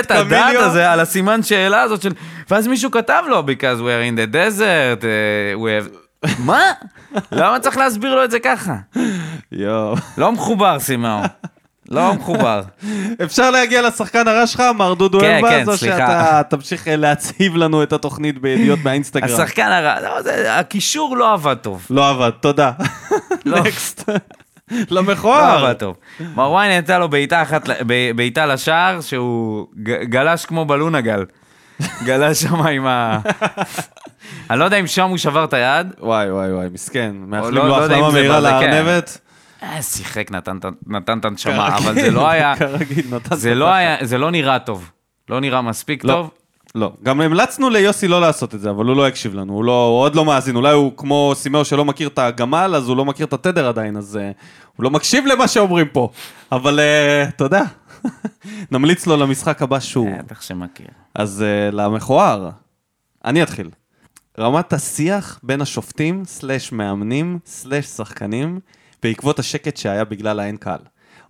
את 0.00 0.10
הדעת. 0.10 0.54
הזה 0.56 0.92
על 0.92 1.00
הסימן 1.00 1.42
שאלה 1.42 1.80
הזאת 1.82 2.02
של... 2.02 2.12
ואז 2.50 2.66
מישהו 2.66 2.90
כתב 2.90 3.22
לו, 3.28 3.40
because 3.46 3.80
we're 3.80 4.12
in 4.12 4.32
the 4.32 4.34
desert, 4.34 5.02
uh, 5.02 5.06
we 5.62 5.86
have... 5.86 6.28
מה? 6.48 6.62
למה 7.32 7.60
צריך 7.60 7.76
להסביר 7.76 8.14
לו 8.14 8.24
את 8.24 8.30
זה 8.30 8.38
ככה? 8.40 8.74
יואו. 9.52 9.94
לא 10.18 10.32
מחובר, 10.32 10.76
סימאו. 10.80 11.20
לא 11.90 12.14
מחובר. 12.14 12.62
אפשר 13.24 13.50
להגיע 13.50 13.82
לשחקן 13.82 14.28
הרע 14.28 14.46
שלך, 14.46 14.62
מר 14.74 14.94
דודו 14.94 15.20
כן, 15.20 15.36
אלבז, 15.36 15.50
כן, 15.50 15.68
או 15.68 15.76
סליחה. 15.76 15.96
שאתה 15.96 16.42
תמשיך 16.50 16.88
אה, 16.88 16.96
להציב 16.96 17.56
לנו 17.56 17.82
את 17.82 17.92
התוכנית 17.92 18.38
בידיעות 18.38 18.78
מהאינסטגרם? 18.84 19.34
השחקן 19.34 19.72
הרע, 19.72 20.00
לא, 20.00 20.22
זה- 20.22 20.58
הקישור 20.58 21.16
לא 21.16 21.32
עבד 21.32 21.54
טוב. 21.54 21.86
לא 21.90 22.10
עבד, 22.10 22.30
תודה. 22.40 22.70
לא. 24.72 24.76
נקסט. 24.80 24.90
לא 24.90 25.00
למכוער. 25.02 25.64
עבד 25.64 25.72
טוב. 25.72 25.96
מרואן 26.34 26.68
נתן 26.70 27.00
לו 27.00 27.08
בעיטה 27.08 27.42
אחת, 27.42 27.68
בעיטה 28.16 28.46
לשער, 28.46 29.00
שהוא 29.00 29.66
גלש 30.02 30.46
כמו 30.46 30.64
בלונה 30.64 31.00
גל. 31.00 31.24
גלש 32.06 32.42
שם 32.42 32.54
עם 32.62 32.86
ה... 32.86 33.18
אני 34.50 34.58
לא 34.58 34.64
יודע 34.64 34.76
אם 34.76 34.86
שם 34.86 35.08
הוא 35.08 35.16
שבר 35.18 35.44
את 35.44 35.52
היד. 35.54 35.86
וואי 36.00 36.30
וואי 36.30 36.52
וואי, 36.52 36.66
מסכן. 36.72 37.12
מאחלים 37.26 37.54
לא- 37.54 37.62
לו 37.62 37.68
לא 37.68 37.84
החלמה 37.84 38.10
מהירה 38.10 38.38
בזה, 38.38 38.48
כן. 38.60 38.70
לארנבת. 38.70 39.18
אה, 39.62 39.82
שיחק, 39.82 40.30
נתן 40.30 40.58
את- 41.18 41.24
הנשמה, 41.24 41.76
אבל 41.76 41.94
זה 41.94 42.10
לא 42.10 42.28
היה... 42.28 42.56
כרגיל, 42.56 43.06
נתן 43.14 43.36
זה 43.36 43.52
את 43.52 43.56
לא 43.56 43.70
זה 44.02 44.18
לא 44.18 44.30
נראה 44.30 44.58
טוב. 44.58 44.90
לא 45.28 45.40
נראה 45.40 45.62
מספיק. 45.62 46.02
טוב. 46.06 46.30
לא, 46.74 46.92
גם 47.02 47.20
המלצנו 47.20 47.70
ליוסי 47.70 48.08
לא 48.08 48.20
לעשות 48.20 48.54
את 48.54 48.60
זה, 48.60 48.70
אבל 48.70 48.86
הוא 48.86 48.96
לא 48.96 49.06
הקשיב 49.06 49.34
לנו, 49.34 49.52
הוא, 49.52 49.64
לא, 49.64 49.86
הוא 49.86 50.00
עוד 50.00 50.14
לא 50.14 50.24
מאזין, 50.24 50.56
אולי 50.56 50.72
הוא 50.72 50.92
כמו 50.96 51.32
סימאו 51.36 51.64
שלא 51.64 51.84
מכיר 51.84 52.08
את 52.08 52.18
הגמל, 52.18 52.72
אז 52.76 52.88
הוא 52.88 52.96
לא 52.96 53.04
מכיר 53.04 53.26
את 53.26 53.32
התדר 53.32 53.68
עדיין, 53.68 53.96
אז 53.96 54.18
uh, 54.20 54.36
הוא 54.76 54.84
לא 54.84 54.90
מקשיב 54.90 55.26
למה 55.26 55.48
שאומרים 55.48 55.88
פה. 55.88 56.10
אבל 56.52 56.78
uh, 56.78 57.28
אתה 57.28 57.44
יודע, 57.44 57.62
נמליץ 58.72 59.06
לו 59.06 59.16
למשחק 59.16 59.62
הבא 59.62 59.80
שוב. 59.80 60.08
בטח 60.18 60.42
שמכיר. 60.42 60.86
אז 61.14 61.44
uh, 61.70 61.74
למכוער, 61.74 62.50
אני 63.24 63.42
אתחיל. 63.42 63.70
רמת 64.38 64.72
השיח 64.72 65.40
בין 65.42 65.60
השופטים, 65.60 66.24
סלאש 66.24 66.72
מאמנים, 66.72 67.38
סלאש 67.46 67.86
שחקנים, 67.86 68.60
בעקבות 69.02 69.38
השקט 69.38 69.76
שהיה 69.76 70.04
בגלל 70.04 70.40
האין 70.40 70.56
קהל. 70.56 70.80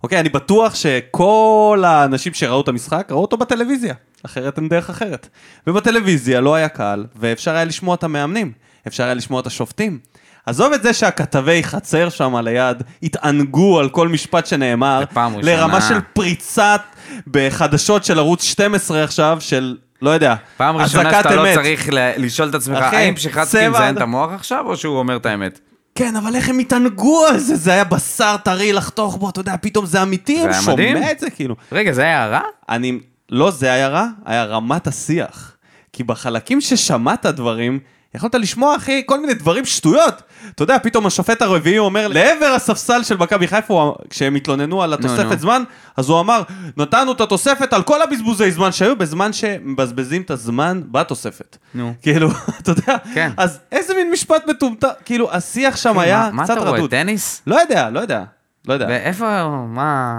אוקיי, 0.03 0.19
אני 0.19 0.29
בטוח 0.29 0.75
שכל 0.75 1.83
האנשים 1.87 2.33
שראו 2.33 2.61
את 2.61 2.67
המשחק, 2.67 3.07
ראו 3.11 3.21
אותו 3.21 3.37
בטלוויזיה, 3.37 3.93
אחרת 4.25 4.57
אין 4.57 4.69
דרך 4.69 4.89
אחרת. 4.89 5.27
ובטלוויזיה 5.67 6.41
לא 6.41 6.55
היה 6.55 6.69
קהל, 6.69 7.05
ואפשר 7.15 7.51
היה 7.51 7.65
לשמוע 7.65 7.95
את 7.95 8.03
המאמנים, 8.03 8.51
אפשר 8.87 9.03
היה 9.03 9.13
לשמוע 9.13 9.41
את 9.41 9.47
השופטים. 9.47 9.99
עזוב 10.45 10.73
את 10.73 10.83
זה 10.83 10.93
שהכתבי 10.93 11.63
חצר 11.63 12.09
שם 12.09 12.35
ליד 12.35 12.83
התענגו 13.03 13.79
על 13.79 13.89
כל 13.89 14.07
משפט 14.07 14.45
שנאמר. 14.45 15.03
לרמה 15.43 15.81
של 15.81 15.99
פריצת 16.13 16.81
בחדשות 17.27 18.03
של 18.03 18.19
ערוץ 18.19 18.43
12 18.43 19.03
עכשיו, 19.03 19.37
של 19.39 19.77
לא 20.01 20.09
יודע. 20.09 20.35
פעם 20.57 20.77
ראשונה 20.77 21.11
שאתה 21.11 21.35
לא 21.35 21.43
אמת. 21.47 21.53
צריך 21.55 21.89
ל- 21.93 22.11
לשאול 22.17 22.49
את 22.49 22.55
עצמך, 22.55 22.77
אחי, 22.77 22.95
האם 22.95 23.17
שחצקי 23.17 23.45
צבע 23.51 23.69
מזיין 23.69 23.97
את 23.97 24.01
המוח 24.01 24.31
עכשיו, 24.31 24.65
או 24.65 24.77
שהוא 24.77 24.99
אומר 24.99 25.15
את 25.17 25.25
האמת? 25.25 25.59
כן, 25.95 26.15
אבל 26.15 26.35
איך 26.35 26.49
הם 26.49 26.59
התענגו 26.59 27.25
על 27.25 27.39
זה? 27.39 27.55
זה 27.55 27.71
היה 27.71 27.83
בשר 27.83 28.35
טרי 28.43 28.73
לחתוך 28.73 29.17
בו, 29.17 29.29
אתה 29.29 29.39
יודע, 29.39 29.55
פתאום 29.61 29.85
זה 29.85 30.03
אמיתי, 30.03 30.39
הם 30.39 30.49
היה 30.49 30.61
מדהים. 30.67 30.95
שומע 30.97 31.11
את 31.11 31.19
זה, 31.19 31.29
כאילו. 31.29 31.55
רגע, 31.71 31.91
זה 31.91 32.01
היה 32.01 32.27
רע? 32.27 32.41
אני... 32.69 32.99
לא 33.31 33.51
זה 33.51 33.73
היה 33.73 33.87
רע, 33.87 34.07
היה 34.25 34.45
רמת 34.45 34.87
השיח. 34.87 35.55
כי 35.93 36.03
בחלקים 36.03 36.61
ששמעת 36.61 37.25
דברים, 37.25 37.79
יכולת 38.15 38.35
לשמוע, 38.35 38.75
אחי, 38.75 39.03
כל 39.05 39.19
מיני 39.21 39.33
דברים 39.33 39.65
שטויות. 39.65 40.21
אתה 40.55 40.63
יודע, 40.63 40.77
פתאום 40.83 41.05
השופט 41.05 41.41
הרביעי 41.41 41.77
אומר, 41.79 42.07
לעבר 42.07 42.45
הספסל 42.45 43.03
של 43.03 43.17
מכבי 43.17 43.47
חיפה, 43.47 43.81
הוא- 43.83 43.95
כשהם 44.09 44.35
התלוננו 44.35 44.83
על. 44.83 44.93
התוספת 44.93 45.39
זמן, 45.39 45.63
אז 45.97 46.09
הוא 46.09 46.19
אמר, 46.19 46.41
נתנו 46.77 47.11
את 47.11 47.21
התוספת 47.21 47.73
על 47.73 47.83
כל 47.83 48.01
הבזבוזי 48.01 48.51
זמן 48.51 48.71
שהיו, 48.71 48.95
בזמן 48.95 49.33
שמבזבזים 49.33 50.21
את 50.21 50.31
הזמן 50.31 50.81
בתוספת. 50.91 51.57
נו. 51.73 51.93
כאילו, 52.01 52.29
אתה 52.61 52.71
יודע, 52.71 52.95
כן. 53.13 53.31
אז 53.37 53.59
איזה 53.71 53.93
מין 53.93 54.11
משפט 54.11 54.47
מטומטם, 54.49 54.87
כאילו, 55.05 55.33
השיח 55.33 55.77
שם 55.77 55.99
היה 55.99 56.17
מה- 56.19 56.31
מה 56.31 56.43
קצת 56.43 56.53
אתה 56.53 56.61
רואה, 56.61 56.71
רדוד. 56.73 56.89
טניס? 56.89 57.41
לא 57.47 57.61
יודע, 57.61 57.89
לא 57.89 57.99
יודע, 57.99 58.23
לא 58.67 58.73
יודע. 58.73 58.85
ואיפה, 58.89 59.47
מה... 59.67 60.17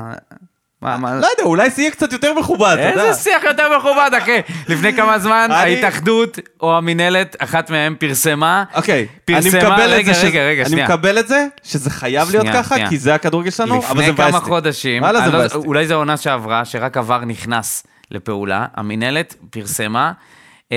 מה, 0.82 0.96
מה... 0.96 1.14
לא 1.14 1.26
יודע, 1.26 1.42
אולי 1.44 1.68
יהיה 1.78 1.90
קצת 1.90 2.12
יותר 2.12 2.34
מכובד, 2.34 2.76
אתה 2.80 2.88
יודע. 2.88 3.04
איזה 3.08 3.20
שיח 3.22 3.42
יותר 3.44 3.78
מכובד, 3.78 4.10
אחי. 4.18 4.40
לפני 4.68 4.92
כמה 4.96 5.18
זמן 5.18 5.48
אני- 5.50 5.54
ההתאחדות 5.54 6.38
או 6.60 6.76
המינהלת, 6.76 7.36
אחת 7.38 7.70
מהן 7.70 7.94
פרסמה, 7.98 8.64
אוקיי, 8.74 8.98
אני 9.28 9.40
פרסמה- 9.50 9.76
רגע, 9.86 10.12
זה, 10.12 10.26
רגע, 10.26 10.40
רגע, 10.42 10.62
אני 10.62 10.70
שנייה. 10.70 10.84
מקבל 10.86 11.18
את 11.18 11.28
זה, 11.28 11.46
שזה 11.62 11.90
חייב 11.90 12.30
להיות 12.30 12.46
ככה. 12.52 12.88
כי 12.88 12.98
זה 12.98 13.14
הכדורגל 13.14 13.50
שלנו, 13.50 13.76
אבל 13.78 13.86
זה 13.86 13.92
לפני 13.94 14.10
מבאס 14.12 14.30
כמה. 14.30 14.40
חודשים, 14.40 15.04
אני 15.04 15.32
לא-. 15.32 15.44
אולי 15.54 15.86
זו 15.86 15.94
העונה 15.94 16.16
שעברה, 16.16 16.64
שרק 16.64 16.96
עבר 16.96 17.24
נכנס 17.24 17.82
לפעולה, 18.10 18.66
המינהלת 18.76 19.34
פרסמה 19.50 20.12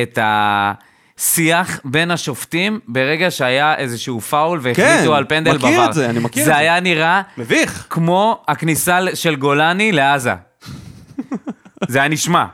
את 0.01 0.19
השיח 1.19 1.79
בין 1.85 2.11
השופטים 2.11 2.79
ברגע 2.87 3.31
שהיה 3.31 3.75
איזשהו 3.75 4.21
פאול 4.21 4.59
והחליטו 4.61 5.15
על 5.15 5.25
פנדל 5.29 5.55
מכיר 5.57 5.69
בבר. 5.71 5.85
את 5.89 5.93
זה, 5.93 6.09
אני 6.09 6.19
מכיר 6.19 6.41
את 6.43 6.45
זה 6.45 6.51
זה. 6.53 6.57
היה 6.57 6.79
נראה 6.79 7.21
מביך. 7.37 7.87
כמו 7.89 8.43
הכניסה 8.47 8.99
של 9.13 9.35
גולני 9.35 9.91
לעזה. 9.91 10.33
זה 11.87 11.99
היה 11.99 12.07
נשמע. 12.07 12.45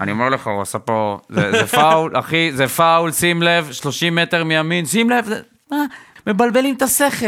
אני 0.00 0.12
אומר 0.12 0.28
לך, 0.28 0.46
הוא 0.46 0.62
עשה 0.62 0.78
פה, 0.78 1.18
זה, 1.28 1.50
זה 1.52 1.66
פאול, 1.66 2.18
אחי, 2.18 2.50
זה 2.54 2.68
פאול, 2.68 3.12
שים 3.12 3.42
לב, 3.42 3.72
30 3.72 4.14
מטר 4.14 4.44
מימין, 4.44 4.86
שים 4.86 5.10
לב, 5.10 5.24
זה, 5.24 5.40
מה, 5.70 5.76
מבלבלים 6.26 6.74
את 6.76 6.82
השכל. 6.82 7.26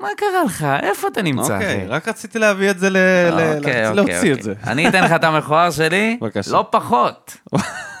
מה 0.00 0.08
קרה 0.16 0.44
לך? 0.46 0.66
איפה 0.82 1.08
אתה 1.08 1.22
נמצא, 1.22 1.54
אוקיי, 1.54 1.76
אחי? 1.82 1.86
רק 1.86 2.08
רציתי 2.08 2.38
להביא 2.38 2.70
את 2.70 2.78
זה, 2.78 2.90
ל- 2.90 2.96
ל- 2.96 3.30
אוקיי, 3.56 3.56
אוקיי, 3.88 3.94
להוציא 3.94 4.14
אוקיי. 4.16 4.32
את 4.32 4.42
זה. 4.42 4.54
אני 4.66 4.88
אתן 4.88 5.04
לך 5.04 5.12
את 5.12 5.24
המכוער 5.24 5.70
שלי, 5.70 6.18
בבקשה. 6.20 6.52
לא 6.52 6.66
פחות. 6.70 7.36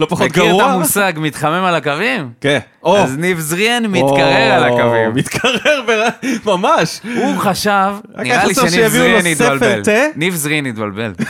לא 0.00 0.06
פחות 0.06 0.26
מכיר 0.26 0.42
את 0.42 0.48
גרוע? 0.48 0.64
המושג 0.64 1.12
מתחמם 1.16 1.64
על 1.64 1.74
הקווים? 1.74 2.30
כן. 2.40 2.58
אז 2.84 3.16
ניב 3.16 3.38
זריאן 3.40 3.86
מתקרר 3.86 4.52
על 4.52 4.64
הקווים. 4.64 5.14
מתקרר, 5.14 5.84
ממש. 6.46 7.00
הוא 7.16 7.36
חשב, 7.38 7.94
נראה 8.18 8.44
לי 8.44 8.54
שניב 8.54 8.88
זריאן 8.88 9.26
התבלבל. 9.26 9.82
ניב 10.16 10.34
זריאן 10.34 10.66
התבלבל. 10.66 11.12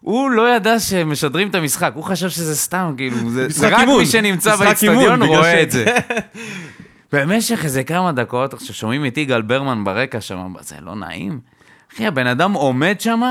הוא 0.00 0.30
לא 0.30 0.54
ידע 0.56 0.78
שמשדרים 0.78 1.48
את 1.48 1.54
המשחק, 1.54 1.92
הוא 1.94 2.04
חשב 2.04 2.28
שזה 2.28 2.56
סתם, 2.56 2.94
כאילו, 2.96 3.16
זה 3.48 3.68
רק. 3.68 3.88
מי 3.88 4.06
שנמצא 4.06 4.56
באצטדיון 4.56 5.22
רואה 5.22 5.62
את 5.62 5.70
זה. 5.70 5.84
במשך 7.12 7.64
איזה 7.64 7.84
כמה 7.84 8.12
דקות, 8.12 8.54
עכשיו 8.54 8.74
שומעים 8.74 9.06
את 9.06 9.18
יגאל 9.18 9.42
ברמן 9.42 9.84
ברקע 9.84 10.20
שם, 10.20 10.54
זה 10.60 10.76
לא 10.80 10.94
נעים. 10.94 11.40
אחי, 11.94 12.06
הבן 12.06 12.26
אדם 12.26 12.52
עומד 12.52 13.00
שם 13.00 13.22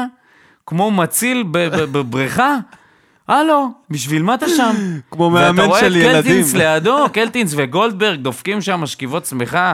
כמו 0.65 0.91
מציל 0.91 1.43
בבריכה. 1.52 2.58
הלו, 3.28 3.70
בשביל 3.90 4.24
מה 4.24 4.34
אתה 4.34 4.50
שם? 4.50 4.76
כמו 5.12 5.30
מאמן 5.30 5.56
של 5.56 5.62
ואתה 5.62 5.68
רואה 5.70 5.86
ילדים. 5.86 6.12
קלטינס 6.24 6.54
לידו, 6.54 7.06
קלטינס 7.13 7.54
וגולדברג 7.56 8.20
דופקים 8.20 8.62
שם 8.62 8.86
שכיבות 8.86 9.24
צמיחה. 9.24 9.74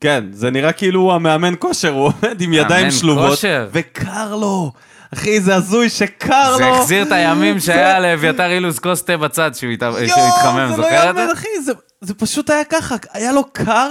כן, 0.00 0.24
זה 0.30 0.50
נראה 0.50 0.72
כאילו 0.72 1.00
הוא 1.00 1.12
המאמן 1.12 1.54
כושר, 1.58 1.92
הוא 1.92 2.04
עומד 2.22 2.40
עם 2.40 2.52
ידיים 2.52 2.90
שלובות. 2.90 3.30
כושר. 3.30 3.68
וקר 3.72 4.36
לו. 4.36 4.72
אחי, 5.14 5.40
זה 5.40 5.54
הזוי 5.54 5.88
שקר 5.88 6.50
לו. 6.52 6.56
זה 6.58 6.68
החזיר 6.68 7.02
את 7.02 7.12
הימים 7.12 7.58
זה- 7.58 7.66
שהיה 7.72 8.00
לאביתר 8.00 8.50
אילוז 8.50 8.78
כוס 8.78 9.02
תה 9.02 9.16
בצד 9.16 9.50
שהוא 9.54 9.72
הת- 9.72 9.80
שהוא 9.80 10.18
יואו, 10.18 10.28
התחמם, 10.28 10.68
זה 10.70 10.76
לא 10.76 10.82
זוכר 10.88 11.10
את 11.10 11.16
זה? 11.16 11.20
יאמן, 11.22 11.32
אחי, 11.32 11.48
זה, 11.64 11.72
זה 12.00 12.14
פשוט 12.14 12.50
היה 12.50 12.64
ככה, 12.64 12.94
היה 13.12 13.32
לו 13.32 13.42
קר 13.52 13.90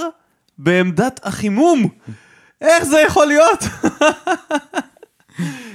בעמדת 0.57 1.19
החימום. 1.23 1.87
איך 2.61 2.83
זה 2.83 2.99
יכול 3.01 3.27
להיות? 3.27 3.63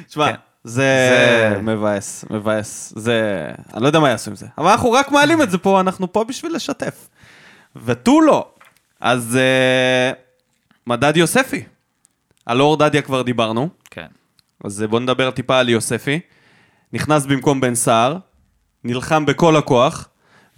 תשמע, 0.08 0.28
כן. 0.32 0.49
זה 0.64 1.58
מבאס, 1.62 2.24
מבאס. 2.30 2.92
זה... 2.96 3.48
אני 3.74 3.82
לא 3.82 3.86
יודע 3.86 4.00
מה 4.00 4.08
יעשו 4.08 4.30
עם 4.30 4.36
זה. 4.36 4.46
אבל 4.58 4.70
אנחנו 4.70 4.92
רק 4.92 5.10
מעלים 5.10 5.42
את 5.42 5.50
זה 5.50 5.58
פה, 5.58 5.80
אנחנו 5.80 6.12
פה 6.12 6.24
בשביל 6.24 6.54
לשתף. 6.54 7.08
ותו 7.84 8.20
לא. 8.20 8.48
אז 9.00 9.36
אה, 9.40 10.12
מדד 10.86 11.16
יוספי. 11.16 11.64
על 12.46 12.60
אור 12.60 12.76
דדיה 12.76 13.02
כבר 13.02 13.22
דיברנו. 13.22 13.68
כן. 13.90 14.06
אז 14.64 14.84
בואו 14.90 15.02
נדבר 15.02 15.30
טיפה 15.30 15.58
על 15.58 15.68
יוספי. 15.68 16.20
נכנס 16.92 17.26
במקום 17.26 17.60
בן 17.60 17.74
סער, 17.74 18.16
נלחם 18.84 19.26
בכל 19.26 19.56
הכוח, 19.56 20.08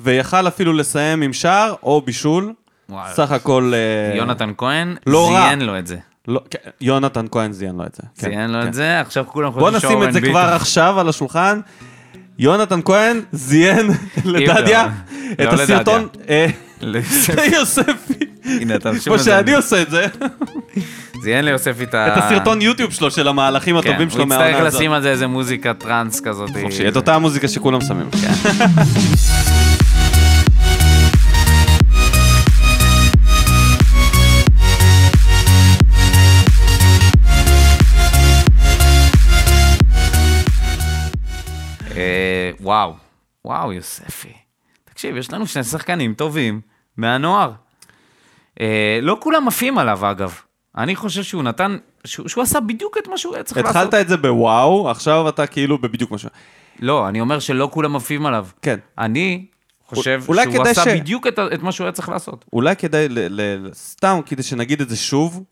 ויכל 0.01 0.49
אפילו 0.49 0.73
לסיים 0.73 1.23
עם 1.23 1.33
שער 1.33 1.75
או 1.83 2.01
בישול. 2.01 2.53
וואי. 2.89 3.13
סך 3.15 3.31
הכל... 3.31 3.73
אה, 3.75 4.17
יונתן 4.17 4.53
כהן 4.57 4.97
לא 5.07 5.31
רע. 5.31 5.41
זיין 5.41 5.61
לו 5.61 5.79
את 5.79 5.87
זה. 5.87 5.97
לא, 6.29 6.41
כן, 6.51 6.59
יונתן 6.81 7.27
כהן 7.31 7.53
זיין 7.53 7.77
לו 7.77 7.87
את 7.87 7.95
זה. 7.95 8.03
כן, 8.19 8.29
זיין 8.31 8.51
לו 8.51 8.63
כן. 8.63 8.69
את 8.69 8.75
זה, 8.75 9.01
עכשיו 9.01 9.25
כולם 9.27 9.53
בוא 9.53 9.61
חושבים 9.61 9.77
נשים 9.77 9.91
שאורן 9.91 10.09
את 10.09 10.13
זה 10.13 10.21
ביטון. 10.21 10.35
כבר 10.35 10.53
עכשיו 10.55 11.01
על 11.01 11.09
השולחן. 11.09 11.61
יונתן 12.39 12.81
כהן 12.85 13.21
זיין 13.33 13.91
לדדיה 14.25 14.89
לא 15.39 15.45
את 15.45 15.61
הסרטון... 15.61 16.09
אה. 16.29 16.47
ליוספי. 16.81 18.15
הנה, 18.61 18.75
אתה 18.75 18.93
שוב 18.95 19.17
כמו. 19.17 19.19
שאני 19.19 19.55
עושה 19.55 19.83
את 19.83 19.91
זה. 19.91 20.07
זיין 21.23 21.45
ליוסף 21.45 21.83
את 21.83 21.95
ה... 21.95 22.09
את 22.09 22.23
הסרטון 22.23 22.63
יוטיוב 22.63 22.93
שלו 22.93 23.11
של 23.11 23.29
המהלכים 23.29 23.81
כן, 23.81 23.89
הטובים 23.89 24.11
שלו 24.11 24.21
הוא 24.21 24.29
מהעונה 24.29 24.49
יצטרך 24.49 24.67
הזאת. 24.67 24.81
לשים 24.81 24.93
על 24.93 25.03
זה 25.03 25.11
איזה 25.11 25.27
מוזיקה 25.27 25.75
טראנס 25.75 26.21
כזאת. 26.21 26.51
חופשי, 26.63 26.89
את 26.89 26.97
אותה 26.97 27.15
המוזיקה 27.15 27.49
שכולם 27.49 27.81
שמים. 27.81 28.09
וואו, 42.63 42.95
וואו, 43.45 43.73
יוספי. 43.73 44.33
תקשיב, 44.85 45.17
יש 45.17 45.33
לנו 45.33 45.47
שני 45.47 45.65
שחקנים 45.65 46.15
טובים 46.15 46.61
מהנוער. 46.97 47.53
אה, 48.61 48.99
לא 49.03 49.17
כולם 49.21 49.49
עפים 49.49 49.79
עליו, 49.79 50.11
אגב. 50.11 50.35
אני 50.77 50.97
חושב 50.97 51.23
שהוא 51.23 51.43
נתן, 51.43 51.77
שהוא, 52.05 52.29
שהוא 52.29 52.43
עשה 52.43 52.61
בדיוק 52.61 52.99
את 52.99 53.09
מה 53.09 53.19
שהוא 53.19 53.35
היה 53.35 53.45
צריך 53.45 53.57
לעשות. 53.59 53.77
התחלת 53.77 53.95
את 53.95 54.09
זה 54.09 54.17
בוואו, 54.17 54.91
עכשיו 54.91 55.29
אתה 55.29 55.47
כאילו 55.47 55.79
בבדיוק 55.79 56.11
משהו. 56.11 56.29
לא, 56.81 57.09
אני 57.09 57.21
אומר 57.21 57.39
שלא 57.39 57.69
כולם 57.73 57.97
עפים 57.97 58.27
עליו. 58.27 58.47
כן. 58.63 58.79
אני 58.99 59.47
חושב 59.87 60.23
שהוא 60.23 60.37
עשה 60.63 60.85
ש- 60.85 60.89
בדיוק 60.89 61.27
את, 61.27 61.39
את 61.55 61.63
מה 61.63 61.73
שהוא 61.73 61.85
היה 61.85 61.93
צריך 61.93 62.09
לעשות. 62.09 62.45
אולי 62.53 62.77
כדאי, 62.77 63.09
ל- 63.09 63.41
ל- 63.41 63.71
סתם 63.75 64.21
כדי 64.27 64.43
שנגיד 64.43 64.81
את 64.81 64.89
זה 64.89 64.97
שוב, 64.97 65.43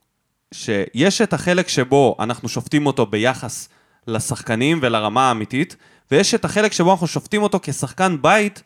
שיש 0.55 1.21
את 1.21 1.33
החלק 1.33 1.69
שבו 1.69 2.17
אנחנו 2.21 2.49
שופטים 2.49 2.87
אותו 2.87 3.07
ביחס 3.07 3.69
לשחקנים 4.07 4.79
ולרמה 4.83 5.29
האמיתית, 5.29 5.77
ויש 6.11 6.35
את 6.35 6.45
החלק 6.45 6.73
שבו 6.73 6.91
אנחנו 6.91 7.07
שופטים 7.07 7.43
אותו 7.43 7.59
כשחקן 7.63 8.17
בית, 8.21 8.63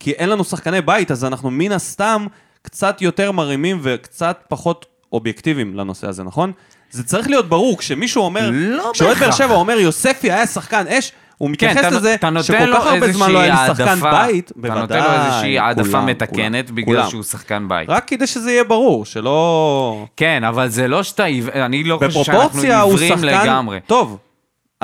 כי 0.00 0.10
אין 0.10 0.28
לנו 0.28 0.44
שחקני 0.44 0.80
בית, 0.80 1.10
אז 1.10 1.24
אנחנו 1.24 1.50
מן 1.50 1.72
הסתם 1.72 2.26
קצת 2.62 3.02
יותר 3.02 3.32
מרימים 3.32 3.80
וקצת 3.82 4.44
פחות 4.48 4.86
אובייקטיביים 5.12 5.74
לנושא 5.74 6.08
הזה, 6.08 6.22
נכון? 6.22 6.52
זה 6.90 7.04
צריך 7.04 7.28
להיות 7.28 7.48
ברור, 7.48 7.78
כשמישהו 7.78 8.22
אומר, 8.22 8.50
לא 8.52 8.90
כשאוהד 8.94 9.16
באר. 9.18 9.30
שבע 9.30 9.54
אומר 9.54 9.78
יוספי 9.78 10.32
היה 10.32 10.46
שחקן 10.46 10.86
אש, 10.88 11.12
הוא 11.38 11.50
מתייחס 11.50 11.80
כן, 11.80 11.94
לזה 11.94 12.16
שכל 12.42 12.74
כך 12.74 12.86
הרבה 12.86 13.12
זמן 13.12 13.30
לא 13.30 13.38
היה 13.38 13.66
לי 13.68 13.74
שחקן. 13.74 14.00
בית, 14.00 14.52
אתה 14.60 14.74
נותן 14.74 14.98
לו 14.98 15.12
איזושהי 15.12 15.58
העדפה 15.58 16.00
מתקנת 16.00 16.66
כולם, 16.66 16.76
בגלל 16.76 16.96
כולם. 16.96 17.10
שהוא 17.10 17.22
שחקן 17.22 17.68
בית. 17.68 17.90
רק 17.90 18.08
כדי 18.08 18.26
שזה 18.26 18.50
יהיה 18.50 18.64
ברור, 18.64 19.04
שלא... 19.04 20.06
כן, 20.16 20.44
אבל 20.44 20.68
זה 20.68 20.88
לא 20.88 21.02
שאתה, 21.02 21.24
אני 21.54 21.84
לא 21.84 21.96
חושב 21.96 22.10
שאנחנו 22.10 22.32
בפרופורציה 22.40 22.80
הוא 22.80 22.90
עיוורים 22.92 23.18
שחקן 23.18 23.44
לגמרי. 23.44 23.80
טוב. 23.86 24.18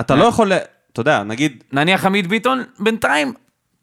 אתה 0.01 0.15
לא 0.15 0.25
יכול, 0.25 0.53
אתה 0.93 1.01
יודע, 1.01 1.23
נגיד, 1.23 1.65
נניח 1.73 2.07
עמית 2.07 2.27
ביטון, 2.27 2.63
בינתיים, 2.79 3.33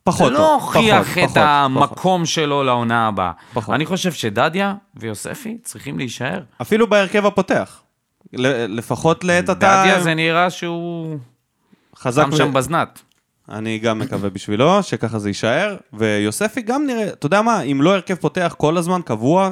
פחות. 0.04 0.32
לא 0.32 0.54
הוכיח 0.54 1.08
פחות, 1.08 1.24
את 1.24 1.30
פחות, 1.30 1.38
המקום 1.38 2.26
שלו 2.26 2.63
לעונה 2.63 3.08
הבאה. 3.08 3.32
פחות. 3.54 3.76
אני 3.76 3.86
חושב 3.86 4.12
שדדיה 4.12 4.74
ויוספי 4.95 5.58
צריכים 5.63 5.98
להישאר. 5.98 6.41
אפילו 6.62 6.88
בהרכב 6.88 7.26
הפותח. 7.26 7.82
לפחות 8.34 9.24
לעת 9.24 9.50
עתה, 9.50 9.54
דדיה 9.54 10.02
זה 10.02 10.13
נראה 10.13 10.50
שהוא 10.50 11.17
חזק. 11.95 12.26
שם 12.30 12.38
שם 12.38 12.54
בזנת. 12.54 13.02
אני 13.50 13.80
גם 13.80 14.00
מקווה 14.00 14.30
בשבילו, 14.30 14.84
שככה 14.84 15.19
זה 15.19 15.30
יישאר. 15.30 15.78
ויוספי 15.93 16.62
גם 16.62 16.86
נראה, 16.88 17.08
אתה 17.08 17.26
יודע 17.26 17.41
מה, 17.41 17.62
אם 17.62 17.82
לא 17.82 17.93
הרכב 17.93 18.15
פותח 18.15 18.56
כל 18.58 18.78
הזמן, 18.78 19.02
קבוע, 19.06 19.52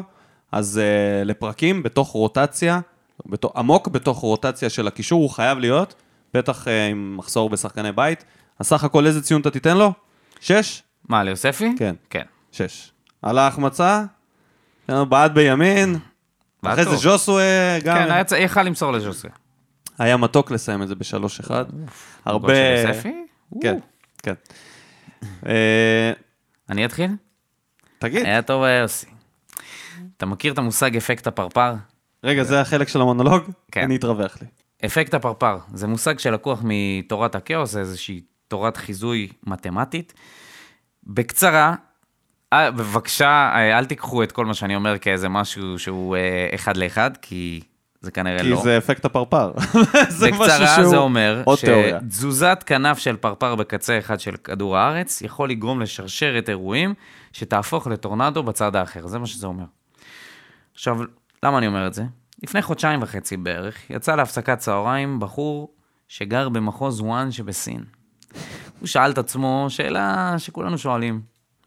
אז 0.51 0.81
uh, 0.81 1.25
לפרקים, 1.25 1.83
בתוך 1.83 2.09
רוטציה, 2.09 2.79
בתוך, 3.25 3.51
עמוק 3.55 3.87
בתוך 3.87 4.17
רוטציה 4.17 4.69
של 4.69 4.87
הקישור, 4.87 5.21
הוא 5.21 5.29
חייב 5.29 5.59
להיות, 5.59 5.95
בטח 6.33 6.67
uh, 6.67 6.69
עם 6.91 7.17
מחסור 7.17 7.49
בשחקני 7.49 7.91
בית, 7.91 8.23
הסך 8.59 8.83
הכל 8.83 9.05
איזה 9.05 9.21
ציון 9.21 9.41
אתה 9.41 9.51
תיתן 9.51 9.77
לו? 9.77 9.93
שש? 10.39 10.83
מה, 11.09 11.23
ליוספי? 11.23 11.75
כן. 11.77 11.95
כן. 12.09 12.23
שש. 12.51 12.91
על 13.21 13.37
ההחמצה, 13.37 14.03
בעט 14.89 15.31
בימין, 15.31 15.95
אחרי 16.65 16.85
זה. 16.85 16.95
ז'וסווה 16.95 17.79
גם. 17.83 17.97
כן, 17.97 18.11
היה 18.11 18.43
יכל 18.43 18.63
למסור 18.63 18.91
לז'וסה. 18.91 19.27
היה 19.99 20.17
מתוק 20.17 20.51
לסיים 20.51 20.83
את 20.83 20.87
זה 20.87 20.95
בשלוש 20.95 21.39
אחד. 21.39 21.65
הרבה... 22.25 22.53
של 22.55 22.87
יוספי? 22.87 23.13
כן, 23.61 23.79
כן. 24.23 24.33
אה, 25.45 26.11
אני 26.69 26.85
אתחיל? 26.85 27.11
תגיד, 27.99 28.25
היה 28.25 28.41
טוב 28.41 28.63
היה 28.63 28.79
יוסי. 28.79 29.05
אתה 30.17 30.25
מכיר 30.25 30.53
את 30.53 30.57
המושג 30.57 30.97
אפקט 30.97 31.27
הפרפר? 31.27 31.73
רגע, 32.23 32.43
זה 32.43 32.61
החלק 32.61 32.87
של 32.87 33.01
המונולוג? 33.01 33.43
כן. 33.71 33.81
אני 33.81 33.95
התרווח 33.95 34.37
לי. 34.41 34.47
אפקט 34.85 35.13
הפרפר 35.13 35.57
זה 35.73 35.87
מושג 35.87 36.19
שלקוח 36.19 36.61
מתורת 36.63 37.35
הכאוס, 37.35 37.71
זה 37.71 37.79
איזושהי 37.79 38.21
תורת 38.47 38.77
חיזוי 38.77 39.27
מתמטית. 39.47 40.13
בקצרה, 41.03 41.75
אה, 42.53 42.71
בבקשה, 42.71 43.51
אה, 43.55 43.77
אל 43.77 43.85
תיקחו 43.85 44.23
את 44.23 44.31
כל 44.31 44.45
מה 44.45 44.53
שאני 44.53 44.75
אומר 44.75 44.97
כאיזה 44.97 45.29
משהו 45.29 45.79
שהוא 45.79 46.15
אה, 46.15 46.49
אחד 46.55 46.77
לאחד, 46.77 47.11
כי 47.21 47.61
זה 48.01 48.11
כנראה 48.11 48.39
כי 48.39 48.49
לא. 48.49 48.61
זה 48.63 48.77
אפקט 48.77 49.05
הפרפר. 49.05 49.51
זה 50.09 50.31
בקצרה 50.31 50.75
שהוא 50.75 50.87
זה 50.87 50.97
אומר. 50.97 51.43
שתזוזת 51.55 52.63
כנף 52.65 52.97
של 52.97 53.15
פרפר 53.15 53.55
בקצה 53.55 53.99
אחד 53.99 54.19
של 54.19 54.35
כדור 54.43 54.77
הארץ 54.77 55.21
יכול 55.21 55.49
לגרום 55.49 55.81
לשרשרת 55.81 56.49
אירועים 56.49 56.93
שתהפוך 57.33 57.87
לטורנדו 57.87 58.43
בצד 58.43 58.75
האחר, 58.75 59.07
זה 59.07 59.19
מה 59.19 59.25
שזה 59.25 59.47
אומר. 59.47 59.65
עכשיו, 60.73 60.97
למה 61.43 61.57
אני 61.57 61.67
אומר 61.67 61.87
את 61.87 61.93
זה? 61.93 62.03
לפני 62.43 62.61
חודשיים 62.61 63.01
וחצי 63.03 63.37
בערך, 63.37 63.75
יצא 63.89 64.15
להפסקת 64.15 64.57
צהריים 64.57 65.19
בחור 65.19 65.73
שגר 66.07 66.49
במחוז 66.49 67.01
וואן 67.01 67.31
שבסין. 67.31 67.83
הוא 68.79 68.87
שאל 68.87 69.11
את 69.11 69.17
עצמו 69.17 69.65
שאלה 69.69 70.35
שכולנו 70.37 70.77
שואלים, 70.77 71.21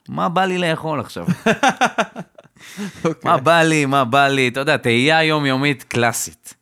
מה 0.09 0.29
בא 0.29 0.45
לי 0.45 0.59
לאכול 0.59 1.01
עכשיו? 1.01 1.27
אוקיי. 3.05 3.31
מה 3.31 3.37
בא 3.37 3.63
לי, 3.63 3.87
מה 3.87 4.05
בא 4.05 4.29
לי, 4.29 4.49
אתה 4.49 4.61
יודע, 4.61 4.77
תהייה 4.77 5.25
יומיומית 5.25 5.83
קלאסית. 5.83 6.55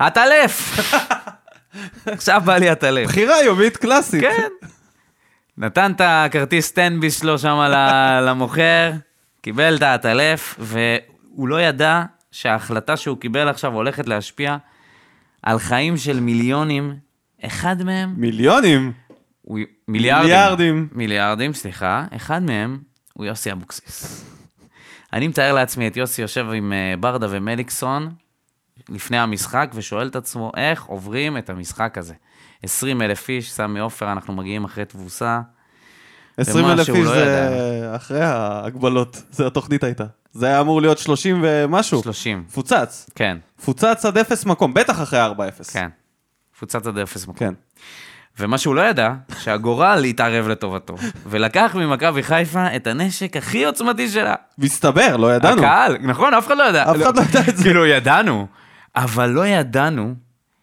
הטלף! 0.00 0.78
עכשיו 2.06 2.42
בא 2.44 2.56
לי 2.56 2.68
הטלף. 2.70 3.08
בחירה 3.08 3.42
יומית 3.42 3.76
קלאסית. 3.76 4.20
כן. 4.20 4.48
נתן 5.58 5.92
את 5.92 6.00
הכרטיס 6.04 6.66
סטנביס 6.66 7.20
שלו 7.20 7.38
שם 7.38 7.58
למוכר, 8.22 8.92
קיבל 9.40 9.76
את 9.76 9.82
הטלף, 9.82 10.56
והוא 10.58 11.48
לא 11.48 11.60
ידע 11.60 12.02
שההחלטה 12.34 12.96
שהוא 12.96 13.18
קיבל 13.18 13.48
עכשיו 13.48 13.72
הולכת 13.74 14.08
להשפיע 14.08 14.56
על 15.42 15.58
חיים 15.58 15.96
של 15.96 16.20
מיליונים. 16.20 16.94
אחד 17.44 17.82
מהם 17.82 18.14
מיליונים. 18.16 18.92
הוא 19.42 19.58
מיליארדים. 19.88 20.24
מיליארדים. 20.24 20.88
מיליארדים, 20.92 21.52
סליחה. 21.52 22.04
אחד 22.16 22.42
מהם 22.42 22.78
הוא 23.12 23.26
יוסי 23.26 23.52
אבוקסיס. 23.52 24.24
אני 25.12 25.28
מתאר 25.28 25.52
לעצמי 25.52 25.88
את 25.88 25.96
יוסי 25.96 26.22
יושב 26.22 26.46
עם 26.54 26.72
אה, 26.72 26.94
ברדה 27.00 27.26
ומליקסון 27.30 28.14
לפני 28.88 29.18
המשחק 29.18 29.70
ושואל 29.74 30.08
את 30.08 30.16
עצמו 30.16 30.52
איך 30.56 30.84
עוברים 30.84 31.38
את 31.38 31.50
המשחק 31.50 31.98
הזה. 31.98 32.14
20 32.62 33.02
אלף 33.02 33.28
איש, 33.28 33.52
סמי 33.52 33.80
עופר, 33.80 34.12
אנחנו 34.12 34.34
מגיעים 34.34 34.64
אחרי 34.64 34.84
תבוסה. 34.84 35.40
20 36.38 36.64
ומה 36.64 36.72
אלף 36.72 36.88
איש 36.88 36.98
לא 36.98 37.14
זה 37.14 37.92
אחרי 37.96 38.20
ההגבלות, 38.20 39.22
זה 39.30 39.46
התוכנית 39.46 39.84
הייתה. 39.84 40.04
זה 40.32 40.46
היה 40.46 40.60
אמור 40.60 40.80
להיות 40.80 40.98
30 40.98 41.40
ומשהו. 41.42 42.02
30. 42.02 42.44
פוצץ. 42.54 43.10
כן, 43.14 43.36
פוצץ 43.64 44.04
עד 44.04 44.18
אפס 44.18 44.44
מקום, 44.46 44.74
בטח 44.74 45.02
אחרי 45.02 45.26
4-0. 45.26 45.72
כן. 45.72 45.88
קבוצת 46.58 46.86
עד 46.86 46.98
אפס 46.98 47.22
מקום. 47.22 47.36
כן. 47.36 47.54
ומה 48.38 48.58
שהוא 48.58 48.74
לא 48.74 48.80
ידע, 48.80 49.12
שהגורל 49.38 50.04
התערב 50.04 50.48
לטובתו, 50.48 50.94
ולקח 51.26 51.76
ממכבי 51.78 52.22
חיפה 52.22 52.76
את 52.76 52.86
הנשק 52.86 53.36
הכי 53.36 53.64
עוצמתי 53.64 54.08
שלה. 54.08 54.34
מסתבר, 54.58 55.16
לא 55.16 55.34
ידענו. 55.34 55.62
הקהל, 55.62 55.96
נכון, 56.00 56.34
אף 56.34 56.46
אחד 56.46 56.56
לא 56.56 56.62
ידע. 56.62 56.90
אף 56.90 56.96
אחד 56.96 57.16
לא 57.16 57.22
ידע 57.22 57.40
את 57.48 57.56
זה. 57.56 57.62
כאילו, 57.62 57.86
ידענו, 57.86 58.46
אבל 58.96 59.30
לא 59.30 59.46
ידענו 59.46 60.14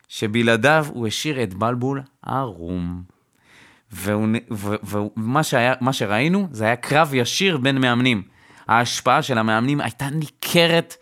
שבלעדיו 0.07 0.85
הוא 0.89 1.07
השאיר 1.07 1.43
את 1.43 1.53
בלבול 1.53 2.01
ערום. 2.25 3.01
ומה 3.93 5.43
שהיה, 5.43 5.73
שראינו, 5.91 6.47
זה 6.51 6.65
היה 6.65 6.75
קרב 6.75 7.13
ישיר 7.13 7.57
בין 7.57 7.77
מאמנים. 7.81 8.23
ההשפעה 8.67 9.21
של 9.21 9.37
המאמנים 9.37 9.81
הייתה 9.81 10.09
ניכרת 10.09 10.95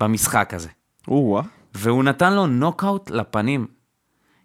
במשחק 0.00 0.54
הזה. 0.54 0.68
או-אה. 1.08 1.42
והוא 1.74 2.04
נתן 2.04 2.32
לו 2.32 2.46
נוקאוט 2.46 3.10
לפנים. 3.10 3.66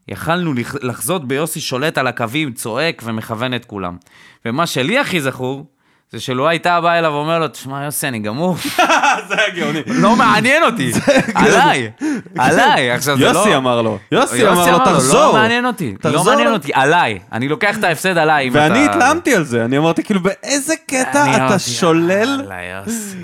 יכלנו 0.08 0.54
לח- 0.54 0.76
לחזות 0.84 1.28
ביוסי 1.28 1.60
שולט 1.62 1.98
על 1.98 2.08
הקווים, 2.08 2.54
צועק 2.54 3.02
ומכוון 3.06 3.54
את 3.54 3.66
כולם. 3.66 3.98
ומה 4.46 4.68
שלי 4.68 5.00
הכי 5.00 5.22
זכור, 5.22 5.66
זה 6.12 6.20
שלו 6.20 6.48
הייתה 6.48 6.82
באה 6.82 7.00
אליו 7.00 7.12
ואומר 7.12 7.40
לו, 7.40 7.48
תשמע 7.48 7.86
יוסי, 7.86 8.08
אני 8.08 8.20
גמור, 8.20 8.56
זה 9.28 9.36
היה 9.38 9.50
גאוני. 9.56 9.82
לא 9.88 10.16
מעניין 10.16 10.64
אותי, 10.64 10.92
עליי, 11.36 11.92
עליי, 12.38 12.92
עכשיו 12.96 13.18
זה 13.18 13.24
לא... 13.24 13.30
יוסי 13.30 13.56
אמר 13.56 13.82
לו. 13.82 14.00
יוסי 14.12 14.48
אמר 14.48 14.72
לו, 14.72 14.86
תחזור. 14.86 15.20
לא 15.22 15.34
מעניין 15.34 15.66
אותי, 15.66 15.96
לא 16.04 16.24
מעניין 16.24 16.54
אותי, 16.54 16.72
עליי, 16.74 17.20
אני 17.32 17.48
לוקח 17.48 17.78
את 17.78 17.84
ההפסד 17.84 18.18
עליי. 18.18 18.50
ואני 18.50 18.86
התלהמתי 18.86 19.36
על 19.36 19.44
זה, 19.44 19.66
אני 19.66 19.78
אמרתי 19.78 20.04
כאילו 20.04 20.20
באיזה 20.20 20.74
קטע 20.88 21.48
אתה 21.48 21.60
שולל? 21.60 22.12
יאללה 22.12 22.64
יוסי, 22.64 23.18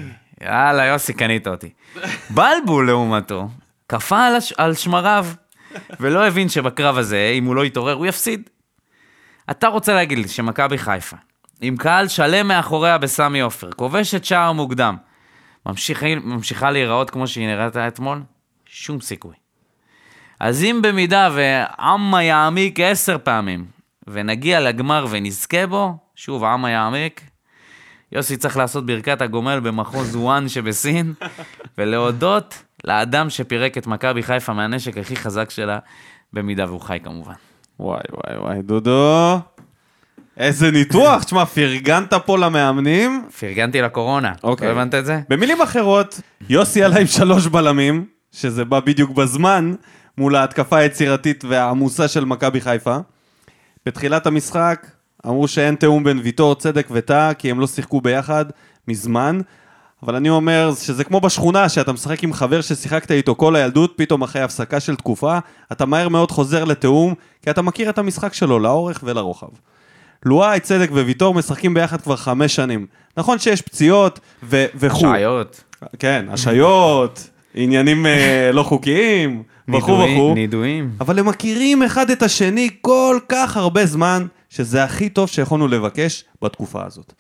יאללה 0.44 0.86
יוסי, 0.86 1.14
קנית 1.14 1.48
אותי. 1.48 1.70
בלבול 2.30 2.88
לעומתו, 2.88 3.48
קפא 3.88 4.16
הש... 4.38 4.54
על 4.58 4.74
שמריו, 4.74 5.28
ולא 6.00 6.28
הבין 6.28 6.50
שבקרב 6.50 6.98
הזה, 6.98 7.32
אם 7.38 7.46
הוא 7.46 7.56
לא 7.56 7.66
יתעורר, 7.66 7.94
הוא 7.94 8.06
יפסיד. 8.06 8.50
אתה 9.52 9.68
רוצה 9.68 9.94
להגיד 9.94 10.18
לי 10.18 10.28
שמכבי 10.28 10.78
חיפה, 10.78 11.16
עם 11.62 11.78
קהל 11.78 12.08
שלם 12.08 12.48
מאחוריה 12.48 12.98
בסמי 12.98 13.40
עופר, 13.40 13.72
כובשת 13.72 14.26
שער 14.26 14.52
מוקדם, 14.52 14.98
ממשיכה, 15.66 16.16
ממשיכה 16.16 16.72
להיראות 16.72 17.10
כמו 17.10 17.28
שהיא 17.28 17.48
נראית 17.48 17.78
אתמול? 17.78 18.22
שום 18.66 19.02
סיכוי. 19.02 19.36
אז 20.40 20.64
אם 20.64 20.80
במידה 20.84 21.30
ועמה 21.36 22.24
יעמיק 22.24 22.80
עשר 22.80 23.18
פעמים, 23.24 23.66
ונגיע 24.08 24.60
לגמר 24.60 25.06
ונזכה 25.10 25.68
בו, 25.68 25.98
שוב, 26.16 26.44
עמה 26.44 26.72
יעמיק, 26.72 27.22
יוסי 28.12 28.38
צריך 28.38 28.58
לעשות 28.58 28.86
ברכת 28.86 29.22
הגומל 29.22 29.60
במחוז 29.60 30.16
וואן 30.16 30.50
שבסין, 30.50 31.14
ולהודות 31.78 32.64
לאדם 32.84 33.30
שפירק 33.30 33.78
את 33.78 33.88
מכבי 33.88 34.24
חיפה 34.24 34.54
מהנשק 34.54 34.98
הכי 34.98 35.16
חזק 35.16 35.50
שלה, 35.50 35.80
במידה 36.34 36.66
והוא 36.66 36.82
חי 36.82 37.00
כמובן. 37.04 37.34
וואי 37.80 38.02
וואי 38.12 38.38
וואי, 38.38 38.62
דודו. 38.62 39.57
איזה 40.38 40.72
ניתוח, 40.72 41.24
תשמע, 41.24 41.46
פרגנת 41.46 42.14
פה 42.14 42.38
למאמנים. 42.38 43.26
פרגנתי 43.40 43.82
לקורונה, 43.82 44.34
אוקיי. 44.44 44.68
לא 44.68 44.72
הבנת 44.72 44.96
את 44.96 45.06
זה? 45.06 45.20
במילים 45.30 45.62
אחרות, 45.62 46.22
יוסי 46.50 46.84
עלה 46.84 47.00
עם 47.00 47.08
שלוש 47.08 47.48
בלמים, 47.48 48.06
שזה 48.32 48.66
בא 48.66 48.80
בדיוק 48.80 49.12
בזמן, 49.12 49.74
מול 50.18 50.36
ההתקפה 50.36 50.78
היצירתית 50.78 51.44
והעמוסה 51.48 52.08
של 52.08 52.26
מכבי 52.26 52.62
חיפה. 52.62 52.98
בתחילת 53.86 54.28
המשחק 54.28 54.88
אמרו 55.26 55.48
שאין 55.48 55.76
תיאום 55.76 56.04
בין 56.04 56.20
ויטור, 56.24 56.56
צדק 56.56 56.88
וטאה, 56.92 57.34
כי 57.34 57.52
הם 57.52 57.60
לא 57.60 57.68
שיחקו 57.68 58.02
ביחד 58.02 58.46
מזמן. 58.88 59.40
אבל 60.04 60.16
אני 60.16 60.30
אומר 60.30 60.72
שזה 60.76 61.04
כמו 61.04 61.20
בשכונה, 61.22 61.70
שאתה 61.70 61.94
משחק 61.94 62.24
עם 62.24 62.34
חבר 62.34 62.62
ששיחקת 62.62 63.12
איתו 63.12 63.36
כל 63.36 63.56
הילדות, 63.56 63.94
פתאום 63.96 64.22
אחרי 64.22 64.42
הפסקה 64.42 64.80
של 64.80 64.96
תקופה, 64.96 65.38
אתה 65.72 65.86
מהר 65.86 66.10
מאוד 66.10 66.32
חוזר 66.32 66.64
לתיאום, 66.64 67.14
כי 67.42 67.50
אתה 67.50 67.62
מכיר 67.62 67.90
את 67.90 67.98
המשחק 67.98 68.34
שלו 68.34 68.60
לאורך 68.60 69.00
ולרוחב. 69.04 69.48
לואי, 70.26 70.60
צדק 70.60 70.90
וויטור 70.92 71.34
משחקים 71.34 71.74
ביחד 71.74 72.02
כבר 72.02 72.16
חמש 72.16 72.56
שנים. 72.56 72.86
נכון 73.18 73.40
שיש 73.40 73.62
פציעות 73.62 74.20
ו- 74.44 74.66
וכו'. 74.76 75.00
שעיות, 75.00 75.64
כן, 76.00 76.26
השעיות, 76.30 77.30
עניינים 77.54 78.06
אה, 78.06 78.50
לא 78.54 78.64
חוקיים, 78.64 79.44
וכו' 79.70 80.00
וכו'. 80.00 80.34
נידויים. 80.34 80.92
אבל 81.02 81.20
הם 81.20 81.26
מכירים 81.26 81.84
אחד 81.84 82.10
את 82.10 82.24
השני 82.24 82.70
כל 82.82 83.20
כך 83.30 83.58
הרבה 83.58 83.86
זמן, 83.86 84.26
שזה 84.50 84.84
הכי 84.84 85.10
טוב 85.10 85.30
שיכולנו 85.30 85.68
לבקש 85.68 86.24
בתקופה 86.42 86.86
הזאת. 86.86 87.14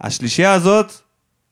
השלישייה 0.00 0.52
הזאת, 0.52 0.92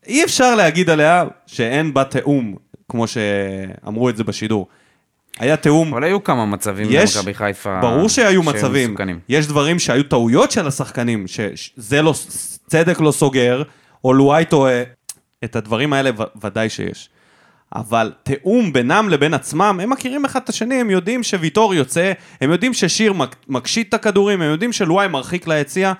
אי 0.06 0.24
אפשר 0.24 0.54
להגיד 0.54 0.90
עליה 0.90 1.24
שאין 1.46 1.94
בה 1.94 2.04
תיאום, 2.04 2.54
כמו 2.88 3.04
שאמרו 3.06 4.08
את 4.08 4.16
זה 4.16 4.24
בשידור. 4.24 4.66
היה 5.38 5.56
תיאום, 5.56 5.92
אבל 5.92 6.04
היו 6.04 6.24
כמה 6.24 6.46
מצבים 6.46 6.86
יש, 6.90 7.16
למכבי 7.16 7.34
חיפה 7.34 7.80
ברור 7.80 8.08
שהיו 8.08 8.42
מצבים, 8.42 8.90
מסוכנים. 8.90 9.18
יש 9.28 9.46
דברים 9.46 9.78
שהיו 9.78 10.02
טעויות 10.02 10.50
של 10.50 10.66
השחקנים, 10.66 11.24
שזה 11.28 12.02
לא, 12.02 12.14
צדק 12.66 13.00
לא 13.00 13.12
סוגר, 13.12 13.62
או 14.04 14.12
לואי 14.14 14.44
טועה, 14.44 14.82
את 15.44 15.56
הדברים 15.56 15.92
האלה 15.92 16.10
ו- 16.18 16.44
ודאי 16.44 16.68
שיש. 16.68 17.08
אבל 17.74 18.12
תיאום 18.22 18.72
בינם 18.72 19.08
לבין 19.08 19.34
עצמם, 19.34 19.78
הם 19.82 19.90
מכירים 19.90 20.24
אחד 20.24 20.40
את 20.44 20.48
השני, 20.48 20.74
הם 20.74 20.90
יודעים 20.90 21.22
שוויטור 21.22 21.74
יוצא, 21.74 22.12
הם 22.40 22.50
יודעים 22.50 22.74
ששיר 22.74 23.12
מק- 23.12 23.36
מקשיט 23.48 23.88
את 23.88 23.94
הכדורים, 23.94 24.42
הם 24.42 24.50
יודעים 24.50 24.72
שלואי 24.72 25.08
מרחיק 25.08 25.48
ליציע. 25.48 25.92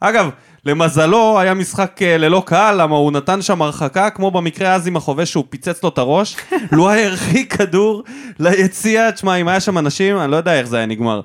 אגב, 0.00 0.30
למזלו 0.66 1.40
היה 1.40 1.54
משחק 1.54 2.02
אה, 2.02 2.16
ללא 2.16 2.42
קהל, 2.46 2.82
למה 2.82 2.96
הוא 2.96 3.12
נתן 3.12 3.42
שם 3.42 3.62
הרחקה, 3.62 4.10
כמו 4.10 4.30
במקרה 4.30 4.74
אז 4.74 4.86
עם 4.86 4.96
החובש 4.96 5.30
שהוא 5.30 5.44
פיצץ 5.48 5.82
לו 5.82 5.88
את 5.88 5.98
הראש. 5.98 6.36
לואי 6.72 7.04
הרחיק 7.04 7.56
כדור 7.56 8.02
ליציע, 8.38 9.10
תשמע, 9.10 9.34
אם 9.34 9.48
היה 9.48 9.60
שם 9.60 9.78
אנשים, 9.78 10.18
אני 10.18 10.30
לא 10.30 10.36
יודע 10.36 10.58
איך 10.58 10.66
זה 10.66 10.76
היה 10.76 10.86
נגמר. 10.86 11.20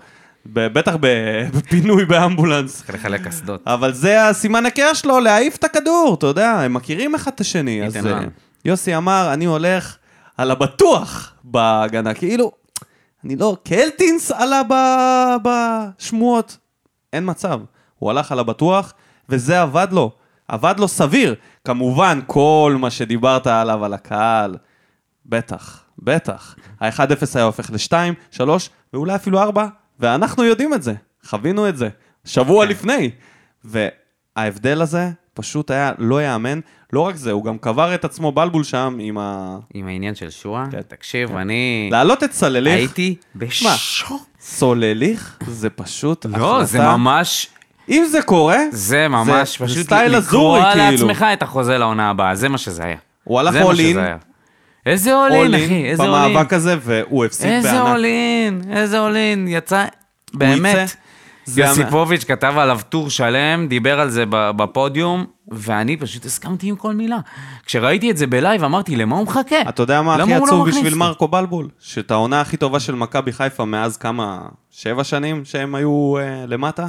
בטח 0.45 0.95
בפינוי 1.53 2.05
באמבולנס. 2.05 2.89
לחלק 2.89 3.27
קסדות. 3.27 3.61
אבל 3.65 3.93
זה 3.93 4.27
הסימן 4.27 4.65
היכר 4.65 4.93
שלו, 4.93 5.19
להעיף 5.19 5.55
את 5.55 5.63
הכדור, 5.63 6.15
אתה 6.19 6.27
יודע, 6.27 6.51
הם 6.51 6.73
מכירים 6.73 7.15
אחד 7.15 7.31
את 7.35 7.41
השני. 7.41 7.85
אז 7.85 7.97
אה. 7.97 8.21
יוסי 8.65 8.97
אמר, 8.97 9.33
אני 9.33 9.45
הולך 9.45 9.97
על 10.37 10.51
הבטוח 10.51 11.33
בהגנה, 11.43 12.13
כאילו, 12.13 12.51
אני 13.25 13.35
לא, 13.35 13.57
קלטינס 13.63 14.31
עלה 14.31 14.61
בשמועות, 15.43 16.57
אין 17.13 17.23
מצב. 17.27 17.59
הוא 17.99 18.11
הלך 18.11 18.31
על 18.31 18.39
הבטוח, 18.39 18.93
וזה 19.29 19.61
עבד 19.61 19.87
לו. 19.91 20.11
עבד 20.47 20.75
לו 20.77 20.87
סביר. 20.87 21.35
כמובן, 21.65 22.19
כל 22.27 22.75
מה 22.79 22.89
שדיברת 22.89 23.47
עליו, 23.47 23.85
על 23.85 23.93
הקהל, 23.93 24.55
בטח, 25.25 25.83
בטח. 25.99 26.55
ה-1-0 26.81 26.99
היה 27.35 27.43
הופך 27.45 27.69
ל-2, 27.71 27.93
3, 28.31 28.69
ואולי 28.93 29.15
אפילו 29.15 29.39
4, 29.41 29.67
ואנחנו 29.99 30.43
יודעים 30.43 30.73
את 30.73 30.83
זה. 30.83 30.93
חווינו 31.25 31.69
את 31.69 31.77
זה. 31.77 31.89
שבוע 32.25 32.65
לפני. 32.65 33.11
וההבדל 33.63 34.81
הזה 34.81 35.09
פשוט 35.33 35.71
היה 35.71 35.91
לא 35.97 36.21
ייאמן. 36.21 36.59
לא 36.93 36.99
רק 37.01 37.15
זה, 37.15 37.31
הוא 37.31 37.43
גם 37.45 37.57
קבר 37.57 37.95
את 37.95 38.05
עצמו 38.05 38.31
בלבול 38.31 38.63
שם 38.63 38.97
עם 38.99 39.17
ה... 39.17 39.57
עם 39.73 39.87
העניין 39.87 40.15
של 40.15 40.29
שואה, 40.29 40.65
כן. 40.71 40.81
תקשיב, 40.81 41.35
אני 41.35 41.89
להעלות 41.91 42.23
את 42.23 42.33
סולליך, 42.33 42.73
הייתי 42.75 43.15
בשוק. 43.35 43.71
סולליך 44.39 45.37
זה 45.47 45.69
פשוט 45.69 46.25
לא, 46.25 46.63
זה 46.63 46.77
החלטה- 46.79 46.97
ממש, 46.97 47.47
אם 47.89 48.05
זה 48.11 48.21
קורה, 48.21 48.57
זה 48.71 49.07
ממש 49.07 49.59
זה 49.59 49.65
פשוט 49.65 49.83
סטייל 49.83 50.15
אזורי, 50.15 50.61
כאילו. 50.73 50.91
לעצמך 50.91 51.25
את 51.33 51.43
החוזה 51.43 51.77
לעונה 51.77 52.09
הבאה, 52.09 52.35
זה 52.35 52.49
מה 52.49 52.57
שזה 52.57 52.83
היה. 52.83 52.97
הוא 53.23 53.39
הלך 53.39 53.55
היה. 53.55 54.17
איזה 54.85 55.15
אולין, 55.15 55.55
אחי, 55.55 55.85
איזה 55.85 56.03
אולין. 56.03 56.33
במאבק 56.33 56.53
הזה, 56.53 56.77
והוא 56.81 57.25
הפסיד 57.25 57.49
איזה 57.51 57.71
בענק. 57.71 57.87
אולין, 57.87 58.61
איזה 58.71 58.99
אולין, 58.99 59.47
יצא, 59.47 59.85
באמת. 60.33 60.95
יוסיפוביץ' 61.57 62.23
כתב 62.23 62.53
עליו 62.57 62.79
טור 62.89 63.09
שלם, 63.09 63.67
דיבר 63.67 63.99
על 63.99 64.09
זה 64.09 64.23
בפודיום, 64.29 65.25
ואני 65.47 65.97
פשוט 65.97 66.25
הסכמתי 66.25 66.67
עם 66.67 66.75
כל 66.75 66.93
מילה. 66.93 67.17
כשראיתי 67.65 68.11
את 68.11 68.17
זה 68.17 68.27
בלייב, 68.27 68.63
אמרתי, 68.63 68.95
למה 68.95 69.15
הוא 69.15 69.23
מחכה? 69.23 69.61
אתה 69.69 69.83
יודע 69.83 70.01
מה 70.01 70.15
הכי 70.15 70.31
לא 70.31 70.43
עצוב 70.43 70.67
בשביל? 70.69 70.95
מרקו 70.95 71.27
בלבול? 71.27 71.69
שאת 71.79 72.11
העונה 72.11 72.41
הכי 72.41 72.57
טובה 72.57 72.79
של 72.79 72.95
מכבי 72.95 73.31
חיפה 73.31 73.65
מאז 73.65 73.97
כמה, 73.97 74.39
שבע 74.71 75.03
שנים 75.03 75.45
שהם 75.45 75.75
היו 75.75 76.17
אה, 76.17 76.45
למטה, 76.47 76.87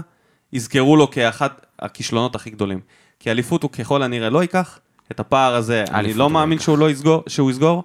יזכרו 0.52 0.96
לו 0.96 1.10
כאחת 1.10 1.66
הכישלונות 1.78 2.34
הכי 2.34 2.50
גדולים. 2.50 2.80
כי 3.20 3.30
אליפות 3.30 3.62
הוא 3.62 3.70
ככל 3.70 4.02
הנראה 4.02 4.30
לא 4.30 4.42
ייקח, 4.42 4.78
את 5.12 5.20
הפער 5.20 5.54
הזה 5.54 5.84
אני 5.94 6.12
לא 6.14 6.18
לא 6.18 6.30
מאמין. 6.30 6.58
שהוא, 6.58 6.78
לא 6.78 6.90
יסגור, 6.90 7.22
שהוא 7.26 7.50
יסגור, 7.50 7.84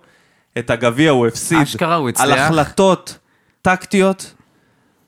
את 0.58 0.70
הגביע 0.70 1.12
הוא 1.12 1.28
הפסיד 1.28 1.58
אשכרה, 1.62 1.96
הוא 1.96 2.06
על 2.06 2.32
הצליח. 2.32 2.40
החלטות 2.46 3.18
טקטיות, 3.62 4.34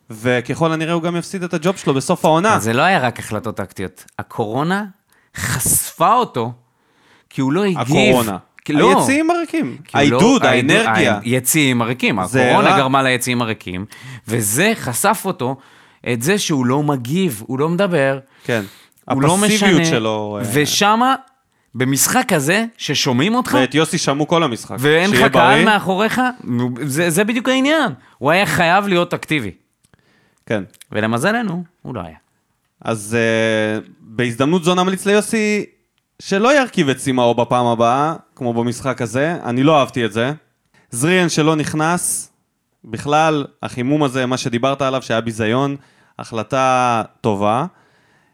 וככל 0.09 0.71
הנראה 0.71 0.93
הוא 0.93 1.01
גם 1.03 1.15
יפסיד 1.15 1.43
את 1.43 1.53
הג'וב 1.53 1.77
שלו 1.77 1.93
בסוף 1.93 2.25
העונה. 2.25 2.59
זה 2.59 2.73
לא 2.73 2.81
היה 2.81 2.99
רק 2.99 3.19
החלטות 3.19 3.57
טקטיות. 3.57 4.05
הקורונה 4.19 4.85
חשפה 5.37 6.13
אותו, 6.13 6.51
כי 7.29 7.41
הוא 7.41 7.51
לא 7.53 7.63
הגיב. 7.63 7.77
הקורונה. 7.79 8.37
לא. 8.69 8.99
היציעים 8.99 9.31
הריקים, 9.31 9.77
לא- 9.93 9.99
העידוד, 9.99 10.45
העידוד- 10.45 10.71
האנרגיה. 10.75 11.19
היציעים 11.23 11.81
הריקים, 11.81 12.19
הקורונה 12.19 12.69
רע. 12.69 12.77
גרמה 12.77 13.03
ליציעים 13.03 13.41
הריקים, 13.41 13.85
וזה 14.27 14.73
חשף 14.75 15.21
אותו, 15.25 15.55
את 16.13 16.21
זה 16.21 16.37
שהוא 16.37 16.65
לא 16.65 16.83
מגיב, 16.83 17.43
הוא 17.47 17.59
לא 17.59 17.69
מדבר, 17.69 18.19
כן. 18.43 18.63
הוא 19.11 19.21
לא 19.21 19.37
משנה. 19.37 19.47
הפסיביות 19.47 19.85
שלו. 19.85 20.39
אה, 20.41 20.49
ושמה, 20.53 21.15
במשחק 21.75 22.33
הזה, 22.33 22.65
ששומעים 22.77 23.35
אותך, 23.35 23.57
ואת 23.61 23.75
יוסי 23.75 23.97
שמעו 23.97 24.27
כל 24.27 24.43
המשחק. 24.43 24.75
ואין 24.79 25.11
לך 25.11 25.31
קהל. 25.33 25.65
מאחוריך, 25.65 26.21
זה, 26.81 27.09
זה 27.09 27.23
בדיוק 27.23 27.49
העניין. 27.49 27.91
הוא 28.17 28.31
היה 28.31 28.45
חייב 28.45 28.87
להיות 28.87 29.13
אקטיבי. 29.13 29.51
כן. 30.45 30.63
ולמזלנו, 30.91 31.63
הוא 31.81 31.95
לא 31.95 32.01
היה. 32.01 32.17
אז 32.81 33.17
uh, 33.17 33.89
בהזדמנות 33.99 34.63
זו 34.63 34.75
נמליץ 34.75 35.05
ליוסי 35.05 35.65
שלא 36.19 36.59
ירכיב 36.59 36.89
את 36.89 36.99
סימאו 36.99 37.35
בפעם 37.35 37.65
הבאה, 37.65 38.13
כמו 38.35 38.53
במשחק 38.53 39.01
הזה, 39.01 39.37
אני 39.43 39.63
לא 39.63 39.79
אהבתי 39.79 40.05
את 40.05 40.13
זה. 40.13 40.31
זריאן 40.91 41.29
שלא 41.29 41.55
נכנס, 41.55 42.31
בכלל, 42.85 43.45
החימום 43.63 44.03
הזה, 44.03 44.25
מה 44.25 44.37
שדיברת 44.37 44.81
עליו, 44.81 45.01
שהיה 45.01 45.21
ביזיון, 45.21 45.75
החלטה 46.19 47.03
טובה. 47.21 47.65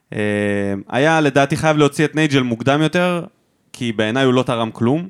Uh, 0.09 0.15
היה 0.89 1.21
לדעתי 1.21 1.57
חייב 1.57 1.77
להוציא 1.77 2.05
את 2.05 2.15
נייג'ל 2.15 2.41
מוקדם 2.41 2.81
יותר, 2.81 3.25
כי 3.73 3.91
בעיניי 3.91 4.25
הוא 4.25 4.33
לא 4.33 4.43
תרם 4.43 4.71
כלום, 4.71 5.09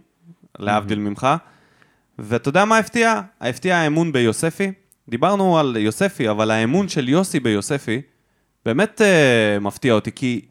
להבדיל 0.60 1.00
ממך. 1.00 1.28
ואתה 2.20 2.50
יודע 2.50 2.66
מה 2.66 2.78
הפתיע? 2.78 3.22
הפתיע 3.42 3.78
האמון 3.78 4.12
ביוספי. 4.12 4.72
דיברנו 5.10 5.60
על 5.60 5.78
יוספי, 5.80 6.30
אבל 6.30 6.52
האמון 6.52 6.88
של 6.88 7.10
יוסי 7.10 7.40
ביוספי 7.40 8.02
באמת 8.66 9.02
uh, 9.02 9.60
מפתיע 9.60 9.94
אותי, 9.94 10.12
כי 10.12 10.42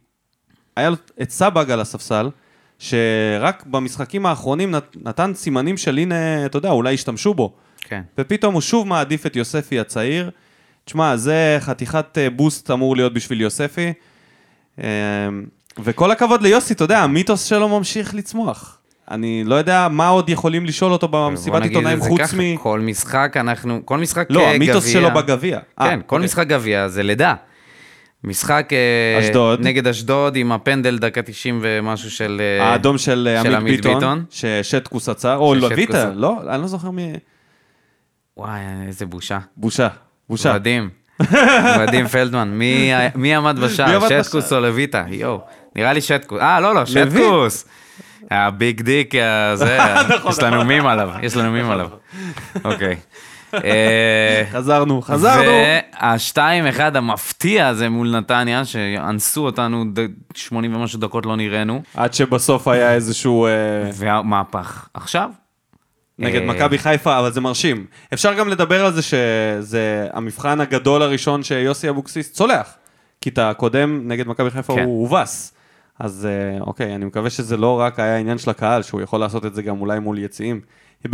היה 0.77 0.91
לו 0.91 0.97
את 1.23 1.31
סבג 1.31 1.71
על 1.71 1.81
הספסל, 1.81 2.31
שרק 2.79 3.67
במשחקים 3.67 4.27
האחרונים 4.27 4.71
נת, 4.71 4.97
נתן 5.03 5.35
סימנים 5.35 5.77
של 5.77 5.99
הנה, 5.99 6.47
אתה 6.47 6.57
יודע, 6.57 6.71
אולי 6.71 6.93
ישתמשו 6.93 7.35
בו. 7.35 7.55
כן. 7.81 8.03
ופתאום 8.19 8.55
הוא 8.55 8.61
שוב 8.61 8.89
מעדיף 8.89 9.27
את 9.27 9.37
יוספי 9.37 9.81
הצעיר. 9.81 10.31
תשמע, 10.85 11.17
זה 11.17 11.57
חתיכת 11.61 12.19
אה, 12.19 12.31
בוסט 12.31 12.71
אמור 12.71 12.97
להיות 12.97 13.15
בשביל 13.15 13.41
יוספי. 13.41 13.93
אה, 14.83 14.89
וכל 15.83 16.11
הכבוד 16.11 16.43
ליוסי, 16.43 16.75
אתה 16.75 16.85
יודע, 16.85 16.99
המיתוס 16.99 17.45
שלו 17.45 17.69
ממשיך 17.69 18.15
לצמוח. 18.15 18.79
אני 19.11 19.45
לא 19.45 19.55
יודע 19.55 19.89
מה 19.91 20.09
עוד 20.09 20.29
יכולים 20.29 20.65
לשאול 20.67 20.93
אותו 20.93 21.09
במסיבת 21.09 21.63
עיתונאים 21.63 22.01
חוץ 22.01 22.35
מ... 22.35 22.57
כל 22.57 22.81
משחק 22.81 23.37
אנחנו, 23.37 23.81
כל 23.85 23.99
משחק 23.99 24.27
לא, 24.31 24.41
אה, 24.41 24.55
המיתוס 24.55 24.85
גביע- 24.85 24.93
שלו 24.93 25.11
בגביע. 25.15 25.59
אה, 25.81 25.89
כן, 25.89 26.01
כל 26.07 26.17
אוקיי. 26.17 26.25
משחק 26.25 26.47
גביע 26.47 26.89
זה 26.89 27.03
לידה. 27.03 27.35
משחק 28.25 28.69
אה, 28.73 29.21
אשדוד. 29.21 29.61
נגד 29.61 29.87
אשדוד 29.87 30.37
עם 30.37 30.53
הפנדל 30.53 30.99
דקה 30.99 31.23
90 31.23 31.59
ומשהו 31.63 32.11
של... 32.11 32.41
אה, 32.61 32.65
האדום 32.69 32.99
של 32.99 33.29
אה, 33.37 33.43
של 33.43 33.55
עמית 33.55 33.77
ביטון, 33.77 33.95
ביטון. 33.95 34.25
ששטקוס 34.31 35.09
עצר, 35.09 35.37
או 35.37 35.55
לויטה, 35.55 35.99
עצר. 35.99 36.13
לא, 36.15 36.41
אני 36.49 36.63
לא 36.63 36.69
זוכר 36.69 36.91
מי... 36.91 37.13
וואי, 38.37 38.61
איזה 38.87 39.07
בושה. 39.07 39.39
בושה, 39.57 39.89
בושה. 40.29 40.55
מדהים. 40.55 40.89
מדהים 41.81 42.07
פלדמן. 42.09 42.49
מי 42.49 42.91
מי 43.15 43.35
עמד 43.35 43.59
בשער? 43.59 44.23
שטקוס? 44.23 44.53
או 44.53 44.61
לויטה? 44.61 45.05
יואו. 45.09 45.41
נראה 45.77 45.93
לי 45.93 46.01
שטקוס. 46.01 46.41
אה, 46.41 46.61
לא, 46.61 46.75
לא. 46.75 46.87
שטקוס. 46.87 47.65
הביג 48.31 48.83
דיק, 48.83 49.15
אה, 49.15 49.57
זה, 49.57 49.79
נכון, 50.17 50.33
יש 50.33 50.39
לנו 50.39 50.65
מים 50.65 50.87
עליו, 50.87 51.11
יש 51.23 51.37
לנו 51.37 51.53
מים 51.53 51.71
עליו. 51.71 51.89
אוקיי. 52.65 52.97
אה, 53.55 54.43
חזרנו, 54.53 55.03
חזרנו. 55.03 55.51
והשתיים 56.01 56.67
אחד 56.67 56.97
המפתיע 56.97 57.67
הזה 57.69 57.89
מול 57.89 58.17
נתניה, 58.19 58.65
שאנסו 58.65 59.45
אותנו 59.45 59.85
ד- 59.95 60.07
80 60.35 60.75
ומשהו 60.77 60.99
דקות 61.01 61.27
לא 61.27 61.37
נראינו, 61.37 61.83
עד 61.97 62.15
שבסוף 62.15 62.69
היה 62.69 62.95
איזשהו... 62.95 63.47
אה, 63.47 63.51
והמהפך. 63.95 64.87
עכשיו, 64.95 65.29
נגד 66.23 66.41
אה, 66.41 66.47
מכבי 66.47 66.79
חיפה, 66.79 67.19
אבל 67.19 67.33
זה 67.33 67.41
מרשים. 67.41 67.87
אפשר 68.15 68.35
גם 68.35 68.49
לדבר 68.49 68.85
על 68.87 68.93
זה 68.93 69.03
שזה 69.03 70.07
המבחן 70.13 70.61
הגדול 70.61 71.03
הראשון 71.03 71.43
שיוסי 71.43 71.89
אבוקסיס 71.89 72.33
צולח. 72.33 72.75
כי 73.21 73.31
את 73.31 73.39
הקודם 73.39 74.01
נגד 74.05 74.29
מכבי 74.29 74.51
חיפה 74.51 74.75
כן. 74.75 74.85
הוא 74.85 75.01
הובס. 75.03 75.53
אז 75.99 76.29
אה, 76.31 76.61
אוקיי, 76.61 76.95
אני 76.95 77.05
מקווה 77.05 77.31
שזה 77.31 77.57
לא 77.57 77.81
רק 77.81 78.01
היה 78.01 78.17
עניין 78.17 78.39
של 78.39 78.51
הקהל, 78.51 78.83
שהוא 78.83 79.01
יכול 79.01 79.21
לעשות 79.21 79.47
את 79.47 79.55
זה 79.55 79.63
גם 79.63 79.81
אולי 79.81 79.99
מול 79.99 80.19
יציעים, 80.19 80.61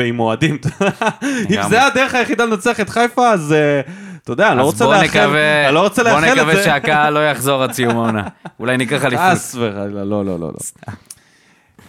עם 0.04 0.20
אוהדים. 0.20 0.58
אם 1.50 1.68
זה 1.68 1.86
הדרך 1.86 2.14
היחידה 2.14 2.44
לנצח 2.44 2.80
את 2.80 2.88
חיפה, 2.88 3.30
אז 3.30 3.52
אה, 3.52 3.80
אתה 4.22 4.32
יודע, 4.32 4.48
אני 4.48 4.58
לא 4.58 4.62
רוצה 4.62 4.84
בוא 4.84 4.94
לאחל 4.94 5.26
לא 5.70 5.80
רוצה 5.80 6.02
בוא 6.04 6.18
את 6.18 6.24
נקווה 6.24 6.56
זה. 6.56 6.62
שהקהל 6.64 7.12
לא 7.14 7.30
יחזור 7.30 7.62
עד 7.62 7.72
סיום 7.72 7.96
העונה. 7.96 8.22
אולי 8.60 8.76
ניקח 8.76 9.04
אליפות. 9.04 9.54
לא, 9.54 10.04
לא, 10.04 10.24
לא, 10.24 10.38
לא. 10.38 10.50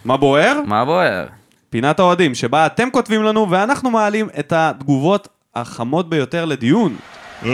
מה 0.06 0.18
בוער? 0.18 0.60
מה 0.66 0.86
בוער? 0.86 1.26
פינת 1.70 2.00
האוהדים, 2.00 2.36
שבה 2.36 2.66
אתם 2.66 2.90
כותבים 2.92 3.24
לנו 3.24 3.50
ואנחנו 3.50 3.92
מעלים 3.92 4.28
את 4.40 4.54
התגובות 4.56 5.28
החמות 5.56 6.10
ביותר 6.10 6.46
לדיון. 6.46 6.96
Let's 7.44 7.46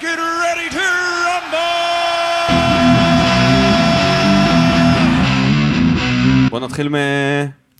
get 0.00 0.18
ready 0.18 0.74
to 0.74 0.78
rumble! 1.26 2.52
בוא 6.50 6.60
נתחיל 6.60 6.88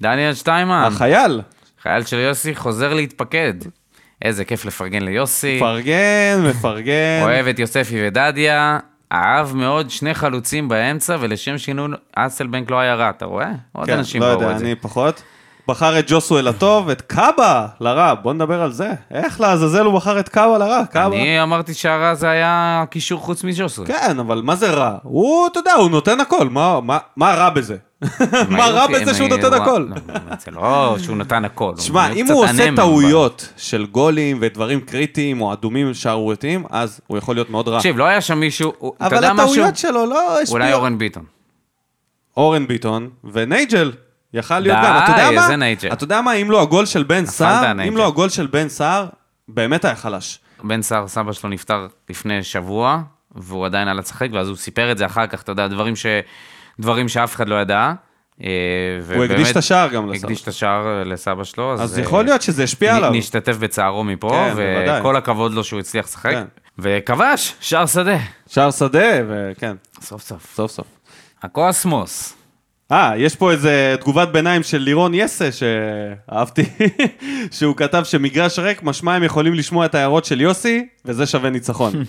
דניאל 0.01 0.35
שטיימן, 0.35 0.81
מהחייל. 0.83 1.41
חייל 1.83 2.05
של 2.05 2.17
יוסי, 2.17 2.55
חוזר 2.55 2.95
להתפקד. 2.95 3.55
איזה 4.23 4.45
כיף 4.45 4.65
לפרגן 4.65 5.03
ליוסי. 5.03 5.57
מפרגן, 5.57 6.45
מפרגן. 6.51 7.21
אוהב 7.23 7.47
את 7.47 7.59
יוספי 7.59 8.07
ודדיה. 8.07 8.79
אהב 9.13 9.57
מאוד 9.57 9.91
שני 9.91 10.15
חלוצים 10.15 10.69
באמצע, 10.69 11.17
ולשם 11.21 11.59
שינוי 11.59 11.89
אסלבנק 12.17 12.71
לא 12.71 12.79
היה 12.79 12.95
רע, 12.95 13.11
אתה 13.11 13.25
רואה? 13.25 13.51
עוד 13.73 13.87
כן, 13.87 13.99
אנשים 13.99 14.23
לא 14.23 14.27
ראו 14.27 14.35
יודע, 14.35 14.53
את 14.53 14.59
זה. 14.59 14.65
אני 14.65 14.75
פחות. 14.75 15.23
בחר 15.69 15.99
את 15.99 16.05
ג'וסואל 16.09 16.49
לטוב, 16.49 16.89
את 16.91 17.01
קאבה 17.03 17.67
לרע, 17.81 18.15
בוא 18.15 18.33
נדבר 18.33 18.63
על 18.63 18.73
זה. 18.73 18.91
איך 19.11 19.41
לעזאזל 19.41 19.85
הוא 19.85 19.95
בחר 19.95 20.21
את 20.21 20.29
קאבה 20.29 20.59
לרע? 20.59 20.85
קאבה. 20.87 21.17
אני 21.17 21.43
אמרתי 21.43 21.75
שהרע 21.75 22.15
זה 22.15 22.31
היה 22.31 22.85
קישור 22.91 23.21
חוץ 23.21 23.45
מג'וסוי. 23.45 23.87
כן, 23.87 24.19
אבל 24.19 24.41
מה 24.45 24.57
זה 24.57 24.71
רע? 24.71 24.97
הוא, 25.03 25.47
אתה 25.47 25.59
יודע, 25.61 25.73
הוא 25.73 25.91
נותן 25.91 26.21
הכל, 26.21 26.49
מה- 26.49 26.81
מה- 26.81 26.99
מה 27.17 27.35
רע 27.35 27.51
בזה? 27.51 27.77
מה 28.49 28.67
רע 28.67 28.83
הם 28.83 28.93
בזה 28.93 29.15
שהוא 29.15 29.29
נותן 29.29 29.53
הכל? 29.55 29.87
זה 30.45 30.51
לא 30.51 30.97
שהוא 30.99 31.17
נתן 31.17 31.45
הכל. 31.45 31.73
שמע, 31.79 32.13
אם 32.13 32.27
הוא 32.27 32.45
עושה 32.45 32.69
טעויות 32.77 33.53
של 33.57 33.87
גולים 33.87 34.39
ודברים 34.41 34.81
קריטיים 34.81 35.41
או 35.41 35.53
אדומים 35.53 35.95
שערורייתיים, 35.95 36.65
אז 36.71 37.01
הוא 37.07 37.19
יכול 37.19 37.37
להיות 37.37 37.51
מאוד 37.51 37.69
רע. 37.69 37.79
תקשיב, 37.79 37.97
לא 37.99 38.05
היה 38.05 38.21
שם 38.21 38.39
מישהו, 38.41 38.73
אתה 38.97 39.07
אבל 39.07 39.17
יודע 39.17 39.33
משהו? 39.33 39.53
הטעויות 39.53 39.77
שלו 39.77 40.07
לא 40.07 40.41
השפיעו. 40.41 40.53
אולי 40.63 40.73
אורן 40.73 40.99
ביטון. 40.99 41.23
אורן 42.37 42.67
ביטון 42.67 43.09
ונייג'ל. 43.33 43.93
יכל 44.35 44.59
להיות 44.59 44.79
גם, 44.83 44.99
אתה 45.05 45.13
יודע 45.13 45.31
מה? 45.31 45.43
איזה 45.43 45.57
נייג'ל. 45.57 45.93
אתה 45.93 46.05
יודע 46.05 46.21
מה, 46.21 46.33
אם 46.33 46.51
לא 46.51 46.63
הגול 46.63 46.87
של 46.87 47.03
בן 47.03 47.27
סער, 47.27 47.73
אם. 47.89 47.97
לא 47.97 48.07
הגול 48.07 48.29
של 48.29 48.47
בן 48.47 48.69
סער, 48.69 49.07
באמת 49.49 49.85
היה 49.85 49.97
חלש. 49.97 50.39
בן 50.65 50.83
סער, 50.83 51.09
סבא 51.09 51.33
שלו 51.33 51.51
נפטר 51.51 51.87
לפני 52.11 52.43
שבוע, 52.43 53.03
והוא 53.35 53.67
עדיין 53.67 53.89
עלה 53.89 54.01
לשחק, 54.01 54.29
ואז 54.33 54.49
הוא 54.49 54.57
סיפר 54.57 54.93
את 54.93 54.99
זה 54.99 55.07
אחר 55.07 55.27
כך, 55.27 55.43
אתה 55.43 55.53
יודע, 55.53 55.67
דברים, 55.69 55.97
ש... 55.97 56.07
דברים 56.81 57.09
שאף 57.09 57.35
אחד 57.35 57.49
לא 57.49 57.55
ידע. 57.61 57.93
אה, 58.43 58.49
הוא 59.15 59.25
הקדיש 59.25 59.51
את 59.51 59.57
השער 59.57 59.89
גם 59.89 60.09
לסבא. 60.11 60.27
הקדיש 60.27 60.43
את 60.43 60.49
השער 60.49 61.03
לסבא 61.07 61.45
שלו, 61.45 61.73
אז... 61.73 61.83
אז 61.83 61.99
אה, 61.99 62.05
יכול 62.05 62.25
להיות 62.25 62.43
שזה 62.43 62.63
השפיע 62.63 62.93
נ- 62.93 62.97
עליו. 62.97 63.11
נשתתף 63.11 63.57
בצערו 63.57 64.05
מפה, 64.05 64.29
כן. 64.57 64.99
וכל 65.01 65.17
הכבוד 65.17 65.53
לו 65.55 65.65
שהוא 65.65 65.81
הצליח 65.81 66.07
לשחק. 66.07 66.31
כן. 66.31 66.45
וכבש, 66.79 67.55
שער 67.61 67.87
שדה. 67.87 68.17
שער 68.49 68.71
שדה, 68.71 69.09
וכן, 69.29 69.77
סוף 70.01 70.23
סוף. 70.23 70.55
סוף 70.55 70.71
סוף. 70.71 70.87
הקוסמוס. 71.43 72.38
אה, 72.93 73.13
יש 73.17 73.37
פה 73.37 73.51
איזה 73.53 73.97
תגובת 74.01 74.29
ביניים 74.29 74.63
של 74.63 74.79
לירון 74.79 75.15
יסה 75.15 75.49
שאהבתי, 75.53 76.63
שהוא 77.57 77.77
כתב 77.77 78.03
שמגרש 78.05 78.59
ריק, 78.59 78.83
משמע 78.83 79.15
הם 79.15 79.23
יכולים 79.23 79.55
לשמוע 79.55 79.87
את 79.87 79.95
ההערות 79.95 80.25
של 80.25 80.41
יוסי, 80.41 80.87
וזה 81.05 81.27
שווה 81.27 81.51
ניצחון. 81.51 81.93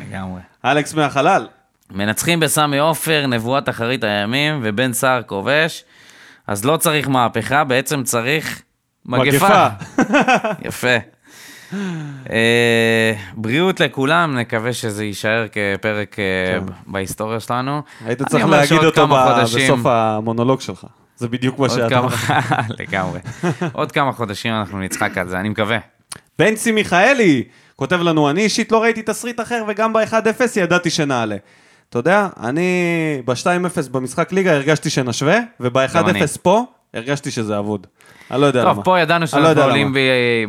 לגמרי. 0.00 0.40
אלכס 0.64 0.94
מהחלל. 0.94 1.48
מנצחים 1.90 2.40
בסמי 2.40 2.78
עופר, 2.78 3.26
נבואת 3.26 3.68
אחרית 3.68 4.04
הימים, 4.04 4.60
ובן 4.62 4.92
סער 4.92 5.22
כובש, 5.22 5.84
אז 6.46 6.64
לא 6.64 6.76
צריך 6.76 7.08
מהפכה, 7.08 7.64
בעצם 7.64 8.02
צריך 8.02 8.62
מגפה. 9.06 9.66
יפה. 10.68 10.96
אה, 12.30 13.12
בריאות 13.36 13.80
לכולם, 13.80 14.38
נקווה 14.38 14.72
שזה 14.72 15.04
יישאר 15.04 15.46
כפרק 15.48 16.16
אה, 16.18 16.58
בהיסטוריה 16.86 17.40
שלנו. 17.40 17.82
היית 18.04 18.22
צריך 18.22 18.44
אומר 18.44 18.56
להגיד 18.56 18.84
אותו 18.84 19.08
בסוף 19.08 19.86
המונולוג 19.86 20.60
שלך. 20.60 20.86
זה 21.16 21.28
בדיוק 21.28 21.58
מה 21.58 21.68
שאתה... 21.68 21.88
כמה, 21.88 22.08
לגמרי. 22.80 23.20
עוד 23.72 23.92
כמה 23.92 24.12
חודשים 24.12 24.52
אנחנו 24.52 24.80
נצחק 24.80 25.18
על 25.18 25.28
זה, 25.28 25.40
אני 25.40 25.48
מקווה. 25.48 25.78
בנצי 26.38 26.72
מיכאלי 26.72 27.44
כותב 27.76 28.00
לנו, 28.00 28.30
אני 28.30 28.42
אישית 28.42 28.72
לא 28.72 28.82
ראיתי 28.82 29.02
תסריט 29.02 29.40
אחר 29.40 29.64
וגם 29.68 29.92
ב-1-0 29.92 30.42
ידעתי 30.56 30.90
שנעלה. 30.90 31.36
אתה 31.88 31.98
יודע, 31.98 32.28
אני 32.40 33.22
ב-2-0 33.24 33.90
במשחק 33.90 34.32
ליגה 34.32 34.52
הרגשתי 34.52 34.90
שנשווה, 34.90 35.38
גם 35.62 36.08
אני. 36.08 36.24
וב-1-0 36.24 36.38
פה 36.42 36.64
הרגשתי 36.94 37.30
שזה 37.30 37.58
אבוד. 37.58 37.86
אני 38.30 38.40
לא 38.40 38.46
יודע 38.46 38.62
למה. 38.62 38.74
טוב, 38.74 38.84
פה 38.84 39.00
ידענו 39.00 39.20
לא 39.20 39.26
שאנחנו 39.26 39.62
עולים 39.62 39.94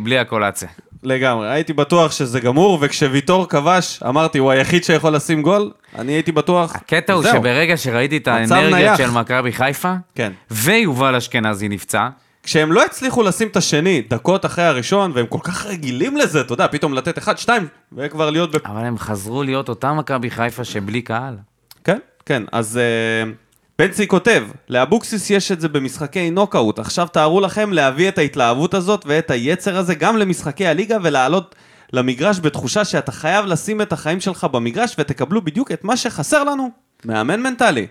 בלי 0.02 0.18
הקולציה. 0.18 0.68
לגמרי, 1.02 1.50
הייתי 1.50 1.72
בטוח 1.72 2.12
שזה 2.12 2.40
גמור, 2.40 2.78
וכשוויטור 2.80 3.48
כבש, 3.48 4.00
אמרתי, 4.08 4.38
הוא 4.38 4.50
היחיד 4.50 4.84
שיכול 4.84 5.12
לשים 5.12 5.42
גול, 5.42 5.70
אני 5.98 6.12
הייתי 6.12 6.32
בטוח, 6.32 6.74
הקטע 6.74 7.12
הוא 7.12 7.22
זהו. 7.22 7.32
שברגע 7.36 7.76
שראיתי 7.76 8.16
את 8.16 8.28
מצב 8.28 8.32
האנרגיות 8.34 8.72
נייח. 8.74 8.98
של 8.98 9.10
מכבי 9.10 9.52
חיפה, 9.52 9.94
כן. 10.14 10.32
ויובל 10.50 11.14
אשכנזי 11.14 11.68
נפצע, 11.68 12.08
כשהם 12.42 12.72
לא 12.72 12.84
הצליחו 12.84 13.22
לשים 13.22 13.48
את 13.48 13.56
השני 13.56 14.02
דקות 14.08 14.46
אחרי 14.46 14.64
הראשון, 14.64 15.12
והם 15.14 15.26
כל 15.26 15.38
כך 15.42 15.66
רגילים 15.66 16.16
לזה, 16.16 16.40
אתה 16.40 16.52
יודע, 16.52 16.66
פתאום 16.68 16.94
לתת 16.94 17.18
1-2, 17.18 17.48
וכבר 17.92 18.30
להיות 18.30 18.50
בפ... 18.50 18.66
אבל 18.66 18.84
הם 18.84 18.98
חזרו 18.98 19.42
להיות 19.42 19.68
אותה 19.68 19.92
מכבי 19.92 20.30
חיפה 20.30 20.64
שבלי 20.64 21.02
קהל. 21.02 21.36
כן, 21.84 21.98
כן, 22.26 22.42
אז 22.52 22.80
אה, 22.80 23.45
בנצי 23.78 24.06
כותב, 24.06 24.46
לאבוקסיס 24.68 25.30
יש 25.30 25.52
את 25.52 25.60
זה 25.60 25.68
במשחקי 25.68 26.30
נוקאוט, 26.30 26.78
עכשיו 26.78 27.08
תארו 27.08 27.40
לכם 27.40 27.72
להביא 27.72 28.08
את 28.08 28.18
ההתלהבות 28.18 28.74
הזאת 28.74 29.04
ואת 29.06 29.30
היצר 29.30 29.76
הזה 29.76 29.94
גם 29.94 30.16
למשחקי 30.16 30.66
הליגה 30.66 30.96
ולעלות 31.02 31.54
למגרש 31.92 32.40
בתחושה 32.40 32.84
שאתה 32.84 33.12
חייב 33.12 33.46
לשים 33.46 33.82
את 33.82 33.92
החיים 33.92 34.20
שלך 34.20 34.44
במגרש 34.44 34.96
ותקבלו 34.98 35.42
בדיוק 35.42 35.72
את 35.72 35.84
מה 35.84 35.96
שחסר 35.96 36.44
לנו, 36.44 36.70
מאמן 37.04 37.40
מנטלי. 37.40 37.86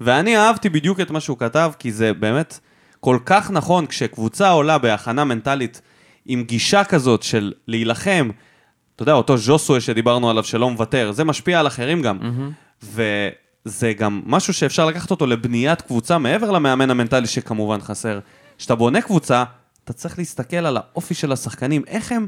ואני 0.00 0.38
אהבתי 0.38 0.68
בדיוק 0.68 1.00
את 1.00 1.10
מה 1.10 1.20
שהוא 1.20 1.38
כתב, 1.38 1.72
כי 1.78 1.92
זה 1.92 2.14
באמת 2.14 2.58
כל 3.00 3.18
כך 3.24 3.50
נכון 3.50 3.86
כשקבוצה 3.86 4.50
עולה 4.50 4.78
בהכנה 4.78 5.24
מנטלית 5.24 5.80
עם 6.26 6.44
גישה 6.44 6.84
כזאת 6.84 7.22
של 7.22 7.52
להילחם, 7.68 8.30
אתה 8.96 9.02
יודע, 9.02 9.12
אותו 9.12 9.38
ז'וסוי 9.38 9.80
שדיברנו 9.80 10.30
עליו 10.30 10.44
שלא 10.44 10.70
מוותר, 10.70 11.12
זה 11.12 11.24
משפיע 11.24 11.60
על 11.60 11.66
אחרים 11.66 12.02
גם. 12.02 12.18
וזה 13.66 13.92
גם 13.92 14.22
משהו 14.26 14.52
שאפשר 14.54 14.86
לקחת 14.86 15.10
אותו 15.10 15.26
לבניית 15.26 15.80
קבוצה 15.80 16.18
מעבר 16.18 16.50
למאמן 16.50 16.90
המנטלי 16.90 17.26
שכמובן 17.26 17.80
חסר. 17.80 18.18
כשאתה 18.58 18.74
בונה 18.74 19.02
קבוצה, 19.02 19.44
אתה 19.84 19.92
צריך 19.92 20.18
להסתכל 20.18 20.56
על 20.56 20.76
האופי 20.76 21.14
של 21.14 21.32
השחקנים, 21.32 21.82
איך 21.86 22.12
הם 22.12 22.26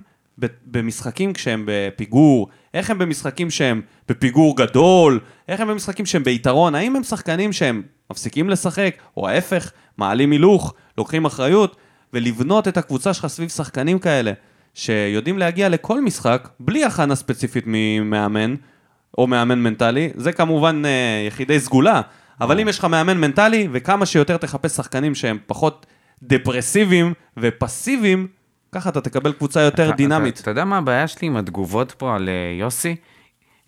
במשחקים 0.67 1.33
כשהם 1.33 1.65
בפיגור, 1.67 2.49
איך 2.75 2.91
הם 2.91 2.99
במשחקים 2.99 3.51
שהם 3.51 3.81
בפיגור 4.09 4.57
גדול, 4.57 5.21
איך 5.49 5.61
הם 5.61 5.69
במשחקים 5.69 6.07
שהם 6.07 6.25
ביתרון, 6.25 6.75
האם 6.75 6.97
הם 6.97 7.03
שחקנים 7.03 7.53
שהם 7.53 7.83
מפסיקים 8.11 8.51
לשחק, 8.51 8.95
או 9.17 9.29
ההפך, 9.29 9.73
מעלים 9.99 10.31
הילוך, 10.31 10.75
לוקחים 10.99 11.25
אחריות, 11.25 11.77
ולבנות 12.13 12.69
את 12.69 12.77
הקבוצה 12.77 13.15
שלך 13.15 13.27
סביב 13.27 13.49
שחקנים 13.49 13.99
כאלה, 13.99 14.33
שיודעים 14.75 15.39
להגיע 15.39 15.69
לכל 15.69 16.01
משחק, 16.01 16.49
בלי 16.61 16.85
הכנה 16.85 17.15
ספציפית 17.15 17.65
ממאמן, 17.67 18.55
או 19.19 19.27
מאמן 19.27 19.59
מנטלי, 19.59 20.11
זה 20.15 20.33
כמובן 20.33 20.83
אה, 20.85 20.91
יחידי 21.27 21.61
סגולה, 21.61 22.01
אבל 22.41 22.61
אם 22.61 22.69
יש 22.69 22.79
לך 22.79 22.85
מאמן 22.85 23.19
מנטלי, 23.19 23.69
וכמה 23.73 24.07
שיותר 24.07 24.37
תחפש 24.37 24.73
שחקנים 24.73 25.15
שהם 25.15 25.39
פחות 25.47 25.87
דפרסיביים 26.23 27.13
ופסיביים, 27.37 28.27
ככה 28.73 28.89
אתה 28.89 29.01
תקבל 29.01 29.33
קבוצה 29.33 29.61
יותר 29.61 29.89
אתה- 29.89 29.97
דינמית. 29.97 30.35
אתה, 30.35 30.43
אתה 30.43 30.51
יודע 30.51 30.65
מה 30.65 30.79
הבעיה 30.79 31.09
שלי 31.09 31.29
עם 31.29 31.37
התגובות 31.37 31.93
פה 31.93 32.15
על 32.15 32.29
אה, 32.29 32.59
יוסי? 32.61 32.97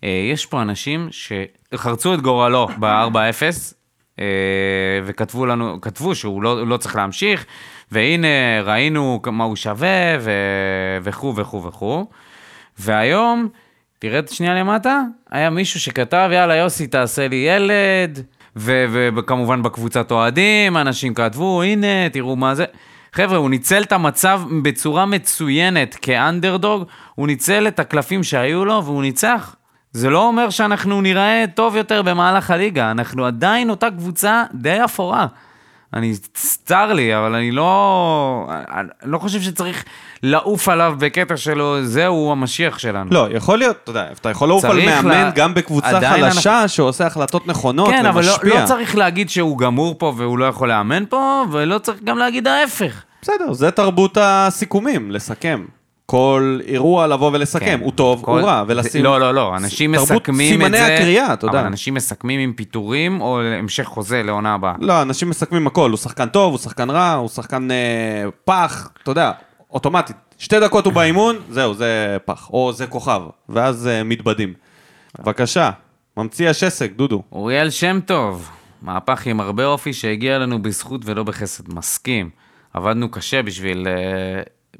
אה, 0.03 0.27
יש 0.33 0.45
פה 0.45 0.61
אנשים 0.61 1.07
שחרצו 1.11 2.13
את 2.13 2.21
גורלו 2.21 2.67
ב-4-0, 2.79 3.15
אה, 4.19 4.25
וכתבו 5.05 5.45
לנו, 5.45 5.81
כתבו 5.81 6.15
שהוא 6.15 6.43
לא, 6.43 6.67
לא 6.67 6.77
צריך 6.77 6.95
להמשיך, 6.95 7.45
והנה 7.91 8.27
ראינו 8.63 9.21
מה 9.31 9.43
הוא 9.43 9.55
שווה, 9.55 10.17
וכו' 11.03 11.33
וכו' 11.35 11.63
וכו'. 11.63 12.05
והיום, 12.79 13.49
תרד 13.99 14.27
שנייה 14.27 14.53
למטה, 14.53 15.01
היה 15.31 15.49
מישהו 15.49 15.79
שכתב, 15.79 16.29
יאללה 16.33 16.55
יוסי 16.55 16.87
תעשה 16.87 17.27
לי 17.27 17.35
ילד, 17.35 18.23
וכמובן 19.15 19.63
בקבוצת 19.63 20.11
אוהדים, 20.11 20.77
אנשים 20.77 21.13
כתבו, 21.13 21.61
הנה, 21.61 22.09
תראו 22.11 22.35
מה 22.35 22.55
זה. 22.55 22.65
חבר'ה, 23.13 23.37
הוא 23.37 23.49
ניצל 23.49 23.83
את 23.83 23.91
המצב 23.91 24.41
בצורה 24.63 25.05
מצוינת 25.05 25.95
כאנדרדוג, 26.01 26.83
הוא 27.15 27.27
ניצל 27.27 27.67
את 27.67 27.79
הקלפים 27.79 28.23
שהיו 28.23 28.65
לו 28.65 28.85
והוא 28.85 29.01
ניצח. 29.01 29.55
זה 29.91 30.09
לא 30.09 30.27
אומר 30.27 30.49
שאנחנו 30.49 31.01
נראה 31.01 31.45
טוב 31.53 31.75
יותר 31.75 32.01
במהלך 32.01 32.51
הליגה, 32.51 32.91
אנחנו 32.91 33.25
עדיין 33.25 33.69
אותה 33.69 33.91
קבוצה 33.91 34.43
די 34.53 34.83
אפורה. 34.83 35.27
אני, 35.95 36.13
צר 36.65 36.93
לי, 36.93 37.17
אבל 37.17 37.35
אני 37.35 37.51
לא... 37.51 38.49
אני 38.71 39.11
לא 39.11 39.17
חושב 39.17 39.41
שצריך 39.41 39.83
לעוף 40.23 40.69
עליו 40.69 40.95
בקטע 40.99 41.37
שלו, 41.37 41.83
זהו 41.83 42.31
המשיח 42.31 42.77
שלנו. 42.79 43.09
לא, 43.11 43.27
יכול 43.31 43.57
להיות, 43.59 43.77
אתה 43.83 43.89
יודע, 43.91 44.05
אתה 44.21 44.29
יכול 44.29 44.47
לעוף 44.47 44.65
על 44.65 44.85
מאמן 44.85 45.09
לה- 45.11 45.31
גם 45.35 45.53
בקבוצה 45.53 45.99
חלשה 46.09 46.67
שעושה 46.67 47.07
החלטות 47.07 47.47
נכונות 47.47 47.89
כן, 47.89 48.05
אבל 48.05 48.21
לא, 48.25 48.29
ומשפיע. 48.31 48.61
לא 48.61 48.65
צריך 48.65 48.95
להגיד 48.95 49.29
שהוא 49.29 49.57
גמור 49.57 49.95
פה 49.97 50.13
והוא 50.17 50.37
לא 50.39 50.45
יכול 50.45 50.69
לאמן 50.69 51.03
פה, 51.09 51.43
ולא 51.51 51.77
צריך 51.77 52.03
גם 52.03 52.17
להגיד 52.17 52.47
ההפך. 52.47 53.03
בסדר, 53.21 53.53
זה 53.53 53.71
תרבות 53.71 54.17
הסיכומים, 54.21 55.11
לסכם. 55.11 55.65
כל 56.05 56.59
אירוע 56.67 57.07
לבוא 57.07 57.31
ולסכם, 57.33 57.65
כן. 57.65 57.79
הוא 57.83 57.91
טוב, 57.91 58.21
כל- 58.25 58.39
הוא 58.39 58.47
רע, 58.47 58.63
ולשים... 58.67 59.03
לא, 59.03 59.19
לא, 59.19 59.33
לא, 59.33 59.55
אנשים 59.57 59.95
תרבות 59.95 60.11
מסכמים 60.11 60.65
את 60.65 60.71
זה... 60.71 60.77
סימני 60.77 60.95
הקריאה, 60.95 61.33
אתה 61.33 61.45
יודע. 61.47 61.59
אבל 61.59 61.67
אנשים 61.67 61.93
מסכמים 61.93 62.39
עם 62.39 62.53
פיטורים 62.53 63.21
או 63.21 63.41
המשך 63.41 63.83
חוזה 63.83 64.23
לעונה 64.23 64.53
הבאה. 64.53 64.73
לא, 64.79 65.01
אנשים 65.01 65.29
מסכמים 65.29 65.67
הכל, 65.67 65.89
הוא 65.89 65.97
שחקן 65.97 66.29
טוב, 66.29 66.51
הוא 66.51 66.59
שחקן 66.59 66.89
רע, 66.89 67.13
הוא 67.13 67.29
שחקן 67.29 67.71
אה, 67.71 67.75
פח, 68.45 68.89
אתה 69.03 69.11
יודע, 69.11 69.31
אוטומטית. 69.71 70.15
שתי 70.37 70.59
דקות 70.59 70.85
הוא 70.85 70.93
באימון, 70.93 71.35
זהו, 71.49 71.73
זה 71.73 72.17
פח, 72.25 72.49
או 72.49 72.73
זה 72.73 72.87
כוכב, 72.87 73.21
ואז 73.49 73.87
אה, 73.87 74.03
מתבדים. 74.03 74.53
בבקשה, 75.19 75.69
ממציא 76.17 76.49
השסק, 76.49 76.91
דודו. 76.95 77.23
אוריאל 77.31 77.69
שם 77.69 77.99
טוב, 78.05 78.49
מהפך 78.81 79.25
עם 79.27 79.39
הרבה 79.39 79.65
אופי 79.65 79.93
שהגיע 79.93 80.37
לנו 80.39 80.61
בזכות 80.61 81.01
ולא 81.05 81.23
בחסד, 81.23 81.73
מסכים. 81.73 82.29
עבדנו 82.73 83.11
קשה 83.11 83.41
בשביל, 83.41 83.87
אה, 83.87 83.93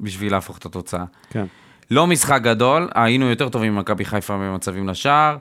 בשביל 0.00 0.32
להפוך 0.32 0.58
את 0.58 0.66
התוצאה. 0.66 1.04
כן. 1.30 1.44
לא 1.90 2.06
משחק 2.06 2.42
גדול, 2.42 2.88
היינו 2.94 3.30
יותר 3.30 3.48
טובים 3.48 3.74
ממכבי 3.74 4.04
חיפה 4.04 4.34
במצבים 4.34 4.88
לשער. 4.88 5.36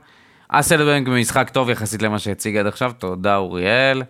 אסלבנק 0.49 1.07
במשחק 1.07 1.49
טוב 1.49 1.69
יחסית 1.69 2.01
למה 2.01 2.19
שהציג 2.19 2.57
עד 2.57 2.67
עכשיו, 2.67 2.91
תודה 2.99 3.35
אוריאל. 3.35 4.03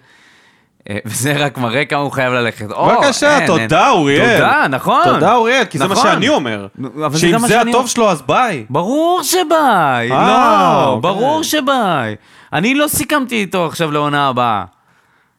אה, 0.89 0.97
וזה 1.05 1.33
רק 1.37 1.57
מראה 1.57 1.85
כמה 1.85 1.99
הוא 1.99 2.11
חייב 2.11 2.33
ללכת. 2.33 2.65
בבקשה, 2.65 3.37
אין, 3.37 3.47
תודה 3.47 3.87
אין. 3.87 3.89
אוריאל. 3.89 4.37
תודה, 4.37 4.65
נכון. 4.69 5.03
תודה 5.03 5.35
אוריאל, 5.35 5.65
כי 5.65 5.77
זה 5.77 5.87
מה 5.87 5.93
נכון. 5.93 6.11
שאני 6.11 6.29
אומר. 6.29 6.67
זה 7.07 7.19
שאם 7.19 7.39
זה 7.39 7.47
שאני 7.47 7.59
הטוב 7.59 7.75
אומר. 7.75 7.87
שלו, 7.87 8.11
אז 8.11 8.21
ביי. 8.21 8.65
ברור 8.69 9.23
שביי, 9.23 10.11
אה, 10.11 10.27
לא, 10.27 10.85
אוקיי. 10.87 11.01
ברור 11.01 11.43
שביי. 11.43 12.15
אני 12.53 12.75
לא 12.75 12.87
סיכמתי 12.87 13.35
איתו 13.35 13.65
עכשיו 13.65 13.91
לעונה 13.91 14.27
הבאה. 14.27 14.63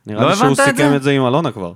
נראה 0.07 0.23
לא 0.23 0.29
לי 0.31 0.37
שהוא 0.37 0.47
הבנת 0.47 0.61
את 0.61 0.65
סיכם 0.65 0.89
זה? 0.91 0.97
את 0.97 1.03
זה 1.03 1.11
עם 1.11 1.27
אלונה 1.27 1.51
כבר. 1.51 1.73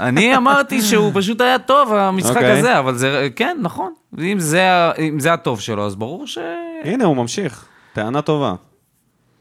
אני 0.00 0.36
אמרתי 0.36 0.82
שהוא 0.82 1.10
פשוט 1.14 1.40
היה 1.40 1.58
טוב, 1.58 1.92
המשחק 1.92 2.36
אוקיי. 2.36 2.58
הזה, 2.58 2.78
אבל 2.78 2.94
זה, 2.94 3.28
כן, 3.36 3.56
נכון. 3.60 3.92
אם 4.18 4.40
זה, 4.40 4.90
אם 4.98 5.20
זה 5.20 5.32
הטוב 5.32 5.60
שלו, 5.60 5.86
אז 5.86 5.96
ברור 5.96 6.26
ש... 6.26 6.38
הנה, 6.84 7.04
הוא 7.04 7.16
ממשיך. 7.16 7.66
טענה 7.92 8.22
טובה. 8.22 8.54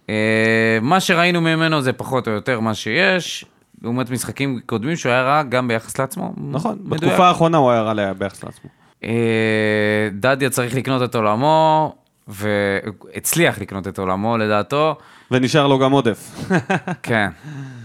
אה, 0.09 0.77
מה 0.81 0.99
שראינו 0.99 1.41
ממנו 1.41 1.81
זה 1.81 1.93
פחות 1.93 2.27
או 2.27 2.33
יותר 2.33 2.59
מה 2.59 2.73
שיש, 2.73 3.45
לעומת 3.81 4.09
משחקים 4.09 4.59
קודמים 4.65 4.95
שהוא 4.95 5.11
היה 5.11 5.21
רע 5.21 5.43
גם 5.43 5.67
ביחס 5.67 5.99
לעצמו. 5.99 6.33
נכון, 6.37 6.77
מדויק. 6.83 7.03
בתקופה 7.03 7.27
האחרונה 7.27 7.57
הוא 7.57 7.71
היה 7.71 7.81
רע 7.81 8.13
ביחס 8.13 8.43
לעצמו. 8.43 8.69
אה, 9.03 10.09
דדיה 10.11 10.49
צריך 10.49 10.75
לקנות 10.75 11.09
את 11.09 11.15
עולמו, 11.15 11.95
והצליח 12.27 13.59
לקנות 13.59 13.87
את 13.87 13.99
עולמו 13.99 14.37
לדעתו, 14.37 14.95
ונשאר 15.31 15.67
לו 15.67 15.79
גם 15.79 15.91
עודף. 15.91 16.49
כן. 17.03 17.29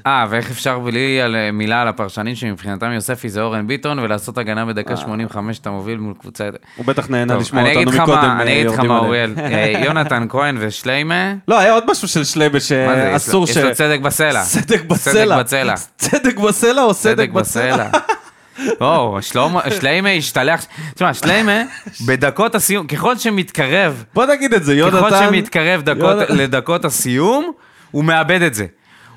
אה, 0.07 0.27
ואיך 0.31 0.51
אפשר 0.51 0.79
בלי 0.79 1.21
על, 1.21 1.37
מילה 1.53 1.83
על 1.83 1.89
הפרשנים 1.89 2.35
שמבחינתם 2.35 2.93
יוספי 2.93 3.29
זה 3.29 3.43
אורן 3.43 3.67
ביטון, 3.67 3.99
ולעשות 3.99 4.39
הגנה 4.39 4.67
בדקה 4.67 4.97
85 4.97 5.59
אתה 5.59 5.71
מוביל 5.71 5.99
מול 5.99 6.15
קבוצה... 6.21 6.49
הוא 6.77 6.87
בטח 6.87 7.11
נהנה 7.11 7.33
טוב, 7.33 7.43
לשמוע 7.43 7.69
אותנו 7.69 7.93
מקודם. 7.93 8.39
אני 8.41 8.51
אה, 8.51 8.53
אגיד 8.53 8.67
לך 8.67 8.79
מה, 8.79 8.85
עליהם. 8.85 9.05
אוריאל. 9.05 9.35
אה, 9.39 9.83
יונתן 9.85 10.27
כהן 10.29 10.57
ושליימה, 10.61 11.35
לא, 11.49 11.59
היה 11.59 11.73
עוד 11.73 11.91
משהו 11.91 12.09
של 12.09 12.25
שלייבה 12.25 12.55
מה 12.55 12.95
זה, 12.95 13.11
יש 13.15 13.23
שאסור 13.23 13.47
ש... 13.47 13.51
יש 13.51 13.57
לו 13.57 13.75
צדק 13.75 14.01
בסלע. 14.01 14.43
צדק 14.45 14.83
בסלע. 14.85 15.45
צדק 15.45 15.45
בסלע. 15.45 15.75
צדק 15.97 16.37
או 16.79 16.95
סדק 16.95 17.31
בסלע? 17.31 17.89
או, 18.81 19.19
שלמה- 19.21 19.71
שליימה 19.71 20.09
השתלח, 20.09 20.65
תשמע, 20.95 21.15
שליימה, 21.15 21.63
בדקות 22.07 22.55
הסיום, 22.55 22.87
ככל 22.87 23.17
שמתקרב, 23.17 24.05
בוא 24.15 24.27
נגיד 24.27 24.55
את 24.55 24.65
זה, 24.65 24.75
יונתן... 24.75 24.97
ככל 24.97 25.11
שמתקרב 25.11 25.83
לדקות 26.29 26.85
הסיום, 26.85 27.53
הוא 27.91 28.05
מאבד 28.05 28.43
את 28.43 28.55
זה. 28.55 28.67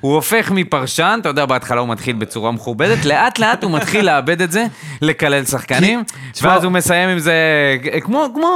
הוא 0.04 0.16
הופך 0.16 0.52
מפרשן, 0.52 1.18
אתה 1.22 1.30
יודע, 1.30 1.46
בהתחלה 1.46 1.82
הוא 1.82 1.90
מתחיל 1.90 2.16
בצורה 2.16 2.52
מכובדת, 2.52 3.06
לאט 3.06 3.40
לאט 3.40 3.64
הוא 3.64 3.72
מתחיל 3.72 4.06
לאבד 4.06 4.42
את 4.42 4.52
זה, 4.52 4.66
לקלל 5.02 5.46
שחקנים, 5.46 6.04
ואז 6.42 6.64
הוא 6.64 6.72
מסיים 6.72 7.10
עם 7.10 7.20
זה 7.20 7.34
כמו, 8.02 8.26
כמו, 8.36 8.48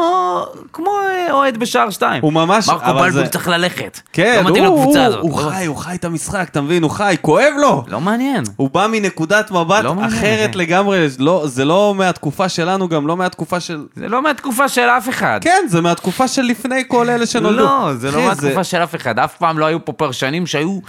כמו 0.74 0.92
אה, 1.10 1.34
אוהד 1.34 1.58
בשער 1.58 1.90
שתיים. 1.90 2.22
הוא 2.24 2.34
ממש- 2.34 2.68
מרקו 2.68 2.94
בלבול 2.94 3.28
צריך 3.28 3.48
ללכת. 3.48 4.00
כן, 4.14 4.42
לא 4.44 4.50
מתאים 4.52 4.66
הוא- 4.66 4.80
לקבוצה 4.80 5.00
הוא- 5.00 5.08
הזאת. 5.08 5.20
הוא 5.22 5.42
לא- 5.42 5.50
חי, 5.50 5.66
הוא 5.66 5.76
חי 5.78 5.96
את 5.96 6.06
המשחק, 6.06 6.48
אתה 6.52 6.62
מבין? 6.62 6.84
הוא 6.84 6.92
חי, 6.92 7.16
כואב 7.22 7.54
לו. 7.62 7.84
לא 7.88 8.02
מעניין. 8.02 8.44
הוא 8.56 8.70
בא 8.70 8.88
מנקודת 8.92 9.52
מבט 9.52 9.84
לא 9.84 9.96
אחרת. 10.08 10.56
לגמרי, 10.56 11.06
זה 11.46 11.66
לא 11.66 11.94
מהתקופה 11.98 12.50
שלנו, 12.50 12.88
גם 12.90 13.08
לא 13.08 13.18
מהתקופה 13.18 13.60
של... 13.60 13.86
זה 13.96 14.08
לא 14.10 14.22
מהתקופה 14.24 14.70
של 14.70 14.82
אף 14.98 15.10
אחד. 15.10 15.40
כן, 15.42 15.66
זה 15.70 15.82
מהתקופה 15.82 16.28
של 16.28 16.42
לפני 16.42 16.84
כל 16.88 17.10
אלה 17.10 17.26
שנולדו. 17.26 17.64
לא, 17.64 17.90
זה 17.96 18.12
לא 18.12 18.22
מהתקופה 18.26 18.64
של 18.64 18.78
אף 18.78 18.96
אחד. 18.96 19.20
אף 19.20 19.36
פעם 19.38 19.60
לא 19.60 19.66
היו 19.66 19.86
פה 19.86 19.94
פרשנים 19.94 20.48
שהיו 20.48 20.80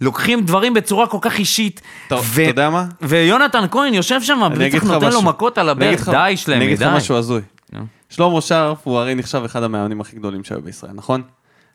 לוקחים 0.00 0.40
דברים 0.44 0.74
בצורה 0.74 1.06
כל 1.06 1.18
כך 1.20 1.38
אישית. 1.38 1.80
טוב, 2.08 2.24
ו- 2.34 2.42
אתה 2.42 2.50
יודע 2.50 2.70
מה? 2.70 2.84
ויונתן 3.02 3.64
כהן 3.70 3.94
יושב 3.94 4.22
שם, 4.22 4.40
אני 4.44 4.70
בטח 4.70 4.84
נותן 4.84 5.10
לו. 5.12 5.22
מכות 5.22 5.58
על 5.58 5.70
אני 5.70 5.86
הברך. 5.86 6.08
די, 6.08 6.14
אני 6.48 6.58
די. 6.58 6.64
אגיד 6.64 6.82
לך 6.82 6.88
משהו 6.96 7.16
הזוי. 7.16 7.40
שלמה 8.10 8.40
שרף 8.40 8.78
הוא 8.84 8.98
הרי 8.98 9.14
נחשב 9.14 9.42
אחד 9.44 9.62
המאמנים 9.62 10.00
הכי 10.00 10.16
גדולים 10.16 10.44
שהיו 10.44 10.60
בישראל, 10.62 10.92
נכון? 10.94 11.22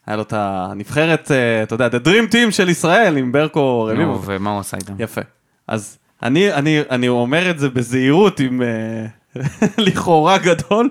היה 0.07 0.15
לו 0.17 0.21
את 0.21 0.33
הנבחרת, 0.37 1.31
אה, 1.31 1.63
אתה 1.63 1.75
יודע, 1.75 1.87
the 1.87 2.07
dream 2.07 2.31
team 2.33 2.51
של 2.51 2.69
ישראל 2.69 3.17
עם 3.17 3.31
ברקו 3.31 3.83
רביבו. 3.85 4.21
ומה 4.25 4.51
הוא 4.51 4.59
עשה 4.59 4.77
איתם? 4.77 4.93
יפה. 4.99 5.21
אז 5.67 5.97
אני, 6.23 6.53
אני, 6.53 6.81
אני 6.89 7.07
אומר 7.07 7.49
את 7.49 7.59
זה 7.59 7.69
בזהירות, 7.69 8.39
עם 8.39 8.61
אה, 8.61 9.41
לכאורה 9.77 10.37
גדול. 10.37 10.89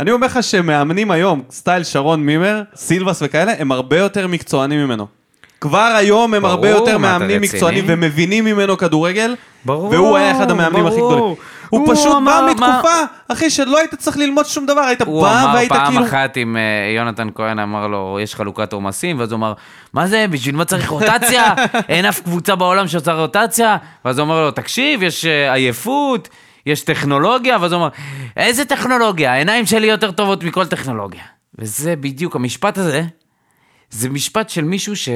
אני 0.00 0.10
אומר 0.10 0.26
לך 0.26 0.42
שמאמנים 0.42 1.10
היום, 1.10 1.42
סטייל 1.50 1.84
שרון 1.84 2.26
מימר, 2.26 2.62
סילבס 2.74 3.22
וכאלה, 3.24 3.52
הם 3.58 3.72
הרבה 3.72 3.98
יותר 3.98 4.26
מקצוענים 4.28 4.84
ממנו. 4.84 5.06
כבר 5.64 5.94
היום 5.96 6.34
הם 6.34 6.44
הרבה 6.44 6.68
יותר 6.68 6.98
מה, 6.98 7.18
מאמנים? 7.18 7.40
מקצוענים 7.40 7.84
ומבינים 7.88 8.44
ממנו 8.44 8.78
כדורגל. 8.78 9.34
ברור, 9.64 9.90
והוא 9.90 10.16
היה 10.16 10.30
אחד 10.36 10.50
המאמנים 10.50 10.86
הכי. 10.86 10.96
גדולים. 10.96 11.18
הוא 11.18 11.36
הוא 11.70 11.94
פשוט 11.94 12.16
אמר, 12.16 12.40
בא 12.40 12.60
מה- 12.60 12.72
מתקופה, 12.72 12.94
אחי, 13.28 13.50
שלא 13.50 13.78
היית 13.78 13.94
צריך 13.94 14.16
ללמוד 14.16 14.46
שום 14.46 14.66
דבר, 14.66 14.80
היית 14.80 15.02
הוא 15.02 15.22
בא 15.22 15.42
אמר 15.42 15.54
והיית 15.54 15.72
פעם 15.72 15.92
כאילו... 15.92 16.06
אחת 16.06 16.36
עם 16.36 16.56
אה, 16.56 16.62
יונתן 16.96 17.28
כהן, 17.34 17.58
אמר 17.58 17.86
לו, 17.86 18.18
יש 18.22 18.34
חלוקת 18.34 18.72
עומסים, 18.72 19.18
ואז 19.18 19.32
הוא 19.32 19.36
אמר, 19.36 19.52
מה 19.92 20.06
זה, 20.06 20.26
בשביל 20.30 20.56
מה 20.56 20.64
צריך 20.64 20.88
רוטציה? 20.88 21.54
אין 21.88 22.04
אף 22.04 22.20
קבוצה 22.20 22.54
בעולם 22.54 22.88
שעושה 22.88 23.12
רוטציה? 23.12 23.76
ואז 24.04 24.18
הוא 24.18 24.26
אמר 24.26 24.40
לו, 24.40 24.50
תקשיב, 24.50 25.02
יש 25.02 25.24
אה, 25.24 25.52
עייפות, 25.52 26.28
יש 26.66 26.80
טכנולוגיה, 26.82 27.56
ואז 27.60 27.72
הוא 27.72 27.80
אמר, 27.80 27.88
איזה 28.36 28.64
טכנולוגיה? 28.64 29.32
העיניים 29.32 29.66
שלי 29.66 29.86
יותר 29.86 30.10
טובות 30.10 30.44
מכל 30.44 30.66
טכנולוגיה. 30.66 31.22
וזה 31.58 31.96
בדיוק, 31.96 32.36
המשפט 32.36 32.78
הזה, 32.78 33.02
זה 33.90 34.08
משפט 34.08 34.50
של 34.50 34.64
מישהו 34.64 34.96
ש... 34.96 35.08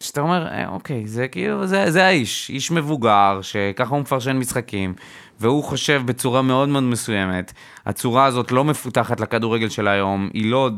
שאתה 0.00 0.20
אומר, 0.20 0.46
אה, 0.46 0.68
אוקיי, 0.68 1.02
זה 1.06 1.28
כאילו, 1.28 1.66
זה, 1.66 1.90
זה 1.90 2.04
האיש, 2.06 2.50
איש 2.50 2.70
מבוגר, 2.70 3.38
שככה 3.42 3.90
הוא 3.94 4.00
מפרשן 4.00 4.36
משחקים, 4.36 4.94
והוא 5.40 5.64
חושב 5.64 6.02
בצורה 6.04 6.42
מאוד 6.42 6.68
מאוד 6.68 6.82
מסוימת. 6.82 7.52
הצורה 7.86 8.24
הזאת 8.24 8.52
לא 8.52 8.64
מפותחת 8.64 9.20
לכדורגל 9.20 9.68
של 9.68 9.88
היום, 9.88 10.28
היא 10.34 10.50
לא 10.50 10.70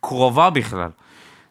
קרובה 0.00 0.50
בכלל. 0.50 0.88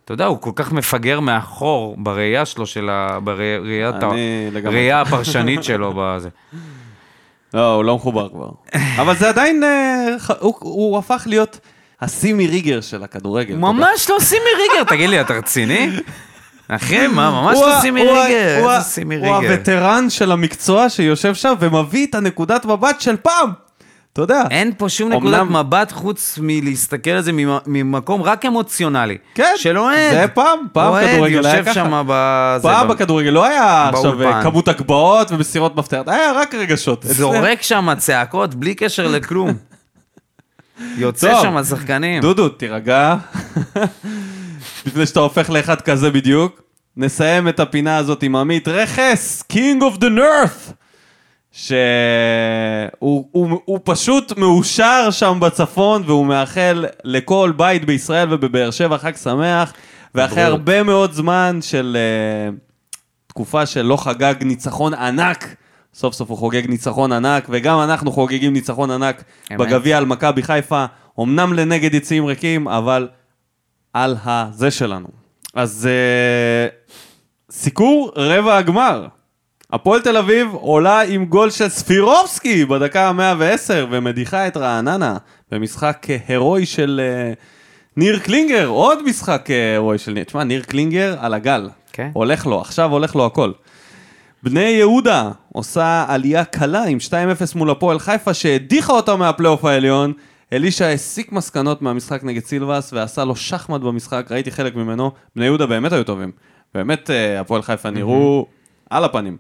אתה 0.06 0.14
יודע, 0.14 0.26
הוא 0.26 0.38
כל 0.42 0.52
כך 0.56 0.72
מפגר 0.72 1.20
מאחור 1.20 1.96
בראייה 1.98 2.46
שלו, 2.46 2.66
של 2.66 2.90
ה... 2.90 3.20
בראיית 3.24 4.04
ה... 4.04 4.12
אני 4.12 4.48
לגמרי. 4.52 4.92
הפרשנית 4.92 5.64
שלו 5.64 5.94
בזה. 5.98 6.30
לא, 7.54 7.76
הוא 7.76 7.84
לא 7.84 7.96
מחובר 7.96 8.30
כבר. 8.30 8.50
אבל 9.02 9.16
זה 9.18 9.30
עדיין, 9.30 9.64
אה, 9.64 10.08
הוא- 10.40 10.56
הוא 10.60 10.98
הפך 10.98 11.24
להיות 11.26 11.60
הסימי 12.02 12.48
ריגר 12.48 12.82
של 12.82 13.04
הכדורגל. 13.04 13.56
ממש 13.56 14.10
לא 14.10 14.20
סימי 14.20 14.42
ריגר, 14.62 14.84
תגיד 14.84 15.10
לי, 15.10 15.22
אתה 15.22 15.34
רציני? 15.34 15.90
אחי, 16.68 17.08
מה, 17.08 17.32
ממש 17.32 17.58
הוא 17.58 17.68
לא 17.68 17.76
סימי 17.82 18.02
הוא 18.02 18.18
ה- 18.18 18.24
ריגר, 18.26 18.58
הוא 18.62 18.70
ה- 18.70 18.76
איזה 18.78 18.86
סימי 18.90 19.16
הוא. 19.16 19.28
הווטרן 19.28 20.10
של 20.10 20.32
המקצוע 20.32 20.90
שיושב 20.90 21.34
שם 21.36 21.54
ומביא 21.60 22.08
את 22.08 22.16
הנקודת 22.16 22.66
מבט 22.66 23.02
של 23.02 23.16
פעם. 23.18 23.50
אתה 24.14 24.22
יודע. 24.22 24.44
אין 24.52 24.72
פה 24.78 24.90
שום 24.90 25.12
אמנם- 25.14 25.36
נקודת 25.36 25.66
מבט 25.66 25.92
חוץ 25.92 26.40
מלהסתכל 26.42 27.10
על 27.10 27.22
זה 27.22 27.32
ממ- 27.34 27.58
ממקום 27.68 28.22
רק 28.22 28.46
אמוציונלי. 28.46 29.18
כן, 29.36 29.54
של 29.58 29.78
אוהד. 29.78 30.12
זה 30.12 30.26
פעם, 30.34 30.60
פעם 30.74 30.88
אוהד 30.90 31.08
כדורגל 31.10 31.46
היה 31.46 31.54
יושב 31.58 31.66
ככה. 31.66 31.74
שם 31.74 32.04
בזה. 32.08 32.64
פעם 32.64 32.88
ב- 32.88 32.92
בכדורגל 32.92 33.30
לא 33.30 33.46
היה 33.46 33.90
עכשיו 33.90 34.12
באולפן. 34.12 34.38
אה, 34.38 34.44
כמות 34.44 34.68
הגבהות 34.68 35.32
ומסירות 35.32 35.76
מפתח, 35.76 36.02
היה 36.08 36.32
רק 36.36 36.56
רגשות. 36.56 37.06
זורק 37.10 37.62
שם 37.62 37.90
צעקות 37.98 38.56
בלי 38.56 38.76
קשר 38.76 39.08
לכלום. 39.08 39.54
יוצא 40.98 41.32
טוב. 41.34 41.42
שם 41.42 41.58
השחקנים. 41.58 42.22
דודו, 42.22 42.50
תירגע. 42.50 43.16
לפני 44.86 45.06
שאתה 45.06 45.20
הופך 45.20 45.50
לאחד 45.50 45.82
כזה 45.82 46.12
בדיוק. 46.12 46.62
נסיים 46.98 47.48
את 47.48 47.60
הפינה 47.60 47.98
הזאת 47.98 48.24
עם 48.24 48.36
עמית 48.36 48.68
רכס, 48.68 49.44
King 49.54 49.82
of 49.82 49.98
the 49.98 50.06
North. 50.18 50.74
שהוא 51.52 51.76
הוא, 53.00 53.60
הוא 53.66 53.80
פשוט 53.84 54.38
מאושר 54.38 55.08
שם 55.12 55.38
בצפון, 55.42 56.04
והוא 56.06 56.26
מאחל 56.26 56.86
לכל 57.04 57.54
בית 57.58 57.86
בישראל 57.86 58.34
ובבאר 58.34 58.72
שבע 58.72 58.98
חג 58.98 59.16
שמח. 59.16 59.74
ואחרי. 60.16 60.44
הרבה 60.44 60.84
מאוד 60.84 61.12
זמן 61.12 61.60
של 61.62 61.98
uh, 62.52 62.56
תקופה 63.28 63.66
שלא 63.66 63.98
חגג 63.98 64.34
ניצחון 64.42 64.94
ענק, 64.94 65.56
סוף 65.94 66.14
סוף 66.14 66.30
הוא 66.30 66.38
חוגג 66.38 66.66
ניצחון 66.68 67.12
ענק, 67.12 67.48
וגם 67.50 67.80
אנחנו 67.80 68.12
חוגגים 68.12 68.54
ניצחון 68.54 68.92
ענק. 68.92 69.24
בגביע 69.52 69.98
על 69.98 70.06
מכבי 70.06 70.44
חיפה, 70.44 70.86
אמנם 71.20 71.54
לנגד 71.54 71.94
יציעים 71.94 72.26
ריקים, 72.26 72.68
אבל 72.68 73.08
על 73.94 74.16
הזה 74.24 74.72
שלנו. 74.72 75.08
אז 75.54 75.90
אה, 75.90 76.94
סיקור 77.52 78.12
רבע 78.16 78.58
הגמר. 78.58 79.08
הפועל 79.74 80.02
תל 80.02 80.18
אביב 80.18 80.48
עולה 80.54 81.02
עם 81.02 81.26
גול 81.26 81.50
של 81.50 81.70
ספירובסקי 81.70 82.66
בדקה 82.66 83.10
ה-110 83.10 83.74
ומדיחה 83.92 84.48
את 84.48 84.58
רעננה 84.58 85.18
במשחק 85.52 86.08
הירואי 86.28 86.66
של 86.66 87.02
אה, 87.36 87.40
ניר 87.98 88.20
קלינגר, 88.20 88.68
עוד 88.68 89.04
משחק 89.04 89.52
אה, 89.52 89.72
הירואי 89.72 89.98
של 89.98 90.12
ניר. 90.12 90.24
תשמע, 90.24 90.44
ניר 90.44 90.64
קלינגר 90.64 91.16
על 91.20 91.34
הגל. 91.34 91.70
כן. 91.94 92.10
הולך 92.14 92.46
לו, 92.46 92.62
עכשיו 92.62 92.92
הולך 92.92 93.16
לו 93.16 93.26
הכל. 93.26 93.52
בני 94.44 94.60
יהודה 94.60 95.30
עושה 95.54 96.06
עלייה 96.08 96.46
קלה 96.46 96.84
עם 96.84 96.98
2-0 97.10 97.14
מול 97.56 97.70
הפועל 97.70 98.00
חיפה 98.00 98.34
שהדיחה 98.34 98.94
אותה 98.94 99.16
מהפלייאוף 99.16 99.66
העליון. 99.66 100.14
אלישע 100.54 100.88
הסיק 100.88 101.32
מסקנות 101.32 101.82
מהמשחק 101.82 102.24
נגד 102.24 102.44
סילבס 102.46 102.94
ועשה 102.94 103.26
לו 103.26 103.36
שחמט 103.36 103.82
במשחק, 103.82 104.28
ראיתי 104.32 104.52
חלק 104.52 104.76
ממנו. 104.76 105.12
בני 105.36 105.46
יהודה 105.46 105.66
באמת 105.66 105.92
היו 105.92 106.04
טובים. 106.04 106.32
באמת 106.74 107.10
אה, 107.10 107.40
הפועל 107.40 107.62
חיפה 107.62 107.90
נראו 107.90 108.48
על 108.90 109.04
הפנים. 109.04 109.38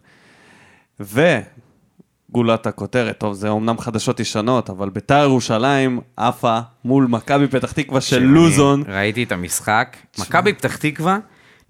וגולת 0.99 2.67
הכותרת, 2.67 3.17
טוב 3.17 3.33
זה 3.33 3.49
אומנם 3.49 3.77
חדשות 3.77 4.19
ישנות, 4.19 4.69
אבל 4.69 4.89
ביתר 4.89 5.23
ירושלים 5.23 5.99
עפה 6.17 6.59
מול 6.85 7.07
מכבי 7.09 7.47
פתח 7.47 7.71
תקווה 7.71 8.01
של 8.01 8.19
לוזון. 8.23 8.83
ראיתי 8.87 9.23
את 9.23 9.31
המשחק. 9.31 9.97
מכבי 10.19 10.53
פתח 10.53 10.77
תקווה 10.77 11.17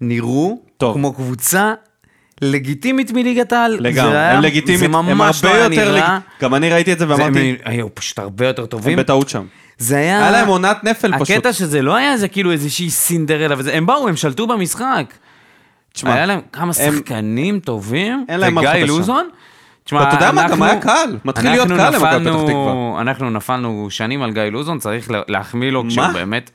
נראו 0.00 0.62
טוב. 0.76 0.94
כמו 0.94 1.12
קבוצה 1.12 1.74
לגיטימית 2.42 3.12
מליגת 3.12 3.52
העל. 3.52 3.76
לגמרי, 3.80 4.18
הם 4.18 4.42
לגיטימית, 4.42 4.78
זה 4.80 4.84
הם 4.86 4.92
ממש 4.92 5.44
לא 5.44 5.48
הרבה 5.48 5.60
היה 5.60 5.64
יותר, 5.80 5.92
נראה. 5.92 6.14
לג... 6.16 6.42
גם 6.44 6.54
אני 6.54 6.70
ראיתי 6.70 6.92
את 6.92 6.98
זה 6.98 7.08
ואמרתי, 7.08 7.50
הם 7.50 7.56
היו 7.72 7.94
פשוט 7.94 8.18
הרבה 8.18 8.46
יותר 8.46 8.62
הם 8.62 8.68
טובים. 8.68 8.98
בטעות 8.98 9.28
שם. 9.28 9.44
זה 9.78 9.96
היה... 9.96 10.18
היה 10.22 10.30
להם 10.30 10.48
עונת 10.48 10.84
נפל 10.84 11.18
פשוט. 11.18 11.36
הקטע 11.36 11.52
שזה 11.52 11.82
לא 11.82 11.96
היה 11.96 12.12
איזה 12.12 12.28
כאילו 12.28 12.52
איזושהי 12.52 12.90
סינדרלה 12.90 13.54
וזה, 13.58 13.74
הם 13.74 13.86
באו, 13.86 14.08
הם 14.08 14.16
שלטו 14.16 14.46
במשחק. 14.46 15.04
תשמע, 15.92 16.14
היה 16.14 16.26
להם 16.26 16.40
כמה 16.52 16.64
הם- 16.64 16.72
שחקנים 16.72 17.60
טובים, 17.60 18.24
אין 18.28 18.40
להם 18.40 18.56
וגיא. 18.56 18.70
לוזון. 18.84 19.28
תשמע, 19.84 20.00
ואתה 20.00 20.14
יודע 20.14 20.32
מה, 20.32 20.48
גם 20.48 20.62
היה 20.62 20.80
קל. 20.80 21.16
מתחיל 21.24 21.50
להיות 21.50 21.68
קל 21.68 21.74
למכבי 21.74 21.96
פתח 21.98 22.18
תקווה. 22.46 23.00
אנחנו 23.00 23.30
נפלנו 23.30 23.86
שנים 23.90 24.22
על 24.22 24.32
גיא 24.32 24.42
לוזון, 24.42 24.78
צריך 24.78 25.10
לה- 25.10 25.22
להחמיא 25.28 25.70
לו 25.70 25.84
כשהוא? 25.88 26.06
באמת... 26.06 26.50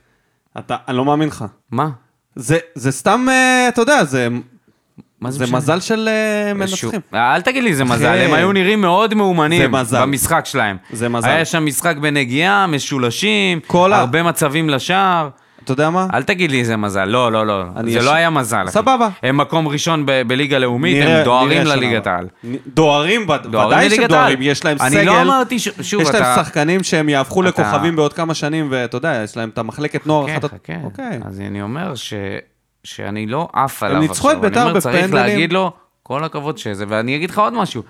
אתה, 0.58 0.76
אני 0.88 0.96
לא 0.96 1.04
מאמין 1.04 1.28
לך. 1.28 1.44
מה? 1.70 1.88
זה, 2.36 2.58
זה 2.74 2.92
סתם, 2.92 3.26
אה, 3.30 3.68
אתה 3.68 3.82
יודע, 3.82 4.04
זה, 4.04 4.28
מה 5.20 5.30
זה 5.30 5.38
זה 5.38 5.44
משנה? 5.44 5.56
מזל 5.56 5.80
של 5.80 6.08
איזשהו- 6.60 6.88
מנצחים. 6.92 7.00
אל 7.14 7.40
תגיד 7.42 7.62
לי 7.62 7.74
זה 7.74 7.82
אחי, 7.82 7.92
מזל, 7.92 8.06
הם 8.18 8.32
היו 8.34 8.52
נראים 8.52 8.80
מאוד 8.80 9.14
מאומנים. 9.14 9.72
במשחק 9.92 10.46
שלהם. 10.46 10.76
זה 10.92 11.08
מזל. 11.08 11.28
היה 11.28 11.44
שם 11.44 11.66
משחק 11.66 11.96
בנגיעה, 11.96 12.66
משולשים, 12.66 13.60
ה- 13.74 13.96
הרבה 13.96 14.22
מצבים 14.22 14.70
לשער. 14.70 15.28
אתה 15.64 15.72
יודע 15.72 15.90
מה? 15.90 16.06
אל 16.14 16.22
תגיד 16.22 16.50
לי 16.50 16.64
זה 16.64 16.76
מזל, 16.76 17.04
לא, 17.04 17.32
לא, 17.32 17.46
לא. 17.46 17.62
אני 17.76 17.92
זה 17.92 17.98
יש- 17.98 18.04
לא 18.04 18.10
היה 18.14 18.30
מזל. 18.30 18.62
אחי. 18.64 18.70
סבבה. 18.72 19.08
הם 19.22 19.36
מקום 19.36 19.68
ראשון 19.68 20.06
ב- 20.06 20.22
בליגה 20.26 20.58
לאומית, 20.58 20.96
נראה- 20.96 21.18
הם 21.18 21.24
דוהרים 21.24 21.66
לליגת. 21.66 22.06
העל. 22.06 22.26
דוהרים, 22.74 23.28
וד- 23.28 23.46
דוהרים 23.46 23.68
ודאי 23.86 23.90
שדוהרים, 23.90 24.38
העל. 24.38 24.46
יש 24.46 24.64
להם 24.64 24.76
אני 24.80 24.90
סגל. 24.90 25.02
לא 25.02 25.22
אמרתי, 25.22 25.58
ש- 25.58 25.68
שוב, 25.82 26.02
יש 26.02 26.08
להם 26.08 26.22
אתה- 26.22 26.34
שחקנים 26.44 26.82
שהם 26.82 27.08
יהפכו 27.08 27.40
אתה- 27.42 27.48
לכוכבים 27.48 27.96
בעוד 27.96 28.12
כמה 28.12 28.34
שנים, 28.34 28.68
ואתה 28.70 28.96
יודע, 28.96 29.20
יש 29.24 29.36
להם 29.36 29.48
את 29.48 29.58
המחלקת 29.58 30.06
נוער. 30.06 30.26
כן, 30.26 30.32
אחת- 30.36 30.44
חכה. 30.44 30.72
אוקיי. 30.84 31.20
אז 31.24 31.40
אני 31.40 31.62
אומר 31.62 31.94
ש... 31.94 32.14
שאני 32.94 33.26
לא 33.26 33.48
עף 33.52 33.82
עליו 33.82 33.96
עכשיו. 33.96 34.08
ניצחו 34.08 34.32
את 34.32 34.40
בית"ר 34.40 34.60
אני 34.62 34.70
אומר, 34.70 34.80
צריך 34.80 34.96
בפנדלים. 34.96 35.26
להגיד 35.26 35.52
לו, 35.52 35.72
כל 36.02 36.24
הכבוד 36.24 36.58
שזה, 36.58 36.84
ואני 36.88 37.16
אגיד 37.16 37.30
לך 37.30 37.38
עוד 37.38 37.52
משהו. 37.52 37.82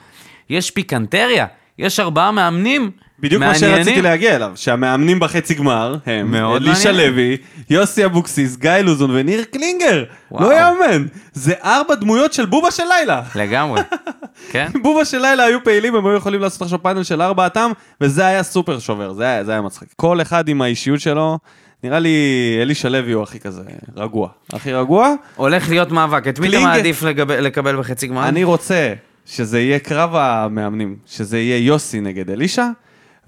יש 0.51 0.71
פיקנטריה, 0.71 1.47
יש 1.79 2.01
ארבעה 2.01 2.31
מאמנים 2.33 2.91
בדיוק 3.21 3.41
מה 3.41 3.53
מעניינים. 3.53 3.77
שרציתי 3.77 4.03
להגיע 4.03 4.37
אליו, 4.37 4.53
שהמאמנים 4.55 5.21
בחצי 5.21 5.55
גמר 5.55 5.97
הם 6.07 6.35
אלישע. 6.35 6.93
לוי, 6.93 7.37
יוסי 7.71 8.05
אבוקסיס, 8.05 8.57
גיא 8.57 8.71
לוזון 8.71 9.11
וניר 9.11 9.45
קלינגר. 9.45 10.05
וואו. 10.31 10.43
לא 10.45 10.55
יאמן. 10.55 11.07
זה 11.33 11.55
ארבע 11.65 11.95
דמויות 11.95 12.33
של 12.33 12.47
בובה 12.47 12.71
של 12.71 12.83
לילה. 12.99 13.23
לגמרי, 13.35 13.81
כן? 14.53 14.67
בובה 14.83 15.05
של 15.05 15.19
לילה 15.19 15.45
היו 15.45 15.65
פעילים, 15.65 15.95
הם 15.95 16.07
היו 16.07 16.17
יכולים 16.17 16.41
לעשות 16.41 16.63
עכשיו 16.63 16.83
פאנל 16.83 17.03
של 17.03 17.23
ארבעתם, 17.23 17.71
וזה 18.01 18.27
היה 18.27 18.43
סופר 18.43 18.79
שובר, 18.79 19.13
זה 19.13 19.25
היה, 19.25 19.45
זה 19.45 19.53
היה 19.53 19.63
מצחיק. 19.63 19.89
כל 19.97 20.23
אחד 20.23 20.49
עם 20.49 20.63
האישיות 20.63 21.01
שלו, 21.01 21.39
נראה 21.85 21.99
לי 21.99 22.17
אלישע 22.63 22.89
לוי 22.89 23.13
הוא 23.13 23.23
הכי 23.23 23.41
כזה 23.41 23.63
רגוע. 23.97 24.29
הכי 24.53 24.73
רגוע. 24.73 25.15
הולך 25.37 25.69
להיות 25.71 25.91
מאבק, 25.93 26.29
את 26.29 26.39
מי 26.39 26.49
אתה 26.49 26.61
מעדיף 26.61 27.03
לקבל 27.29 27.77
בחצי 27.77 28.07
גמר? 28.07 28.29
אני 28.29 28.45
רוצה 28.45 28.95
שזה 29.27 29.61
יהיה 29.61 29.79
קרב 29.79 30.15
המאמנים, 30.15 30.97
שזה 31.07 31.39
יהיה 31.39 31.67
יוסי 31.67 32.01
נגד 32.01 32.31
אלישע, 32.31 32.67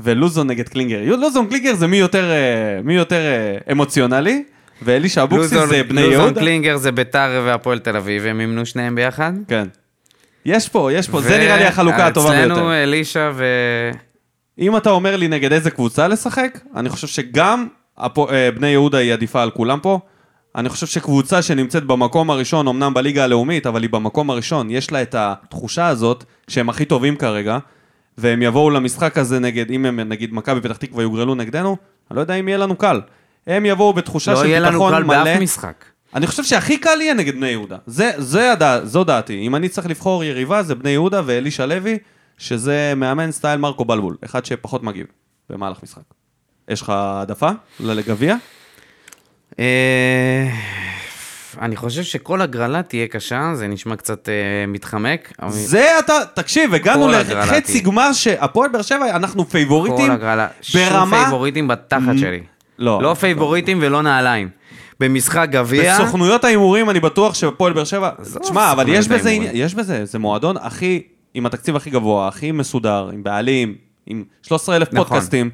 ולוזון 0.00 0.46
נגד 0.46 0.68
קלינגר. 0.68 1.16
לוזון 1.16 1.46
קלינגר 1.46 1.74
זה 1.74 1.86
מי 1.86 1.96
יותר, 1.96 2.30
אה, 2.30 2.36
מי 2.84 2.94
יותר 2.94 3.20
אה, 3.20 3.72
אמוציונלי, 3.72 4.44
ואלישע 4.82 5.22
אבוקסיס 5.22 5.52
לוזון- 5.52 5.68
זה 5.68 5.82
בני 5.82 6.02
לוזון 6.02 6.12
יהודה. 6.12 6.40
קלינגר 6.40 6.76
זה 6.76 6.92
ביתר 6.92 7.42
והפועל 7.46 7.78
תל 7.78 7.96
אביב, 7.96 8.26
הם 8.26 8.40
אימנו 8.40 8.66
שניהם 8.66 8.94
ביחד. 8.94 9.32
כן. 9.48 9.68
יש 10.46 10.68
פה, 10.68 10.92
יש 10.92 11.08
פה, 11.08 11.20
זה 11.20 11.38
נראה 11.38 11.56
לי 11.56 11.64
החלוקה 11.64 12.06
הטובה 12.06 12.30
ביותר. 12.30 12.52
אצלנו 12.52 12.72
אלישע 12.72 13.30
ו... 13.34 13.44
אם 14.58 14.76
אתה 14.76 14.90
אומר 14.90 15.16
לי 15.16 15.28
נגד 15.28 15.52
איזה 15.52 15.70
קבוצה 15.70 16.08
לשחק, 16.08 16.58
אני 16.76 16.88
חושב 16.88 17.06
שגם 17.06 17.66
הפו- 18.00 18.30
אה, 18.30 18.50
בני 18.50 18.66
יהודה 18.68 18.98
היא 18.98 19.12
עדיפה 19.12 19.42
על 19.42 19.50
כולם 19.50 19.80
פה. 19.80 19.98
אני 20.56 20.68
חושב 20.68 20.86
שקבוצה 20.86 21.42
שנמצאת 21.42 21.84
במקום 21.84 22.30
הראשון, 22.30 22.68
אמנם 22.68 22.94
בליגה 22.94 23.24
הלאומית, 23.24 23.66
אבל 23.66 23.82
היא 23.82 23.90
במקום 23.90 24.30
הראשון, 24.30 24.70
יש 24.70 24.92
לה 24.92 25.02
את 25.02 25.14
התחושה 25.18 25.86
הזאת 25.86 26.24
שהם 26.48 26.68
הכי 26.68 26.84
טובים 26.84 27.16
כרגע, 27.16 27.58
והם 28.18 28.42
יבואו 28.42 28.70
למשחק 28.70 29.18
הזה 29.18 29.38
נגד, 29.38 29.70
אם 29.70 29.86
הם 29.86 30.00
נגיד 30.00 30.34
מכבי 30.34 30.60
פתח 30.60 30.76
תקווה 30.76 31.02
יוגרלו 31.02 31.34
נגדנו, 31.34 31.76
אני 32.10 32.16
לא 32.16 32.20
יודע 32.20 32.34
אם 32.34 32.48
יהיה 32.48 32.58
לנו 32.58 32.76
קל. 32.76 33.00
הם 33.46 33.66
יבואו 33.66 33.92
בתחושה 33.92 34.32
לא 34.32 34.40
של 34.40 34.46
יהיה 34.46 34.60
לנו 34.60 34.70
ביטחון 34.72 34.92
קל 34.94 35.02
מלא. 35.04 35.24
באף 35.24 35.40
משחק. 35.40 35.84
אני 36.14 36.26
חושב 36.26 36.44
שהכי 36.44 36.78
קל 36.78 37.00
יהיה 37.00 37.14
נגד 37.14 37.34
בני 37.34 37.48
יהודה. 37.48 37.76
זה, 37.86 38.10
זה 38.16 38.52
הדע, 38.52 38.84
זו 38.84 39.04
דעתי. 39.04 39.38
אם 39.46 39.56
אני 39.56 39.68
צריך 39.68 39.86
לבחור 39.86 40.24
יריבה, 40.24 40.62
זה 40.62 40.74
בני 40.74 40.90
יהודה 40.90 41.22
ואלישע 41.26 41.66
לוי, 41.66 41.98
שזה 42.38 42.92
מאמן 42.96 43.32
סטייל 43.32 43.60
מרקו 43.60 43.84
בלבול, 43.84 44.16
אחד 44.24 44.44
שפחות 44.44 44.82
מגיב 44.82 45.06
במהלך 45.50 45.82
משחק. 45.82 46.02
יש 46.70 46.82
לך 46.82 46.88
העדפה 46.88 47.50
לגביע? 47.80 48.36
אה, 49.58 50.48
אני 51.60 51.76
חושב 51.76 52.02
שכל 52.02 52.40
הגרלה 52.40 52.82
תהיה 52.82 53.06
קשה, 53.06 53.52
זה 53.54 53.66
נשמע 53.66 53.96
קצת 53.96 54.28
אה, 54.28 54.34
מתחמק. 54.68 55.32
אבל 55.42 55.50
זה 55.50 55.98
אתה, 55.98 56.14
תקשיב, 56.34 56.74
הגענו 56.74 57.08
לחצי. 57.08 57.80
גמר 57.80 58.12
שהפועל 58.12 58.70
באר 58.70 58.82
שבע, 58.82 59.16
אנחנו 59.16 59.48
פייבוריטים 59.48 60.06
כל 60.06 60.12
הגרלה. 60.12 60.46
שום 60.62 60.80
ברמה... 60.90 61.20
פייבוריטים 61.22 61.68
בתחת 61.68 62.18
שלי. 62.18 62.40
לא. 62.78 63.02
לא 63.02 63.14
פייבוריטים 63.14 63.78
ולא 63.82 64.02
נעליים. 64.02 64.48
במשחק 65.00 65.48
גביע, 65.50 65.94
בסוכנויות 65.94 66.44
ההימורים 66.44 66.90
אני 66.90 67.00
בטוח 67.00 67.34
שהפועל 67.34 67.72
באר 67.72 67.84
שבע... 67.84 68.10
תשמע, 68.42 68.72
אבל 68.72 68.88
יש 68.88 69.08
בזה 69.08 69.30
יש 69.30 69.74
בזה, 69.74 70.04
זה 70.04 70.18
מועדון 70.18 70.56
הכי, 70.56 71.02
עם 71.34 71.46
התקציב 71.46 71.76
הכי 71.76 71.90
גבוה, 71.90 72.28
הכי 72.28 72.52
מסודר, 72.52 73.10
עם 73.12 73.22
בעלים, 73.22 73.74
עם 74.06 74.24
13,000 74.42 74.88
נכון. 74.92 75.04
פודקאסטים. 75.04 75.50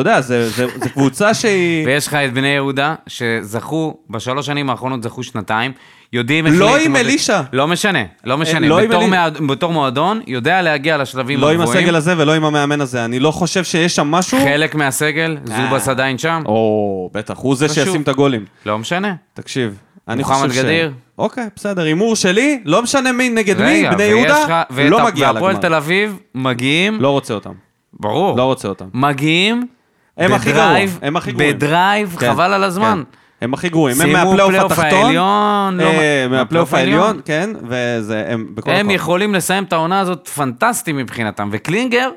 אתה 0.00 0.10
יודע, 0.10 0.20
זה 0.20 0.48
קבוצה 0.94 1.34
שהיא... 1.34 1.84
ויש 1.86 2.06
לך 2.06 2.14
את 2.14 2.32
בני 2.32 2.48
יהודה, 2.48 2.94
שזכו, 3.06 3.96
בשלוש 4.10 4.46
שנים 4.46 4.70
האחרונות 4.70 5.02
זכו 5.02 5.22
שנתיים, 5.22 5.72
יודעים 6.12 6.46
איך 6.46 6.54
לא 6.58 6.76
עם 6.78 6.96
אלישע. 6.96 7.40
לא 7.52 7.68
משנה, 7.68 7.98
לא 8.24 8.38
משנה. 8.38 8.68
לא 8.68 8.80
בתור 8.86 9.02
אלי- 9.02 9.10
מועד- 9.10 9.46
בתור 9.48 9.72
מועדון, 9.72 10.20
יודע 10.26 10.62
להגיע 10.62 10.96
לשלבים 10.98 11.40
לא 11.40 11.50
עם 11.50 11.60
הגבוהים. 11.60 11.80
הסגל 11.82 11.96
הזה 11.96 12.14
ולא 12.18 12.34
עם 12.34 12.44
המאמן 12.44 12.80
הזה. 12.80 13.04
אני 13.04 13.18
לא 13.20 13.30
חושב 13.30 13.64
שיש 13.64 13.96
שם 13.96 14.06
משהו... 14.10 14.38
חלק 14.38 14.74
מהסגל, 14.74 15.36
זובס 15.44 15.88
עדיין 15.88 16.18
שם, 16.18 16.42
או, 16.46 17.10
בטח, 17.14 17.36
הוא 17.38 17.56
זה. 17.56 17.68
שישים 17.68 18.02
את 18.02 18.08
הגולים. 18.08 18.44
לא 18.66 18.78
משנה. 18.78 19.14
תקשיב, 19.34 19.74
אני 20.08 20.18
מוחמד 20.18 20.36
חושב 20.48 20.52
ש... 20.52 20.64
גדיר? 20.64 20.92
אוקיי, 21.18 21.46
בסדר, 21.56 21.82
הימור 21.82 22.16
שלי, 22.16 22.60
לא 22.64 22.82
משנה 22.82 23.12
מי 23.12 23.28
נגד 23.28 23.60
מי, 23.60 23.64
רגע, 23.78 23.90
בני 23.90 24.02
ויש 24.02 24.10
יהודה, 24.10 24.44
לך- 24.44 24.76
לא 24.90 25.04
מגיע 25.06 25.30
והפועל 25.34 25.52
לגמר. 25.52 25.68
תל 25.68 25.74
אביב 25.74 26.18
מגיעים, 26.34 27.00
לא 27.00 27.10
רוצה 27.10 27.34
אותם. 27.34 27.52
ברור, 28.00 28.36
לא 28.36 28.42
רוצה 28.44 28.68
אותם. 28.68 28.84
מגיעים, 28.94 29.66
הם 30.18 30.32
הכי 30.32 30.50
בדרייב- 30.52 30.90
גרוע, 30.90 31.08
הם 31.08 31.16
הכי 31.16 31.32
גרועים. 31.32 31.56
בדרייב, 31.56 32.16
כן, 32.20 32.32
חבל 32.32 32.52
על 32.52 32.64
הזמן. 32.64 33.02
כן. 33.10 33.18
הם 33.44 33.54
הכי 33.54 33.68
גרועים, 33.68 34.00
הם 34.00 34.12
מהפלייאוף 34.12 34.48
פלייאוף 34.50 34.72
התחתון. 34.72 35.04
העליון, 35.04 35.80
לא- 35.80 35.84
אה, 35.84 36.26
מהפלייאוף 36.30 36.74
העליון. 36.74 37.20
כן, 37.24 37.50
וזה, 37.68 38.24
הם 38.28 38.46
בכל 38.54 38.70
הם. 38.70 38.90
יכולים 38.90 39.34
לסיים 39.34 39.64
את 39.64 39.72
העונה 39.72 40.00
הזאת 40.00 40.28
פנטסטי 40.28 40.92
מבחינתם, 40.92 41.48
וקלינגר, 41.52 42.08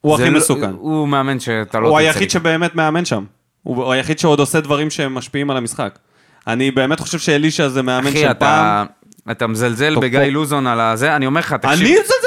הוא 0.00 0.14
הכי 0.14 0.30
לא- 0.30 0.38
מסוכן. 0.38 0.70
הוא 0.78 1.08
מאמן 1.08 1.40
שאתה 1.40 1.80
לא 1.80 1.88
הוא 1.88 1.98
היחיד 1.98 2.22
לקרוא. 2.22 2.32
שבאמת 2.40 2.74
מאמן 2.74 3.04
שם. 3.04 3.24
הוא 3.62 3.92
היחיד 3.92 4.18
שעוד 4.18 4.40
עושה 4.40 4.60
דברים 4.60 4.90
שהם 4.90 5.14
משפיעים 5.14 5.50
על 5.50 5.56
המשחק. 5.56 5.98
אני 6.46 6.70
באמת 6.70 7.00
חושב 7.00 7.18
שאלישע 7.18 7.68
זה 7.68 7.82
מאמן 7.82 8.06
אחי, 8.06 8.20
של 8.20 8.30
אתה, 8.30 8.34
פעם. 8.34 8.86
אתה 9.30 9.46
מזלזל 9.46 9.96
בגיא. 10.00 10.20
לוזון 10.20 10.66
על 10.66 10.80
הזה, 10.80 11.16
אני 11.16 11.26
אומר 11.26 11.40
לך, 11.40 11.52
תקשיב, 11.52 11.80
אני 11.80 11.94
אצלצל 11.94 12.26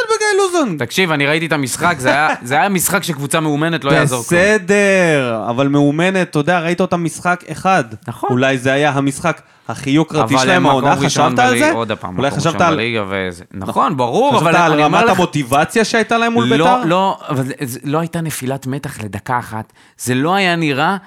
לוזון. 0.53 0.77
תקשיב, 0.79 1.11
אני 1.11 1.25
ראיתי 1.27 1.45
את 1.45 1.51
המשחק, 1.51 1.95
זה 1.99 2.09
היה, 2.09 2.27
זה 2.43 2.55
היה 2.55 2.69
משחק 2.69 3.03
של 3.03 3.13
קבוצה 3.13 3.39
מאומנת, 3.39 3.83
לא 3.83 3.91
יעזור 3.91 4.23
כלום. 4.23 4.41
בסדר, 4.41 5.43
אבל 5.49 5.67
מאומנת, 5.67 6.29
אתה 6.29 6.39
יודע, 6.39 6.59
ראית 6.59 6.81
אותם 6.81 7.03
משחק 7.03 7.43
אחד. 7.51 7.83
נכון. 8.07 8.29
אולי 8.31 8.57
זה 8.57 8.73
היה 8.73 8.89
המשחק 8.91 9.41
הכי 9.67 9.89
יוקרתי 9.89 10.37
שלהם 10.37 10.49
הם 10.49 10.65
העונה, 10.65 10.95
חשבת 10.95 11.39
על 11.39 11.59
זה? 11.59 11.71
עוד 11.71 11.91
פעם, 11.91 12.17
אולי 12.17 12.31
חשבת 12.31 12.61
על... 12.61 12.73
בליגה 12.73 13.03
וזה... 13.09 13.43
נכון, 13.53 13.97
ברור, 13.97 14.31
חשבת 14.37 14.41
אבל 14.47 14.55
על 14.55 14.71
אני 14.73 14.83
אומר 14.83 14.97
רמת 14.99 15.09
לך... 15.09 15.17
המוטיבציה 15.17 15.85
שהייתה 15.85 16.17
להם 16.17 16.33
מול 16.33 16.49
בית"ר? 16.49 16.63
לא, 16.79 16.85
לא, 16.87 17.17
אבל 17.29 17.43
זה- 17.61 17.79
לא 17.83 17.99
הייתה 17.99 18.21
נפילת 18.21 18.67
מתח 18.67 18.99
לדקה 19.03 19.39
אחת. 19.39 19.73
זה 19.97 20.15
לא 20.15 20.35
היה 20.35 20.55
נראה, 20.55 20.97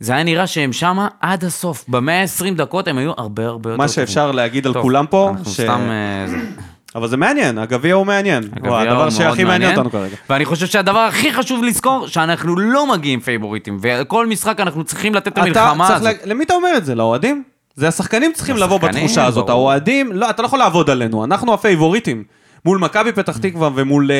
זה 0.00 0.12
היה 0.12 0.22
נראה 0.22 0.46
שהם 0.46 0.72
שמה 0.72 1.08
עד 1.20 1.44
הסוף. 1.44 1.84
במאה 1.88 2.20
ה-20 2.22 2.54
דקות 2.56 2.88
הם 2.88 2.98
היו 2.98 3.12
הרבה 3.18 3.46
הרבה 3.46 3.70
יותר 3.70 3.78
מה. 3.82 3.88
שאפשר 3.88 4.32
להגיד 4.32 4.66
על 4.66 4.72
כולם 4.82 5.06
פה, 5.06 5.30
אנחנו 5.30 5.50
ש- 5.52 5.60
סתם... 5.60 5.80
אבל 6.94 7.08
זה 7.08 7.16
מעניין, 7.16 7.58
הגביע 7.58 7.94
הוא 7.94 8.06
מעניין. 8.06 8.42
הגביע 8.52 8.70
הוא 8.70 8.78
הדבר 8.78 9.10
שהכי 9.10 9.44
מעניין 9.44 9.70
אותנו 9.70 9.90
כרגע. 9.90 10.16
ואני 10.30 10.44
חושב 10.44 10.66
שהדבר 10.66 10.98
הכי 10.98 11.32
חשוב 11.32 11.64
לזכור, 11.64 12.06
שאנחנו 12.06 12.56
לא 12.56 12.86
מגיעים 12.86 13.20
פייבוריטים, 13.20 13.78
וכל 13.82 14.26
משחק 14.26 14.60
אנחנו 14.60 14.84
צריכים 14.84 15.14
לתת 15.14 15.28
את 15.28 15.38
המלחמה 15.38 15.94
הזאת. 15.94 16.02
לה- 16.02 16.12
למי 16.24 16.44
אתה 16.44 16.54
אומר 16.54 16.74
את 16.76 16.84
זה? 16.84 16.94
לאוהדים? 16.94 17.42
זה 17.74 17.88
השחקנים 17.88 18.32
צריכים 18.32 18.56
לבוא 18.56 18.78
בתחושה 18.80 19.26
הזאת. 19.26 19.48
האוהדים, 19.48 20.12
לא, 20.12 20.30
אתה 20.30 20.42
לא 20.42 20.46
יכול 20.46 20.58
לעבוד 20.58 20.90
עלינו, 20.90 21.24
אנחנו 21.24 21.54
הפייבוריטים. 21.54 22.24
מול 22.64 22.78
מכבי 22.78 23.12
פתח 23.12 23.36
תקווה 23.36 23.70
ומול 23.74 24.10
אה, 24.10 24.16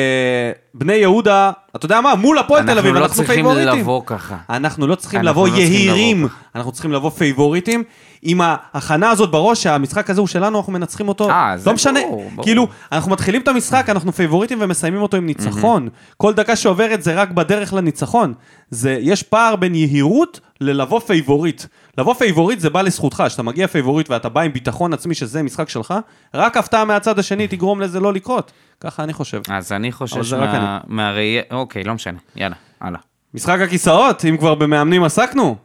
בני 0.73 0.93
יהודה, 0.93 1.51
אתה 1.79 1.85
יודע 1.85 2.01
מה? 2.01 2.15
מול 2.15 2.37
הפועל 2.37 2.63
תל 2.63 2.79
אביב, 2.79 2.85
אנחנו 2.85 2.99
לא 2.99 3.05
אנחנו 3.05 3.15
צריכים 3.15 3.35
פייבוריטים. 3.35 3.79
לבוא 3.79 4.01
ככה. 4.05 4.37
אנחנו 4.49 4.87
לא 4.87 4.95
צריכים 4.95 5.21
לבוא 5.21 5.47
לא 5.47 5.53
צריכים 5.53 5.71
יהירים, 5.71 6.17
לבוא 6.17 6.29
אנחנו 6.55 6.71
צריכים 6.71 6.91
לבוא 6.91 7.09
פייבוריטים. 7.09 7.83
עם 8.21 8.41
ההכנה 8.43 9.09
הזאת 9.09 9.31
בראש 9.31 9.63
שהמשחק 9.63 10.09
הזה 10.09 10.21
הוא 10.21 10.27
שלנו, 10.27 10.57
אנחנו 10.57 10.73
מנצחים 10.73 11.07
אותו. 11.07 11.29
אה, 11.29 11.57
זה 11.57 11.69
לא 11.69 11.73
משנה, 11.73 11.99
ברור, 12.01 12.29
ברור. 12.33 12.45
כאילו, 12.45 12.67
אנחנו 12.91 13.11
מתחילים 13.11 13.41
את 13.41 13.47
המשחק, 13.47 13.89
אנחנו 13.89 14.13
פייבוריטים 14.13 14.57
ומסיימים 14.61 15.01
אותו 15.01 15.17
עם 15.17 15.25
ניצחון. 15.25 15.89
כל 16.17 16.33
דקה 16.33 16.55
שעוברת 16.55 17.03
זה 17.03 17.13
רק 17.13 17.31
בדרך 17.31 17.73
לניצחון. 17.73 18.33
זה, 18.69 18.97
יש 19.01 19.23
פער 19.23 19.55
בין 19.55 19.75
יהירות 19.75 20.39
ללבוא 20.61 20.99
פייבוריט. 20.99 21.63
לבוא 21.97 22.13
פייבוריט 22.13 22.59
זה 22.59 22.69
בא 22.69 22.81
לזכותך, 22.81 23.23
כשאתה 23.27 23.43
מגיע 23.43 23.67
פייבוריט 23.67 24.09
ואתה 24.09 24.29
בא 24.29 24.41
עם 24.41 24.53
ביטחון 24.53 24.93
עצמי 24.93 25.15
שזה 25.15 25.43
משחק 25.43 25.69
שלך, 25.69 25.93
רק 26.33 26.57
הפתעה 26.57 26.85
מהצד 26.85 27.19
השני 27.19 27.47
תגרום 27.47 27.81
לזה 27.81 27.99
לא 27.99 28.13
לקרות. 28.13 28.51
ככה 28.81 29.03
אני 29.03 29.13
חושב. 29.13 29.41
אז 29.49 29.71
אני 29.71 29.91
חושש 29.91 30.33
מה- 30.33 30.79
מהראייה... 30.87 31.41
אוקיי, 31.51 31.83
לא 31.83 31.93
משנה. 31.93 32.19
יאללה, 32.35 32.55
הלאה. 32.81 32.99
משחק 33.33 33.59
הכיסאות, 33.61 34.25
אם 34.25 34.37
כבר 34.37 34.55
במאמנים 34.55 35.03
עסקנו. 35.03 35.55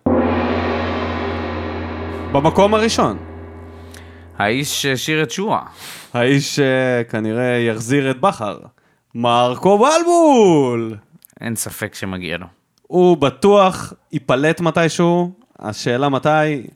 במקום 2.32 2.74
הראשון. 2.74 3.18
האיש 4.38 4.82
שהשאיר 4.82 5.22
את 5.22 5.30
שועה. 5.30 5.62
האיש 6.14 6.60
שכנראה 6.60 7.44
יחזיר 7.58 8.10
את 8.10 8.20
בכר, 8.20 8.58
מרקו 9.14 9.78
בלבול! 9.78 10.96
אין 11.40 11.56
ספק 11.56 11.94
שמגיע 11.94 12.36
לו. 12.36 12.46
הוא 12.82 13.16
בטוח 13.16 13.92
ייפלט 14.12 14.60
מתישהו, 14.60 15.32
השאלה 15.58 16.08
מתי, 16.08 16.66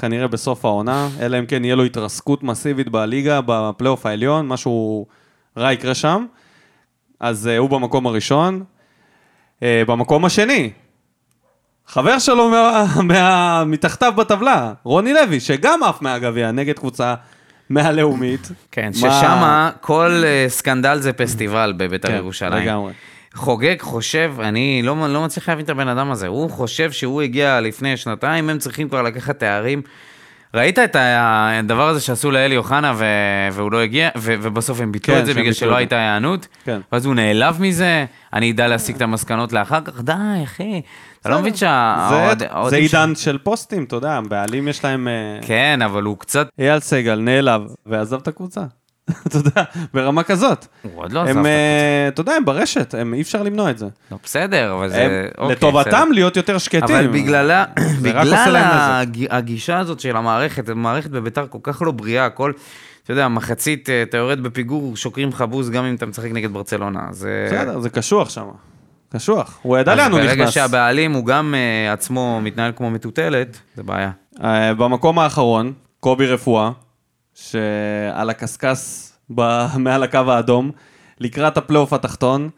כנראה 0.00 0.28
בסוף 0.28 0.64
העונה, 0.64 1.08
אלא 1.20 1.38
אם 1.38 1.46
כן 1.46 1.64
יהיה 1.64 1.74
לו 1.74 1.84
התרסקות 1.84 2.42
מסיבית 2.42 2.88
בליגה, 2.88 3.40
בפלייאוף 3.46 4.06
העליון, 4.06 4.46
משהו 4.48 5.06
רע 5.56 5.72
יקרה 5.72 5.94
שם. 5.94 6.26
אז 7.20 7.50
uh, 7.54 7.58
הוא 7.58 7.70
במקום 7.70 8.06
הראשון. 8.06 8.64
Uh, 9.60 9.62
במקום 9.86 10.24
השני, 10.24 10.70
חבר 11.86 12.18
שלו 12.18 12.50
מה, 12.50 12.84
מה, 13.08 13.64
מתחתיו 13.66 14.12
בטבלה, 14.16 14.72
רוני 14.84 15.12
לוי, 15.12 15.40
שגם 15.40 15.82
עף 15.82 16.02
מהגביע 16.02 16.50
נגד 16.52 16.78
קבוצה 16.78 17.14
מהלאומית. 17.70 18.48
כן, 18.70 18.86
מה- 18.86 18.92
ששמה 18.92 19.70
כל 19.80 20.22
אה, 20.24 20.44
סקנדל 20.48 20.98
זה 20.98 21.12
פסטיבל 21.12 21.74
בבית"ר 21.76 22.08
כן, 22.08 22.14
ירושלים. 22.14 22.62
לגמרי. 22.62 22.92
חוגג 23.34 23.80
חושב, 23.80 24.34
אני 24.40 24.82
לא, 24.82 24.96
לא 25.08 25.24
מצליח 25.24 25.48
להבין 25.48 25.64
את 25.64 25.70
הבן 25.70 25.88
אדם 25.88 26.10
הזה, 26.10 26.26
הוא 26.26 26.50
חושב 26.50 26.92
שהוא 26.92 27.22
הגיע 27.22 27.60
לפני 27.60 27.96
שנתיים, 27.96 28.50
הם 28.50 28.58
צריכים 28.58 28.88
כבר 28.88 29.02
לקחת 29.02 29.38
תארים. 29.38 29.82
ראית 30.54 30.78
את 30.78 30.96
הדבר 30.98 31.88
הזה 31.88 32.00
שעשו 32.00 32.30
לאלי 32.30 32.56
אוחנה 32.56 32.92
ו... 32.96 33.04
והוא 33.52 33.72
לא 33.72 33.80
הגיע, 33.80 34.08
ו... 34.16 34.34
ובסוף 34.42 34.80
הם 34.80 34.92
ביטלו 34.92 35.14
כן, 35.14 35.20
את 35.20 35.26
זה 35.26 35.34
בגלל 35.34 35.52
שלא. 35.52 35.76
הייתה 35.76 35.96
היענות? 35.96 36.46
כן. 36.64 36.80
ואז 36.92 37.06
הוא 37.06 37.14
נעלב 37.14 37.60
מזה, 37.60 38.04
אני 38.32 38.50
אדע 38.50 38.68
להסיק 38.68 38.96
את 38.96 39.02
המסקנות 39.02 39.52
לאחר 39.52 39.80
כך, 39.80 40.00
די, 40.00 40.12
אחי. 40.44 40.82
אתה 41.20 41.28
לא 41.28 41.40
מבין 41.40 41.56
שה... 41.56 42.32
זה, 42.68 42.76
עידן 42.76 43.14
של 43.14 43.38
פוסטים, 43.38 43.84
אתה 43.84 43.96
יודע, 43.96 44.20
בעלים 44.20 44.68
יש 44.68 44.84
להם... 44.84 45.08
אה, 45.08 45.46
כן, 45.46 45.82
אבל 45.82 46.02
הוא 46.02 46.18
קצת... 46.18 46.48
אייל 46.58 46.80
סגל 46.80 47.20
נעלב 47.20 47.62
ועזב 47.86 48.18
את 48.20 48.28
הקבוצה. 48.28 48.60
אתה 49.26 49.36
יודע, 49.36 49.62
ברמה 49.94 50.22
כזאת. 50.22 50.66
הוא 50.82 50.92
עוד 50.94 51.12
לא 51.12 51.20
עזב 51.22 51.38
את 51.38 51.46
אה, 51.46 52.08
אתה 52.08 52.20
יודע, 52.20 52.32
הם 52.32 52.44
ברשת, 52.44 52.94
הם, 52.98 53.14
אי 53.14 53.20
אפשר 53.20 53.42
למנוע 53.42 53.70
את 53.70 53.78
זה. 53.78 53.86
לא, 54.12 54.18
בסדר, 54.24 54.72
אבל 54.74 54.88
זה... 54.88 55.28
אוקיי, 55.38 55.56
לטובתם 55.56 55.90
בסדר. 55.90 56.04
להיות 56.12 56.36
יותר 56.36 56.58
שקטים. 56.58 56.96
אבל 56.96 57.02
זה 57.02 57.08
בגלל. 57.08 57.64
הג- 58.56 59.26
הגישה 59.30 59.78
הזאת 59.78 60.00
של 60.00 60.16
המערכת, 60.16 60.68
המערכת 60.68 61.10
בביתר 61.10 61.46
כל 61.50 61.58
כך 61.62 61.82
לא 61.82 61.92
בריאה, 61.92 62.26
הכל, 62.26 62.52
אתה 63.04 63.12
יודע, 63.12 63.28
מחצית, 63.28 63.90
אה, 63.90 64.02
אתה 64.02 64.16
יורד 64.16 64.40
בפיגור, 64.42 64.96
שוקרים 64.96 65.28
לך 65.28 65.42
בוז 65.42 65.70
גם 65.70 65.84
אם 65.84 65.94
אתה 65.94 66.06
משחק 66.06 66.30
נגד 66.32 66.52
ברצלונה. 66.52 67.00
זה... 67.10 67.48
בסדר, 67.52 67.80
זה 67.80 67.90
קשוח 67.90 68.30
שם. 68.30 68.44
קשוח. 69.12 69.58
הוא 69.62 69.78
ידע 69.78 69.94
לאן 69.94 70.12
הוא 70.12 70.20
אז 70.20 70.26
ברגע 70.26 70.42
נכנס. 70.42 70.54
שהבעלים 70.54 71.12
הוא 71.12 71.26
גם 71.26 71.54
אה, 71.54 71.92
עצמו 71.92 72.40
מתנהל 72.42 72.72
כמו 72.76 72.90
מטוטלת, 72.90 73.58
זה 73.76 73.82
בעיה. 73.82 74.10
במקום 74.76 75.18
האחרון, 75.18 75.72
קובי 76.00 76.26
רפואה, 76.26 76.70
שעל 77.50 78.30
הקשקש 78.30 79.08
ב- 79.34 79.66
מעל 79.78 80.02
הקו 80.02 80.18
האדום, 80.18 80.70
לקראת 81.20 81.56
הפלייאוף 81.56 81.92
התחתון, 81.92 82.50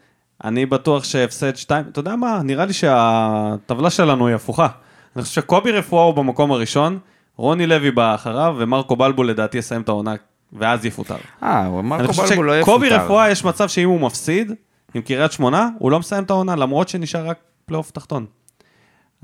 אני 0.44 0.66
בטוח 0.66 1.04
שהפסד 1.04 1.56
שתיים, 1.56 1.84
אתה 1.92 1.98
יודע 1.98 2.16
מה, 2.16 2.40
נראה 2.42 2.64
לי 2.64 2.72
שהטבלה 2.72 3.90
שלנו 3.90 4.26
היא 4.26 4.34
הפוכה. 4.34 4.68
אני 5.16 5.22
חושב 5.22 5.40
שקובי 5.40 5.72
רפואה 5.72 6.04
הוא 6.04 6.14
במקום 6.14 6.52
הראשון, 6.52 6.98
רוני 7.36 7.66
לוי 7.66 7.90
בא 7.90 8.14
אחריו, 8.14 8.54
ומרקו 8.58 8.96
בלבול 8.96 9.28
לדעתי 9.28 9.58
יסיים 9.58 9.80
את 9.80 9.88
העונה, 9.88 10.14
ואז 10.52 10.84
יפוטר. 10.84 11.16
אה, 11.42 11.82
מרקו 11.82 12.12
בלבול 12.12 12.46
לא 12.46 12.58
יפוטר. 12.58 12.72
שקובי 12.72 12.88
רפואה 12.88 13.30
יש 13.30 13.44
מצב 13.44 13.68
שאם 13.68 13.88
הוא 13.88 14.00
מפסיד 14.00 14.52
עם 14.94 15.02
קריית 15.02 15.32
שמונה, 15.32 15.68
הוא 15.78 15.90
לא 15.90 15.98
מסיים 15.98 16.24
את 16.24 16.30
העונה, 16.30 16.56
למרות 16.56 16.88
שנשאר 16.88 17.26
רק 17.28 17.38
פלייאוף 17.66 17.90
תחתון. 17.90 18.26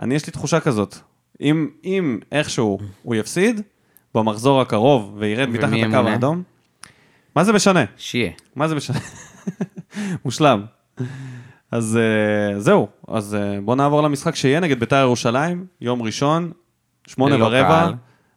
אני, 0.03 0.15
יש 0.15 0.27
לי 0.27 0.33
תחושה 0.33 0.61
כזאת. 0.61 0.97
אם, 1.41 1.69
אם 1.85 2.19
איכשהו 2.33 2.79
הוא 3.03 3.15
יפסיד, 3.15 3.61
במחזור 4.15 4.61
הקרוב 4.61 5.15
וירד 5.19 5.49
מתחת 5.49 5.73
לקו? 5.73 5.97
האדום, 6.09 6.43
מה 7.37 7.45
זה 7.45 7.53
משנה? 7.53 7.85
שיהיה. 7.97 8.31
מה 8.57 8.69
זה 8.69 8.75
משנה? 8.75 8.99
מושלם. 10.25 10.63
אז 11.71 11.99
uh, 12.57 12.59
זהו, 12.59 12.89
אז 13.09 13.37
uh, 13.41 13.61
בואו 13.65 13.77
נעבור 13.77 14.03
למשחק 14.03 14.35
שיהיה 14.35 14.61
נגד 14.61 14.81
בית"ר 14.81 14.97
ירושלים, 14.97 15.65
יום 15.81 16.03
ראשון, 16.03 16.51
שמונה 17.07 17.45
ורבע, 17.45 17.69
קהל. 17.69 17.95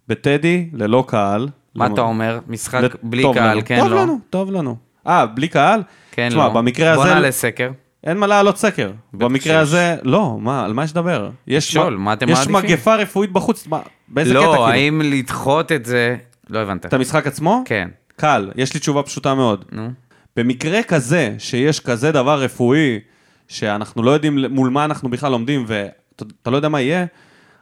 בטדי, 0.08 0.70
ללא 0.74 1.04
קהל. 1.08 1.50
מה 1.76 1.86
למ- 1.88 1.94
אתה 1.94 2.02
אומר? 2.02 2.40
משחק 2.48 2.82
לת- 2.82 2.96
בלי 3.04 3.22
טוב 3.24 3.36
קהל, 3.36 3.52
לנו. 3.58 3.62
כן, 3.66 3.80
טוב 3.80 3.90
לא? 3.90 4.02
לנו, 4.02 4.20
טוב 4.30 4.52
לנו. 4.52 4.76
אה, 5.08 5.26
בלי 5.26 5.48
קהל? 5.48 5.84
כן, 6.12 6.30
תשמע, 6.30 6.48
לא. 6.48 6.54
במקרה 6.54 6.96
בוא 6.96 7.04
הזה- 7.04 7.14
נעלה 7.14 7.32
סקר. 7.32 7.72
אין 8.04 8.18
מה 8.18 8.28
להעלות 8.28 8.58
סקר. 8.58 8.92
במקרה 9.14 9.44
שיש. 9.54 9.62
הזה, 9.62 9.96
לא, 10.04 10.38
מה, 10.42 10.66
על 10.66 10.74
מה 10.74 10.84
יש 10.84 10.92
לדבר? 10.92 11.30
יש 11.48 11.70
לשאול, 11.70 11.98
מ- 11.98 12.02
מה 12.04 12.14
אתם 12.14 12.30
יש 12.30 12.48
מעדיפים? 12.48 12.76
מגפה 12.76 12.96
רפואית 12.96 13.32
בחוץ, 13.32 13.68
מה, 13.68 13.80
באיזה 14.14 14.34
קטע 14.34 14.40
לא, 14.40 14.52
כאילו? 14.52 14.68
האם 14.68 15.02
לדחות 15.02 15.72
את 15.72 15.86
זה... 15.86 16.16
לא 16.50 16.60
הבנת. 16.60 16.86
את 16.86 16.94
המשחק 16.94 17.28
עצמו? 17.28 17.64
כן. 17.66 17.90
קל, 18.16 18.52
יש 18.56 18.74
לי 18.74 18.80
תשובה 18.80 19.04
פשוטה 19.04 19.36
מאוד. 19.36 19.66
נו. 19.72 19.92
במקרה 20.36 20.84
כזה, 20.84 21.36
שיש 21.40 21.80
כזה 21.80 22.12
דבר 22.12 22.42
רפואי, 22.42 23.00
שאנחנו 23.48 24.04
לא 24.04 24.12
יודעים 24.12 24.40
מול 24.50 24.70
מה 24.70 24.86
אנחנו 24.86 25.10
בכלל 25.10 25.32
לומדים, 25.32 25.66
ואתה 25.68 26.52
לא 26.52 26.56
יודע 26.56 26.70
מה 26.70 26.82
יהיה, 26.82 27.06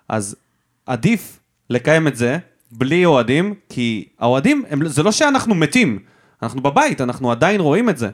אז 0.10 0.36
עדיף 0.86 1.39
לקיים 1.70 2.08
את 2.08 2.16
זה 2.16 2.38
בלי 2.72 3.06
אוהדים, 3.06 3.54
כי 3.70 4.06
האוהדים, 4.20 4.64
הם, 4.70 4.88
זה 4.88 5.04
לא 5.04 5.12
שאנחנו 5.12 5.56
מתים, 5.56 5.99
אנחנו 6.43 6.62
בבית, 6.62 7.02
אנחנו 7.02 7.32
עדיין 7.32 7.62
רואים 7.62 7.89
את 7.89 7.97
זה. 7.97 8.10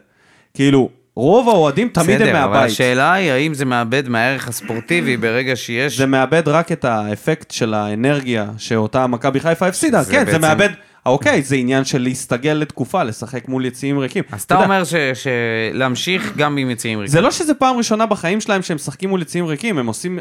כאילו, 0.54 0.90
רוב 1.18 1.50
האוהדים 1.50 1.90
תמיד 1.90 2.22
הם 2.22 2.28
בסדר, 2.28 2.44
אבל 2.44 2.54
מהבית. 2.54 2.72
השאלה 2.72 3.14
היא 3.14 3.32
האם 3.32 3.54
זה 3.54 3.66
מאבד 3.66 4.10
מהערך 4.10 4.48
הספורטיבי 4.48 5.18
ברגע 5.18 5.56
שיש... 5.56 5.98
זה 5.98 6.06
מאבד 6.06 6.48
רק 6.48 6.72
את 6.72 6.86
האפקט 6.86 7.52
של 7.52 7.74
האנרגיה 7.74 8.46
שאותה 8.58 9.08
מכבי 9.08 9.40
חיפה 9.40 9.68
הפסידה. 9.68 10.06
כן, 10.06 10.26
זה 10.32 10.40
מאבד... 10.40 10.70
אוקיי, 11.06 11.42
זה 11.42 11.56
עניין 11.56 11.86
של 11.86 12.02
להסתגל 12.02 12.52
לתקופה, 12.52 13.04
לשחק 13.04 13.48
מול 13.48 13.66
יציאים 13.66 13.98
ריקים. 13.98 14.24
אז 14.32 14.44
אתה 14.44 14.64
אומר 14.64 14.84
שלהמשיך 15.14 16.34
גם 16.38 16.58
עם 16.58 16.70
יציאים 16.70 17.00
ריקים. 17.00 17.12
זה 17.12 17.22
לא 17.22 17.32
שזה 17.32 17.54
פעם 17.54 17.78
ראשונה 17.78 18.06
בחיים 18.06 18.42
שלהם 18.42 18.62
שהם 18.62 18.76
משחקים 18.76 19.10
מול 19.10 19.22
יציאים 19.22 19.46
ריקים, 19.46 19.78
הם 19.78 19.88
עושים 19.88 20.20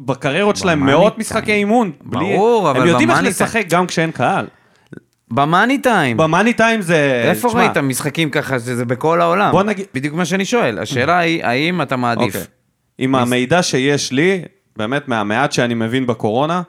בקריירות 0.00 0.56
שלהם 0.56 0.86
מאות. 0.86 1.18
משחקי 1.18 1.52
אימון. 1.52 1.92
ברור, 2.02 2.70
אבל 2.70 2.80
הם 2.80 2.86
יודעים 2.86 3.10
איך 3.10 3.22
לשחק 3.22 3.64
גם 3.68 3.86
כשאין 3.86 4.10
קהל. 4.10 4.46
במאני 5.30 5.78
טיים. 5.78 6.16
במאני 6.16 6.52
טיים 6.52 6.82
זה... 6.82 7.22
איפה 7.30 7.48
תשמע, 7.48 7.60
ראית 7.60 7.76
משחקים 7.76 8.30
ככה 8.30 8.58
שזה 8.60 8.84
בכל 8.84 9.20
העולם? 9.20 9.52
בוא 9.52 9.62
נגיד- 9.62 9.86
בדיוק 9.94 10.14
מה 10.14 10.24
שאני 10.24 10.44
שואל. 10.44 10.78
השאלה 10.78 11.18
היא, 11.18 11.44
האם 11.44 11.82
אתה 11.82 11.96
מעדיף? 11.96 12.26
אוקיי. 12.34 12.42
עם 12.98 13.14
המידע 13.14 13.62
שיש 13.62 14.12
לי, 14.12 14.42
באמת 14.76 15.08
מהמעט 15.08 15.52
שאני 15.52 15.74
מבין 15.74 16.06
בקורונה, 16.06 16.62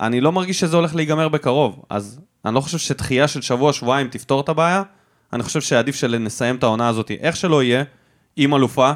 אני 0.00 0.20
לא 0.20 0.32
מרגיש 0.32 0.60
שזה 0.60 0.76
הולך 0.76 0.94
להיגמר 0.94 1.28
בקרוב. 1.28 1.82
אז 1.90 2.20
אני 2.44 2.54
לא 2.54 2.60
חושב 2.60 2.78
שדחייה 2.78 3.28
של 3.28 3.42
שבוע-שבועיים 3.42 4.08
תפתור 4.08 4.40
את 4.40 4.48
הבעיה. 4.48 4.82
אני 5.32 5.42
חושב 5.42 5.60
שעדיף 5.60 5.94
שנסיים 5.96 6.56
את 6.56 6.62
העונה 6.62 6.88
הזאת, 6.88 7.10
איך 7.20 7.36
שלא 7.36 7.62
יהיה, 7.62 7.82
עם 8.36 8.54
אלופה, 8.54 8.92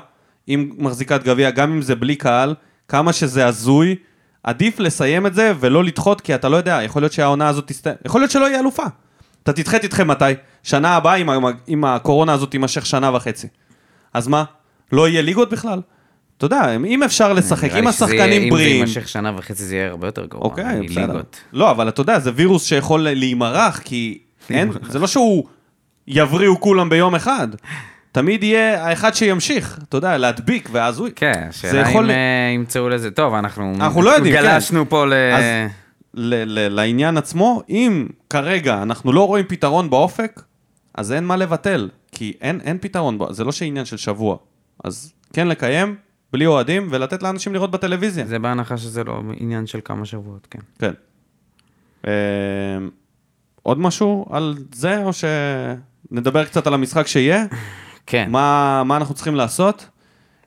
עם 0.47 0.71
מחזיקת 0.79 1.23
גביע, 1.25 1.51
גם 1.51 1.73
אם 1.73 1.83
זה 1.83 1.95
בלי 1.95 2.17
קהל, 2.17 2.55
כמה 2.89 3.13
שזה 3.13 3.47
הזוי, 3.47 3.97
עדיף 4.45 4.81
לסיים 4.81 5.27
את 5.27 5.35
זה 5.35 5.53
ולא 5.61 5.85
לדחות, 5.85 6.21
כי 6.21 6.35
אתה 6.35 6.49
לא 6.49 6.57
יודע, 6.57 6.81
יכול 6.83 7.03
להיות 7.03 7.13
שהעונה 7.13 7.49
הזאת 7.49 7.67
תסתיים, 7.67 7.97
יכול 8.07 8.21
להיות 8.21 8.31
שלא 8.31 8.49
יהיה 8.49 8.61
אלופה. 8.61 8.83
אתה 9.43 9.53
תדחה 9.53 9.79
תדחה 9.79 10.05
מתי? 10.05 10.25
שנה 10.63 10.97
הבאה, 10.97 11.15
אם, 11.15 11.29
אם 11.69 11.85
הקורונה 11.85 12.33
הזאת 12.33 12.51
תימשך 12.51 12.87
שנה 12.87 13.17
וחצי. 13.17 13.47
אז 14.15 14.29
מה? 14.29 14.45
לא 14.93 15.09
יהיה 15.09 15.23
ליגות 15.23 15.51
בכלל? 15.51 15.81
אתה 16.37 16.47
יודע, 16.47 16.77
אם 16.77 17.03
אפשר 17.03 17.33
לשחק, 17.33 17.71
אם 17.73 17.87
השחקנים 17.87 18.43
אם 18.43 18.51
בריאים... 18.51 18.87
זה 18.87 18.93
יימשך 18.93 19.09
שנה 19.09 19.33
וחצי 19.37 19.65
זה 19.65 19.77
יהיה 19.77 19.89
הרבה 19.89 20.09
יותר 20.09 20.27
גרוע. 20.27 20.45
אוקיי, 20.45 20.83
בסדר. 20.89 21.07
מליגות. 21.07 21.41
לא, 21.53 21.71
אבל 21.71 21.89
אתה 21.89 22.01
יודע, 22.01 22.19
זה 22.19 22.31
וירוס 22.35 22.65
שיכול 22.65 23.01
להימרח, 23.01 23.79
כי 23.79 24.19
אין, 24.51 24.73
זה 24.93 24.99
לא 24.99 25.07
שהוא 25.07 25.45
יבריאו 26.07 26.61
כולם 26.61 26.89
ביום 26.89 27.15
אחד. 27.15 27.49
תמיד 28.15 28.43
יהיה 28.43 28.87
האחד 28.87 29.15
שימשיך, 29.15 29.79
אתה 29.89 29.97
יודע, 29.97 30.19
להדביק, 30.19 30.69
ואז 30.73 30.99
הוא... 30.99 31.09
כן, 31.17 31.47
השאלה 31.49 31.81
יכול- 31.81 32.05
אם 32.05 32.11
אה, 32.11 32.51
ימצאו 32.55 32.89
לזה... 32.89 33.11
טוב, 33.11 33.35
אנחנו... 33.35 33.75
אנחנו 33.77 34.03
לא 34.03 34.11
יודעים, 34.11 34.35
כן. 34.35 34.43
גלשנו 34.43 34.89
פה 34.89 35.07
ל... 35.07 35.13
אז 35.13 35.45
ל- 36.15 36.45
ל- 36.59 36.69
לעניין 36.75 37.17
עצמו, 37.17 37.63
אם 37.69 38.07
כרגע 38.31 38.83
אנחנו 38.83 39.13
לא 39.13 39.27
רואים 39.27 39.45
פתרון 39.49 39.91
באופק, 39.91 40.43
אז 40.95 41.13
אין 41.13 41.25
מה 41.25 41.37
לבטל, 41.37 41.89
כי 42.13 42.33
אין, 42.41 42.61
אין 42.65 42.79
פתרון, 42.81 43.19
זה 43.31 43.45
לא 43.45 43.53
שעניין 43.53 43.85
של 43.85 43.97
שבוע. 43.97 44.37
אז 44.85 45.13
כן 45.33 45.49
לקיים, 45.49 45.97
בלי 46.33 46.47
אוהדים, 46.47 46.89
ולתת 46.91 47.23
לאנשים 47.23 47.53
לראות 47.53 47.71
בטלוויזיה. 47.71 48.27
זה 48.27 48.39
בהנחה 48.39 48.77
שזה 48.77 49.05
לא 49.05 49.21
עניין 49.41 49.67
של 49.67 49.79
כמה 49.85 50.05
שבועות, 50.05 50.47
כן. 50.51 50.59
כן. 50.79 50.93
אה, 52.07 52.13
עוד 53.63 53.79
משהו 53.79 54.27
על 54.31 54.55
זה, 54.75 55.03
או 55.05 55.11
שנדבר 55.13 56.45
קצת 56.45 56.67
על 56.67 56.75
המשחק 56.75 57.07
שיהיה? 57.07 57.45
כן. 58.07 58.29
מה, 58.31 58.83
מה 58.85 58.97
אנחנו 58.97 59.15
צריכים 59.15 59.35
לעשות? 59.35 59.89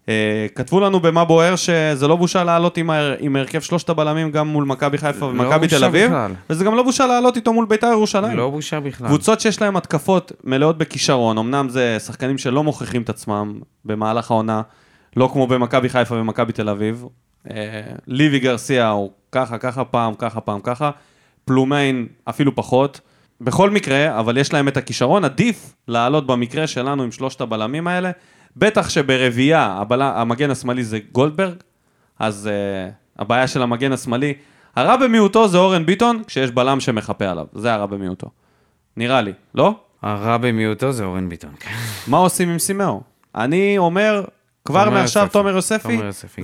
אה, 0.09 0.45
כתבו 0.55 0.79
לנו 0.79 0.99
במה 0.99 1.25
בוער 1.25 1.55
שזה 1.55 2.07
לא 2.07 2.15
בושה 2.15 2.43
לעלות 2.43 2.77
עם, 2.77 2.89
ההר- 2.89 3.15
עם 3.19 3.35
הרכב 3.35 3.59
שלושת 3.61 3.89
הבלמים 3.89 4.31
גם 4.31 4.47
מול 4.47 4.63
מכבי 4.65 4.97
חיפה 4.97 5.19
לא 5.25 5.41
ומכבי 5.43 5.67
תל 5.67 5.83
אביב, 5.85 6.05
בכלל. 6.07 6.31
וזה 6.49 6.65
גם 6.65 6.75
לא 6.75 6.83
בושה 6.83 7.07
לעלות 7.07 7.35
איתו 7.35 7.53
מול 7.53 7.65
בית"ר 7.65 7.87
ירושלים. 7.87 8.37
לא 8.37 8.49
בושה 8.49 8.79
בכלל. 8.79 9.07
קבוצות 9.07 9.39
שיש 9.41 9.61
להן 9.61 9.75
התקפות 9.75 10.31
מלאות 10.43 10.77
בכישרון, 10.77 11.37
אמנם 11.37 11.69
זה 11.69 11.97
שחקנים 11.99 12.37
שלא 12.37 12.63
מוכיחים 12.63 13.01
את 13.01 13.09
עצמם 13.09 13.59
במהלך 13.85 14.31
העונה, 14.31 14.61
לא 15.15 15.29
כמו 15.33 15.47
במכבי 15.47 15.89
חיפה 15.89 16.15
ומכבי 16.15 16.51
תל 16.53 16.69
אביב. 16.69 17.05
אה, 17.51 17.81
ליבי 18.07 18.39
גרסיה 18.39 18.89
הוא 18.89 19.11
ככה, 19.31 19.57
ככה 19.57 19.83
פעם, 19.83 20.13
ככה 20.13 20.41
פעם, 20.41 20.59
ככה. 20.63 20.91
פלומיין 21.45 22.07
אפילו 22.25 22.55
פחות. 22.55 22.99
בכל 23.41 23.69
מקרה, 23.69 24.19
אבל 24.19 24.37
יש 24.37 24.53
להם 24.53 24.67
את 24.67 24.77
הכישרון, 24.77 25.25
עדיף 25.25 25.73
לעלות 25.87 26.27
במקרה 26.27 26.67
שלנו 26.67 27.03
עם 27.03 27.11
שלושת 27.11 27.41
הבלמים 27.41 27.87
האלה. 27.87 28.11
בטח 28.55 28.89
שברביעייה, 28.89 29.65
הבל... 29.65 30.01
המגן 30.01 30.51
השמאלי 30.51 30.83
זה 30.83 30.99
גולדברג, 31.11 31.55
אז 32.19 32.49
uh, 32.49 33.21
הבעיה 33.21 33.47
של 33.47 33.61
המגן 33.61 33.91
השמאלי, 33.91 34.33
הרע 34.75 34.97
במיעוטו 34.97 35.47
זה 35.47 35.57
אורן 35.57 35.85
ביטון, 35.85 36.23
כשיש 36.27 36.51
בלם 36.51 36.79
שמחפה 36.79 37.25
עליו, 37.25 37.45
זה 37.55 37.73
הרע 37.73 37.85
במיעוטו. 37.85 38.27
נראה 38.97 39.21
לי, 39.21 39.33
לא? 39.55 39.75
הרע 40.01 40.37
במיעוטו 40.37 40.91
זה 40.91 41.03
אורן 41.03 41.29
ביטון, 41.29 41.51
כן. 41.59 41.71
מה 42.07 42.17
עושים 42.17 42.49
עם 42.49 42.59
סימאו? 42.59 43.01
אני 43.35 43.77
אומר, 43.77 44.23
כבר 44.65 44.89
מעכשיו 44.89 45.23
יוספי. 45.23 45.33
תומר 45.33 45.55
יוספי, 45.55 45.93
תומר 45.93 46.05
יוספי, 46.05 46.41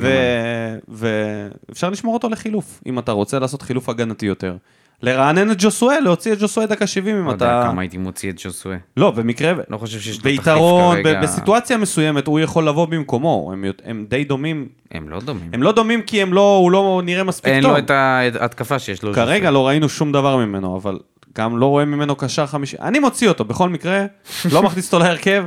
ואפשר 0.87 1.89
לשמור 1.89 2.13
אותו 2.13 2.29
לחילוף, 2.29 2.81
אם 2.85 2.99
אתה 2.99 3.11
רוצה 3.11 3.39
לעשות 3.39 3.61
חילוף 3.61 3.89
הגנתי 3.89 4.25
יותר. 4.25 4.55
לרענן 5.03 5.51
את 5.51 5.55
ג'וסואל, 5.59 5.99
להוציא 6.03 6.33
את 6.33 6.39
ג'וסואל 6.39 6.65
דקה 6.65 6.87
70 6.87 7.15
אם 7.15 7.25
לא 7.27 7.31
אתה... 7.31 7.45
יודע 7.45 7.63
כמה 7.67 7.81
הייתי 7.81 7.97
מוציא 7.97 8.29
את 8.31 8.35
ג'וסואה. 8.43 8.77
לא, 8.97 9.11
במקרה... 9.11 9.53
לא 9.69 9.77
חושב 9.77 9.99
שיש 9.99 10.15
לו 10.15 10.21
תחליף 10.21 10.39
ביתרון, 10.39 11.03
כרגע. 11.03 11.19
ב- 11.19 11.23
בסיטואציה 11.23 11.77
מסוימת 11.77 12.27
הוא 12.27 12.39
יכול 12.39 12.67
לבוא 12.67 12.85
במקומו, 12.85 13.49
הם, 13.53 13.65
הם 13.85 14.05
די 14.09 14.23
דומים. 14.23 14.67
הם 14.91 15.09
לא 15.09 15.19
דומים. 15.19 15.49
הם 15.53 15.63
לא 15.63 15.71
דומים 15.71 16.01
כי 16.01 16.21
הם 16.21 16.33
לא, 16.33 16.57
הוא 16.57 16.71
לא 16.71 17.01
נראה 17.05 17.23
מספיק 17.23 17.53
אין 17.53 17.63
טוב. 17.63 17.71
לו 17.71 17.77
את 17.77 17.89
ההתקפה 17.89 18.79
שיש 18.79 19.03
לו. 19.03 19.13
כרגע. 19.13 19.51
לא 19.51 19.67
ראינו 19.67 19.89
שום 19.89 20.11
דבר 20.11 20.37
ממנו, 20.37 20.77
אבל 20.77 20.99
גם 21.37 21.57
לא 21.57 21.65
רואה 21.65 21.85
ממנו 21.85 22.15
קשר 22.15 22.45
חמישי. 22.45 22.77
אני 22.81 22.99
מוציא 22.99 23.29
אותו, 23.29 23.45
בכל 23.45 23.69
מקרה, 23.69 24.05
לא 24.51 24.63
מכניס 24.63 24.85
אותו 24.93 24.99
להרכב. 25.05 25.43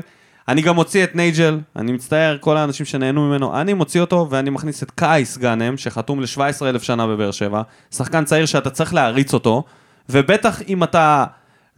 אני 0.49 0.63
גם 0.63 0.75
מוציא 0.75 1.05
את 1.05 1.17
נייג'ל, 1.17 1.59
אני 1.77 1.93
מצטער, 1.93 2.37
כל 2.41 2.57
האנשים 2.57 2.87
שנהנו 2.87 3.29
ממנו, 3.29 3.61
אני 3.61 3.75
מוציא 3.75 4.01
אותו 4.01 4.27
ואני 4.31 4.51
מכניס 4.51 4.83
את 4.83 4.91
קייס 4.91 5.39
גאנם, 5.39 5.77
שחתום 5.77 6.21
ל-17,000 6.21 6.79
שנה 6.79 7.07
בבאר 7.07 7.31
שבע, 7.31 7.63
שחקן 7.91 8.25
צעיר 8.25 8.47
שאתה 8.47 8.71
צריך 8.71 8.95
להריץ 8.95 9.35
אותו, 9.35 9.65
ובטח 10.09 10.63
אם 10.63 10.83
אתה 10.83 11.25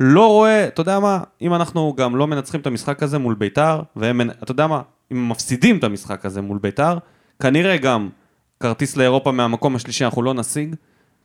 לא 0.01 0.27
רואה, 0.27 0.67
אתה 0.67 0.81
יודע 0.81 0.99
מה, 1.01 1.21
אם 1.43 1.55
אנחנו 1.55 1.95
גם 1.97 2.17
לא 2.17 2.27
מנצחים 2.27 2.61
את 2.61 2.67
המשחק 2.67 3.03
הזה 3.03 3.19
מול 3.19 3.35
ביתר, 3.35 3.81
והם, 3.97 4.21
אתה 4.43 4.53
יודע 4.53 4.67
מה, 4.67 4.81
אם 5.13 5.29
מפסידים 5.29 5.79
את 5.79 5.85
המשחק 5.85 6.25
הזה 6.27 6.41
מול 6.43 6.59
ביתר, 6.63 6.99
כנראה 7.43 7.77
גם 7.77 8.09
כרטיס 8.61 8.97
לאירופה 8.97 9.33
מהמקום 9.33 9.77
השלישי 9.77 10.05
אנחנו 10.05 10.23
לא 10.23 10.35
נשיג, 10.35 10.75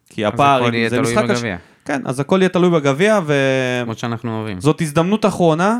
כי 0.09 0.25
הפער, 0.25 0.55
הכל 0.61 0.67
אם 0.67 0.73
יהיה 0.73 0.89
זה 0.89 0.95
תלוי 0.97 1.11
משחק 1.11 1.23
הש- 1.29 1.37
בגביע. 1.37 1.57
כן, 1.85 2.01
אז 2.05 2.19
הכל 2.19 2.37
יהיה 2.41 2.49
תלוי 2.49 2.69
בגביע, 2.69 3.19
כמו 3.83 3.93
שאנחנו 3.95 4.37
אוהבים. 4.39 4.57
וזאת 4.57 4.81
הזדמנות 4.81 5.25
אחרונה 5.25 5.79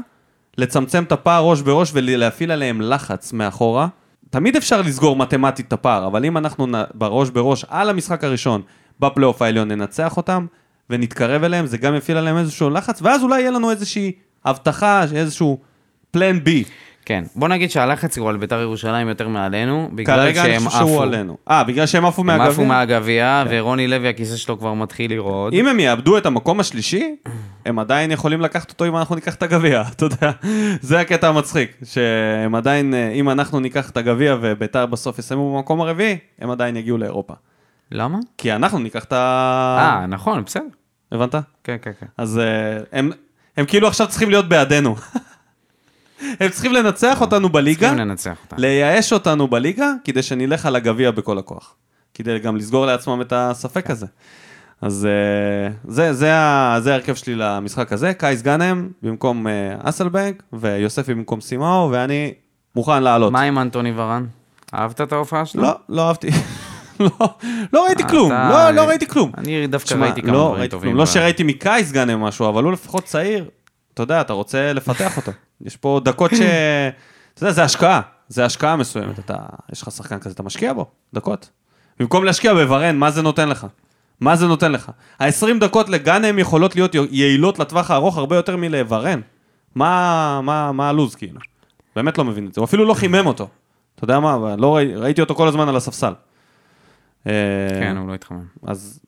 לצמצם 0.58 1.04
את 1.04 1.12
הפער 1.12 1.44
ראש 1.44 1.62
בראש 1.62 1.92
ולהפעיל 1.94 2.52
עליהם 2.52 2.82
לחץ 2.82 3.34
מאחורה. 3.34 3.88
תמיד 4.30 4.56
אפשר 4.56 4.82
לסגור 4.82 5.16
מתמטית 5.16 5.68
את 5.68 5.74
הפער, 5.74 6.08
אבל 6.08 6.26
אם 6.26 6.38
אנחנו 6.38 6.68
בראש 6.94 7.30
בראש 7.30 7.66
על 7.70 7.90
המשחק 7.90 8.24
הראשון 8.24 8.62
בפלייאוף 9.00 9.42
העליון 9.42 9.68
ננצח 9.68 10.18
אותם 10.18 10.46
ונתקרב 10.90 11.44
אליהם, 11.44 11.66
זה 11.66 11.78
גם 11.78 11.96
יפעיל 11.96 12.18
עליהם 12.18 12.38
איזשהו 12.38 12.70
לחץ, 12.70 13.02
ואז 13.02 13.24
אולי 13.24 13.42
יהיה 13.42 13.52
לנו 13.52 13.72
איזושהי 13.72 14.12
הבטחה, 14.46 15.04
איזשהו 15.16 15.60
פלן 16.12 16.44
בי. 16.44 16.64
כן. 17.06 17.24
בוא 17.36 17.48
נגיד 17.48 17.72
שהלחץ 17.72 18.18
הוא 18.18 18.30
על 18.30 18.38
בית"ר 18.38 18.62
ירושלים 18.62 19.08
יותר 19.08 19.28
מעלינו, 19.28 19.90
בגלל 19.94 20.20
כרגע 20.20 20.44
שהם 20.44 20.60
חושב 20.60 20.78
שהוא 20.78 20.90
עפו. 20.90 21.02
עלינו. 21.02 21.38
אה, 21.50 21.64
בגלל 21.64 21.86
שהם 21.86 22.06
עפו 22.06 22.22
הם 22.22 22.30
עפו 22.30 22.66
מהגביע? 22.66 22.68
מהגביע, 22.68 23.44
ורוני 23.50 23.88
לוי, 23.88 24.10
הכיסא 24.10 24.38
שלו 24.38 24.60
כבר 24.60 24.74
מתחיל 24.74 25.14
לרעוד. 25.14 25.54
אם 25.54 25.68
הם 25.68 25.80
יאבדו 25.80 26.18
את 26.18 26.26
המקום 26.26 26.60
השלישי, 26.60 27.16
הם 27.66 27.80
עדיין 27.80 28.12
יכולים 28.12 28.42
לקחת 28.42 28.70
אותו 28.70 28.86
אם 28.86 28.98
אנחנו 28.98 29.16
ניקח 29.16 29.36
את 29.36 29.44
הגביע, 29.44 29.84
אתה 29.96 30.06
יודע. 30.06 30.32
זה 30.82 31.00
הקטע 31.00 31.28
המצחיק, 31.28 31.78
שהם 31.84 32.56
עדיין, 32.56 32.94
אה, 32.94 33.10
אם 33.10 33.30
אנחנו 33.30 33.60
ניקח 33.60 33.90
את 33.90 33.98
הגביע 33.98 34.36
וביתר 34.42 34.86
בסוף 34.86 35.20
יסיימו 35.20 35.56
במקום 35.56 35.82
הרביעי, 35.82 36.18
הם 36.40 36.52
עדיין 36.52 36.78
יגיעו 36.78 36.98
לאירופה. 36.98 37.34
למה? 37.92 38.18
כי 38.38 38.54
אנחנו 38.54 38.80
ניקח 38.80 39.04
את 39.04 39.14
ה... 39.14 39.78
אה, 39.80 40.06
נכון, 40.06 40.44
בסדר. 40.44 40.64
הבנת? 41.12 41.36
כן, 41.64 41.78
כן, 41.82 41.92
כן. 42.00 42.06
אז 42.18 42.40
אה, 42.40 42.78
הם, 42.92 43.12
הם 43.58 43.66
כאילו 43.66 43.88
עכשיו 43.88 44.08
צריכים 44.08 44.30
להיות 44.30 44.50
בעדנו. 44.50 44.96
הם 46.40 46.50
צריכים 46.50 46.74
לנצח 46.74 47.22
אותנו 47.22 47.50
בליגה, 47.50 47.80
צריכים 47.80 48.08
לנצח 48.08 48.38
אותה. 48.44 48.56
לייאש 48.60 49.14
אותנו 49.14 49.48
בליגה, 49.48 49.92
כדי 50.04 50.24
שנלך 50.24 50.66
על 50.66 50.76
הגביע 50.76 51.12
בכל 51.12 51.38
הכוח. 51.38 51.76
כדי 52.14 52.40
גם 52.40 52.58
לסגור 52.58 52.86
לעצמם 52.86 53.22
את 53.22 53.34
הספק 53.36 53.90
הזה. 53.90 54.06
אז 54.82 55.06
אה, 55.06 55.72
זה, 55.88 56.14
זה, 56.14 56.14
זה 56.80 56.92
ההרכב 56.92 57.14
שלי 57.14 57.36
למשחק 57.36 57.94
הזה, 57.94 58.14
קייס 58.14 58.42
גאנם 58.42 58.90
במקום 59.02 59.48
אה, 59.48 59.76
אסלבנק, 59.80 60.44
ויוספי 60.54 61.14
במקום 61.14 61.42
סימאו, 61.42 61.90
ואני 61.92 62.34
מוכן 62.76 63.04
לעלות. 63.04 63.32
מה 63.32 63.42
עם 63.42 63.60
אנטוני 63.60 63.94
ורן? 63.96 64.26
אהבת 64.74 65.02
את 65.02 65.12
ההופעה 65.12 65.46
שלו? 65.46 65.64
לא, 65.64 65.76
לא 65.90 66.08
אהבתי. 66.08 66.30
לא, 67.00 67.10
לא 67.74 67.86
ראיתי 67.86 68.04
כלום, 68.04 68.32
לא, 68.32 68.72
לא 68.72 68.88
ראיתי 68.88 69.08
כלום. 69.08 69.32
אני 69.38 69.68
דווקא 69.68 69.94
ראיתי 69.94 70.22
כמה 70.22 70.32
לא 70.32 70.52
דברים 70.54 70.70
טובים. 70.70 70.90
כלום. 70.90 71.00
לא 71.00 71.06
שראיתי 71.06 71.44
מקייס 71.44 71.92
גאנם 71.92 72.22
משהו, 72.22 72.50
אבל 72.50 72.64
הוא 72.64 72.72
לפחות 72.72 73.04
צעיר. 73.04 73.50
אתה 73.94 74.04
יודע, 74.04 74.22
אתה 74.22 74.34
רוצה 74.34 74.74
לפתח 74.74 75.18
אותו. 75.18 75.32
יש 75.64 75.78
פה 75.78 76.02
דקות 76.04 76.32
ש... 76.32 76.42
אתה 77.34 77.44
יודע, 77.44 77.54
זה 77.54 77.64
השקעה. 77.64 78.02
זה 78.28 78.46
השקעה 78.46 78.76
מסוימת. 78.76 79.20
אתה, 79.20 79.36
יש 79.72 79.82
לך 79.82 79.92
שחקן 79.92 80.20
כזה, 80.20 80.34
אתה 80.34 80.44
משקיע 80.44 80.74
בו, 80.74 80.92
דקות. 81.14 81.50
במקום 82.00 82.24
להשקיע 82.24 82.54
בוורן, 82.54 82.98
מה 82.98 83.12
זה 83.12 83.22
נותן 83.22 83.50
לך? 83.50 83.68
מה 84.20 84.36
זה 84.36 84.48
נותן 84.48 84.72
לך? 84.72 84.92
ה-20 85.20 85.60
דקות 85.60 85.90
לגאנם 85.90 86.40
יכולות 86.40 86.76
להיות 86.76 86.96
יעילות 86.96 87.60
לטווח 87.60 87.92
הארוך 87.92 88.18
הרבה 88.18 88.36
יותר 88.36 88.58
מלוורן. 88.58 89.22
מה, 89.76 90.42
מה, 90.44 90.72
מה 90.72 90.90
הלו"ז 90.90 91.16
כאילו? 91.16 91.40
באמת 91.96 92.18
לא 92.18 92.26
מבין 92.26 92.48
את 92.48 92.54
זה. 92.54 92.62
הוא 92.62 92.66
אפילו 92.66 92.86
לא 92.86 92.94
חימם 92.94 93.26
אותו. 93.26 93.48
אתה 93.96 94.04
יודע 94.04 94.20
מה? 94.20 94.56
לא 94.58 94.76
ראי, 94.76 94.96
ראיתי 94.96 95.22
אותו 95.22 95.36
כל 95.36 95.48
הזמן 95.48 95.70
על 95.70 95.76
הספסל. 95.76 96.14
אה, 97.28 97.32
כן, 97.80 97.98
הוא 97.98 98.08
לא 98.08 98.14
התחמם. 98.14 98.46
אז... 98.68 99.00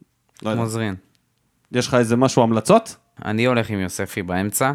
לא 0.43 0.49
יודע. 0.49 0.61
כמו 0.61 0.69
זרין. 0.69 0.95
יש 1.71 1.87
לך 1.87 1.93
איזה 1.93 2.15
משהו, 2.15 2.43
המלצות? 2.43 2.95
אני 3.25 3.45
הולך 3.45 3.69
עם 3.69 3.79
יוספי 3.79 4.23
באמצע, 4.23 4.71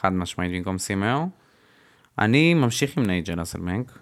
חד 0.00 0.12
משמעית 0.12 0.52
במקום 0.52 0.78
סימאו. 0.78 1.28
אני 2.18 2.54
ממשיך 2.54 2.96
עם 2.96 3.06
נייג'ל 3.06 3.42
אסלבנק, 3.42 3.98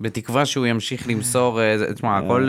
בתקווה 0.00 0.46
שהוא 0.46 0.66
ימשיך 0.66 1.08
למסור, 1.08 1.60
אה, 1.60 1.76
תשמע, 1.94 2.18
הכל, 2.18 2.48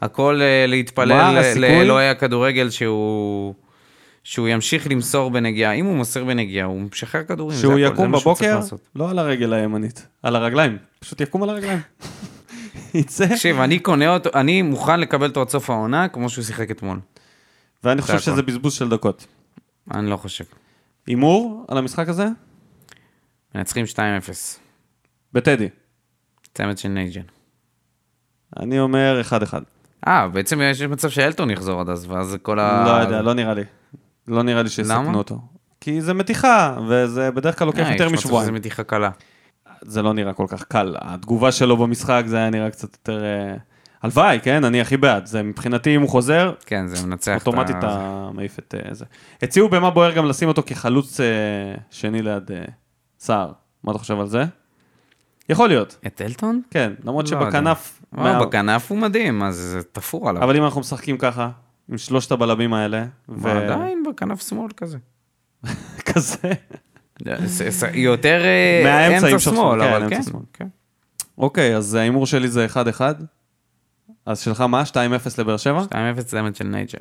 הכל 0.00 0.40
אה, 0.42 0.64
להתפלל? 0.68 1.42
לאלוהי 1.56 2.08
הכדורגל 2.08 2.70
שהוא... 2.70 3.54
שהוא 4.24 4.48
ימשיך 4.48 4.90
למסור 4.90 5.30
בנגיעה, 5.30 5.72
אם 5.72 5.84
הוא 5.84 5.96
מוסר 5.96 6.24
בנגיעה, 6.24 6.66
הוא 6.66 6.80
משחרר 6.80 7.22
כדורים, 7.24 7.58
שהוא 7.58 7.72
הכל, 7.72 7.94
יקום 7.94 8.12
בבוקר. 8.12 8.60
לא 8.96 9.10
על 9.10 9.18
הרגל 9.18 9.52
הימנית, 9.52 10.06
על 10.22 10.36
הרגליים. 10.36 10.78
פשוט 11.00 11.20
יקום 11.20 11.42
על 11.42 11.50
הרגליים. 11.50 11.80
יצא. 12.94 13.26
תקשיב, 13.26 13.60
אני 13.60 13.78
קונה 13.78 14.14
אותו, 14.14 14.30
אני 14.34 14.62
מוכן 14.62 15.00
לקבל 15.00 15.28
אותו 15.28 15.40
עד 15.40 15.48
סוף 15.48 15.70
העונה, 15.70 16.08
כמו 16.08 16.28
שהוא 16.28 16.44
שיחק 16.44 16.70
אתמול. 16.70 16.98
ואני 17.84 18.02
חושב. 18.02 18.18
שזה 18.18 18.42
בזבוז 18.42 18.72
של 18.72 18.88
דקות. 18.88 19.26
אני 19.94 20.10
לא 20.10 20.16
חושב. 20.16 20.44
הימור 21.06 21.64
על 21.68 21.78
המשחק 21.78 22.08
הזה? 22.08 22.26
מנצחים 23.54 23.84
2-0. 23.94 23.98
בטדי. 25.32 25.68
צמד 26.54 26.78
של 26.78 26.88
נייג'ל. 26.88 27.22
אני 28.60 28.80
אומר 28.80 29.20
1-1. 29.52 29.54
אה, 30.06 30.28
בעצם 30.28 30.60
יש 30.62 30.82
מצב 30.82 31.10
שאלטון 31.10 31.50
יחזור 31.50 31.80
עד 31.80 31.88
אז, 31.88 32.06
ואז 32.10 32.36
כל 32.42 32.58
ה... 32.58 32.84
לא 32.84 32.90
יודע, 32.90 33.22
לא 33.22 33.34
נראה 33.34 33.54
לי. 33.54 33.64
לא 34.28 34.42
נראה 34.42 34.62
לי 34.62 34.68
שיסכנו? 34.68 35.18
אותו. 35.18 35.38
כי 35.80 36.00
זה 36.00 36.14
מתיחה, 36.14 36.76
וזה 36.88 37.30
בדרך 37.30 37.58
כלל 37.58 37.66
לוקח 37.66 37.86
אה, 37.86 37.92
יותר 37.92 38.08
משבועיים. 38.08 38.44
שזה 38.44 38.52
מתיחה 38.52 38.82
קלה. 38.82 39.10
זה 39.82 40.02
לא 40.02 40.14
נראה 40.14 40.32
כל 40.32 40.46
כך 40.48 40.64
קל. 40.64 40.96
התגובה 41.00 41.52
שלו 41.52 41.76
במשחק 41.76 42.22
זה 42.26 42.36
היה 42.36 42.50
נראה 42.50 42.70
קצת 42.70 42.92
יותר... 42.92 43.24
הלוואי, 44.02 44.38
כן? 44.42 44.64
אני 44.64 44.80
הכי 44.80 44.96
בעד. 44.96 45.26
זה 45.26 45.42
מבחינתי, 45.42 45.96
אם 45.96 46.00
הוא 46.00 46.08
חוזר, 46.08 46.52
כן, 46.66 46.86
זה 46.86 47.06
מנצח 47.06 47.42
את 47.42 47.46
ה... 47.46 47.50
אוטומטית 47.50 47.76
אתה 47.78 48.28
מעיף 48.34 48.58
את 48.58 48.74
אה, 48.74 48.94
זה. 48.94 49.04
הציעו 49.42 49.68
במה 49.68 49.90
בוער 49.90 50.12
גם 50.12 50.26
לשים 50.26 50.48
אותו 50.48 50.62
כחלוץ 50.66 51.20
אה, 51.20 51.26
שני 51.90 52.22
ליד 52.22 52.50
אה, 52.52 52.64
סער. 53.18 53.52
מה 53.84 53.90
אתה 53.92 53.98
חושב 53.98 54.20
על 54.20 54.26
זה? 54.26 54.44
יכול 55.48 55.68
להיות, 55.68 55.96
את 56.06 56.20
אלטון? 56.24 56.60
כן, 56.70 56.92
למרות 57.04 57.30
לא. 57.30 57.40
שבכנף... 57.40 58.02
וואו, 58.12 58.24
מה- 58.24 58.46
בכנף 58.46 58.90
הוא 58.90 58.98
מדהים, 58.98 59.42
אז 59.42 59.56
זה 59.56 59.82
תפור 59.92 60.28
עליו. 60.28 60.42
אבל 60.44 60.56
אם 60.56 60.64
אנחנו 60.64 60.80
משחקים 60.80 61.18
ככה, 61.18 61.50
עם 61.90 61.98
שלושת 61.98 62.32
הבלמים 62.32 62.74
האלה, 62.74 63.04
ועדיין 63.28 64.02
בכנף 64.10 64.48
שמאל 64.48 64.70
כזה. 64.76 64.98
וכזה, 65.98 66.36
זה- 67.44 67.70
זה 67.70 67.88
יותר 67.94 68.42
אמצע 69.16 69.38
שמאל, 69.38 69.80
כן, 69.84 69.88
אבל 69.92 70.10
כן. 70.10 70.20
כן. 70.52 70.66
אוקיי, 71.38 71.76
אז 71.76 71.94
ההימור 71.94 72.26
שלי 72.26 72.48
זה 72.48 72.66
1-1. 72.98 73.00
אז 74.26 74.40
שלך 74.40 74.60
מה? 74.60 74.82
2-0 74.82 74.94
לבאר 75.38 75.56
שבע? 75.56 75.82
2-0 76.18 76.22
צמד 76.22 76.56
של 76.56 76.64
נייג'ל. 76.64 76.98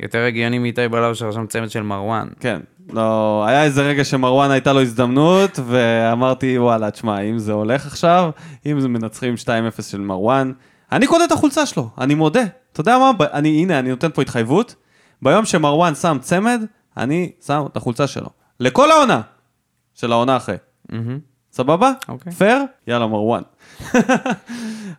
יותר 0.00 0.18
הגיוני 0.18 0.58
מאיתי 0.58 0.88
בלאו 0.88 1.14
שרשם 1.14 1.46
צמד 1.46 1.70
של 1.70 1.82
מרואן. 1.82 2.28
כן. 2.40 2.60
לא, 2.92 3.44
היה 3.48 3.64
איזה 3.64 3.82
רגע 3.82 4.04
שמרואן 4.04 4.50
הייתה 4.50 4.72
לו 4.72 4.80
הזדמנות, 4.80 5.58
ואמרתי, 5.66 6.58
וואלה, 6.58 6.90
תשמע, 6.90 7.20
אם 7.20 7.38
זה 7.38 7.52
הולך 7.52 7.86
עכשיו, 7.86 8.30
אם 8.66 8.80
זה 8.80 8.88
מנצחים 8.88 9.34
2-0 9.78 9.82
של 9.82 10.00
מרואן, 10.00 10.52
אני 10.92 11.06
קונה 11.06 11.24
את 11.24 11.32
החולצה 11.32 11.66
שלו, 11.66 11.88
אני 11.98 12.14
מודה. 12.14 12.44
אתה 12.72 12.80
יודע 12.80 12.98
מה? 12.98 13.10
אני, 13.32 13.48
הנה, 13.62 13.78
אני 13.78 13.90
נותן 13.90 14.10
פה 14.10 14.22
התחייבות. 14.22 14.74
ביום 15.22 15.44
שמרואן 15.44 15.94
שם 15.94 16.18
צמד, 16.20 16.62
אני 16.96 17.32
שם 17.46 17.64
את 17.72 17.76
החולצה 17.76 18.06
שלו. 18.06 18.28
לכל 18.60 18.90
העונה. 18.90 19.20
של 19.94 20.12
העונה 20.12 20.36
אחרי. 20.36 20.56
מהמם. 20.88 21.18
סבבה? 21.52 21.92
אוקיי. 22.08 22.32
פייר? 22.32 22.62
יאללה, 22.86 23.06
מרואן. 23.06 23.42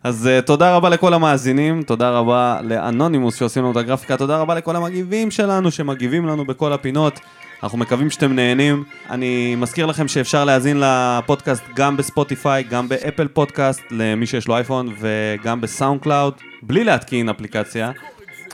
אז 0.04 0.30
אה, 0.30 0.46
תודה 0.46 0.76
רבה 0.76 0.90
לכל 0.90 1.14
המאזינים, 1.14 1.84
תודה 1.84 2.10
רבה 2.10 2.60
לאנונימוס 2.64 3.36
שעושים 3.36 3.64
לנו 3.64 3.72
את 3.72 3.78
הגרפיקה, 3.78 4.18
תודה 4.18 4.38
רבה 4.38 4.56
לכל 4.56 4.76
המגיבים 4.76 5.32
שלנו 5.32 5.72
שמגיבים 5.72 6.26
לנו 6.26 6.46
בכל 6.46 6.74
הפינות. 6.74 7.20
אנחנו 7.64 7.78
מקווים 7.78 8.10
שאתם 8.10 8.34
נהנים. 8.34 8.84
אני 9.10 9.56
מזכיר 9.56 9.86
לכם 9.86 10.08
שאפשר 10.08 10.46
להאזין 10.46 10.84
לפודקאסט 10.84 11.64
גם 11.76 11.98
בספוטיפיי, 11.98 12.64
גם 12.64 12.90
באפל 12.90 13.28
פודקאסט, 13.28 13.82
למי 13.92 14.26
שיש 14.26 14.48
לו 14.48 14.56
אייפון, 14.56 14.94
וגם 15.00 15.62
בסאונד 15.62 16.02
קלאוד, 16.02 16.34
בלי 16.62 16.84
להתקין 16.84 17.30
אפליקציה. 17.30 17.92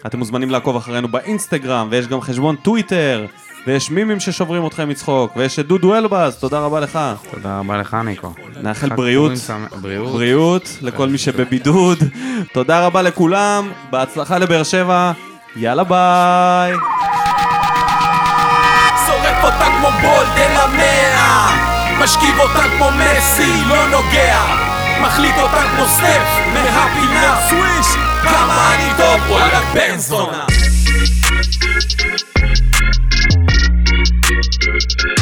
אתם 0.06 0.20
מוזמנים 0.20 0.50
לעקוב 0.50 0.76
אחרינו 0.76 1.08
באינסטגרם, 1.08 1.88
ויש 1.92 2.08
גם 2.08 2.22
חשבון 2.22 2.56
טוויטר, 2.56 3.26
ויש 3.68 3.92
מימים 3.92 4.20
ששוברים 4.20 4.68
אתכם 4.68 4.90
מצחוק, 4.90 5.32
ויש 5.36 5.60
את 5.60 5.68
דודו 5.68 5.96
אלבז, 5.96 6.36
תודה 6.36 6.60
רבה 6.60 6.80
לך. 6.80 7.00
תודה 7.32 7.60
רבה 7.60 7.78
לך, 7.78 7.98
ניקו. 8.06 8.34
נאחל 8.62 8.90
בריאות. 8.90 9.32
בריאות. 9.82 10.12
בריאות 10.12 10.70
לכל 10.82 11.08
מי 11.10 11.18
שבבידוד. 11.18 11.98
תודה 12.54 12.86
רבה 12.86 13.02
לכולם, 13.02 13.72
בהצלחה 13.90 14.38
לבאר 14.38 14.64
שבע, 14.64 15.12
יאללה 15.56 15.84
ביי. 15.84 16.74
שורף 19.06 19.44
אותה 19.44 19.66
כמו 19.78 19.88
בולד 20.02 20.38
אל 20.38 20.58
המאה 20.58 21.50
משכיב 22.04 22.40
אותה 22.40 22.64
כמו 22.78 22.90
מסי, 22.92 23.62
לא 23.70 23.88
נוגע 23.88 24.40
מחליט 25.02 25.36
אותה 25.38 25.62
כמו 25.76 25.86
סטף 25.86 26.28
מהפינה 26.54 27.36
סוויש 27.50 27.88
כמה 28.24 28.76
אני 28.76 28.90
טוב, 28.98 29.32
וואלה 29.32 29.62
בן 29.74 29.98
זונה 29.98 30.53
Thursday. 34.74 35.13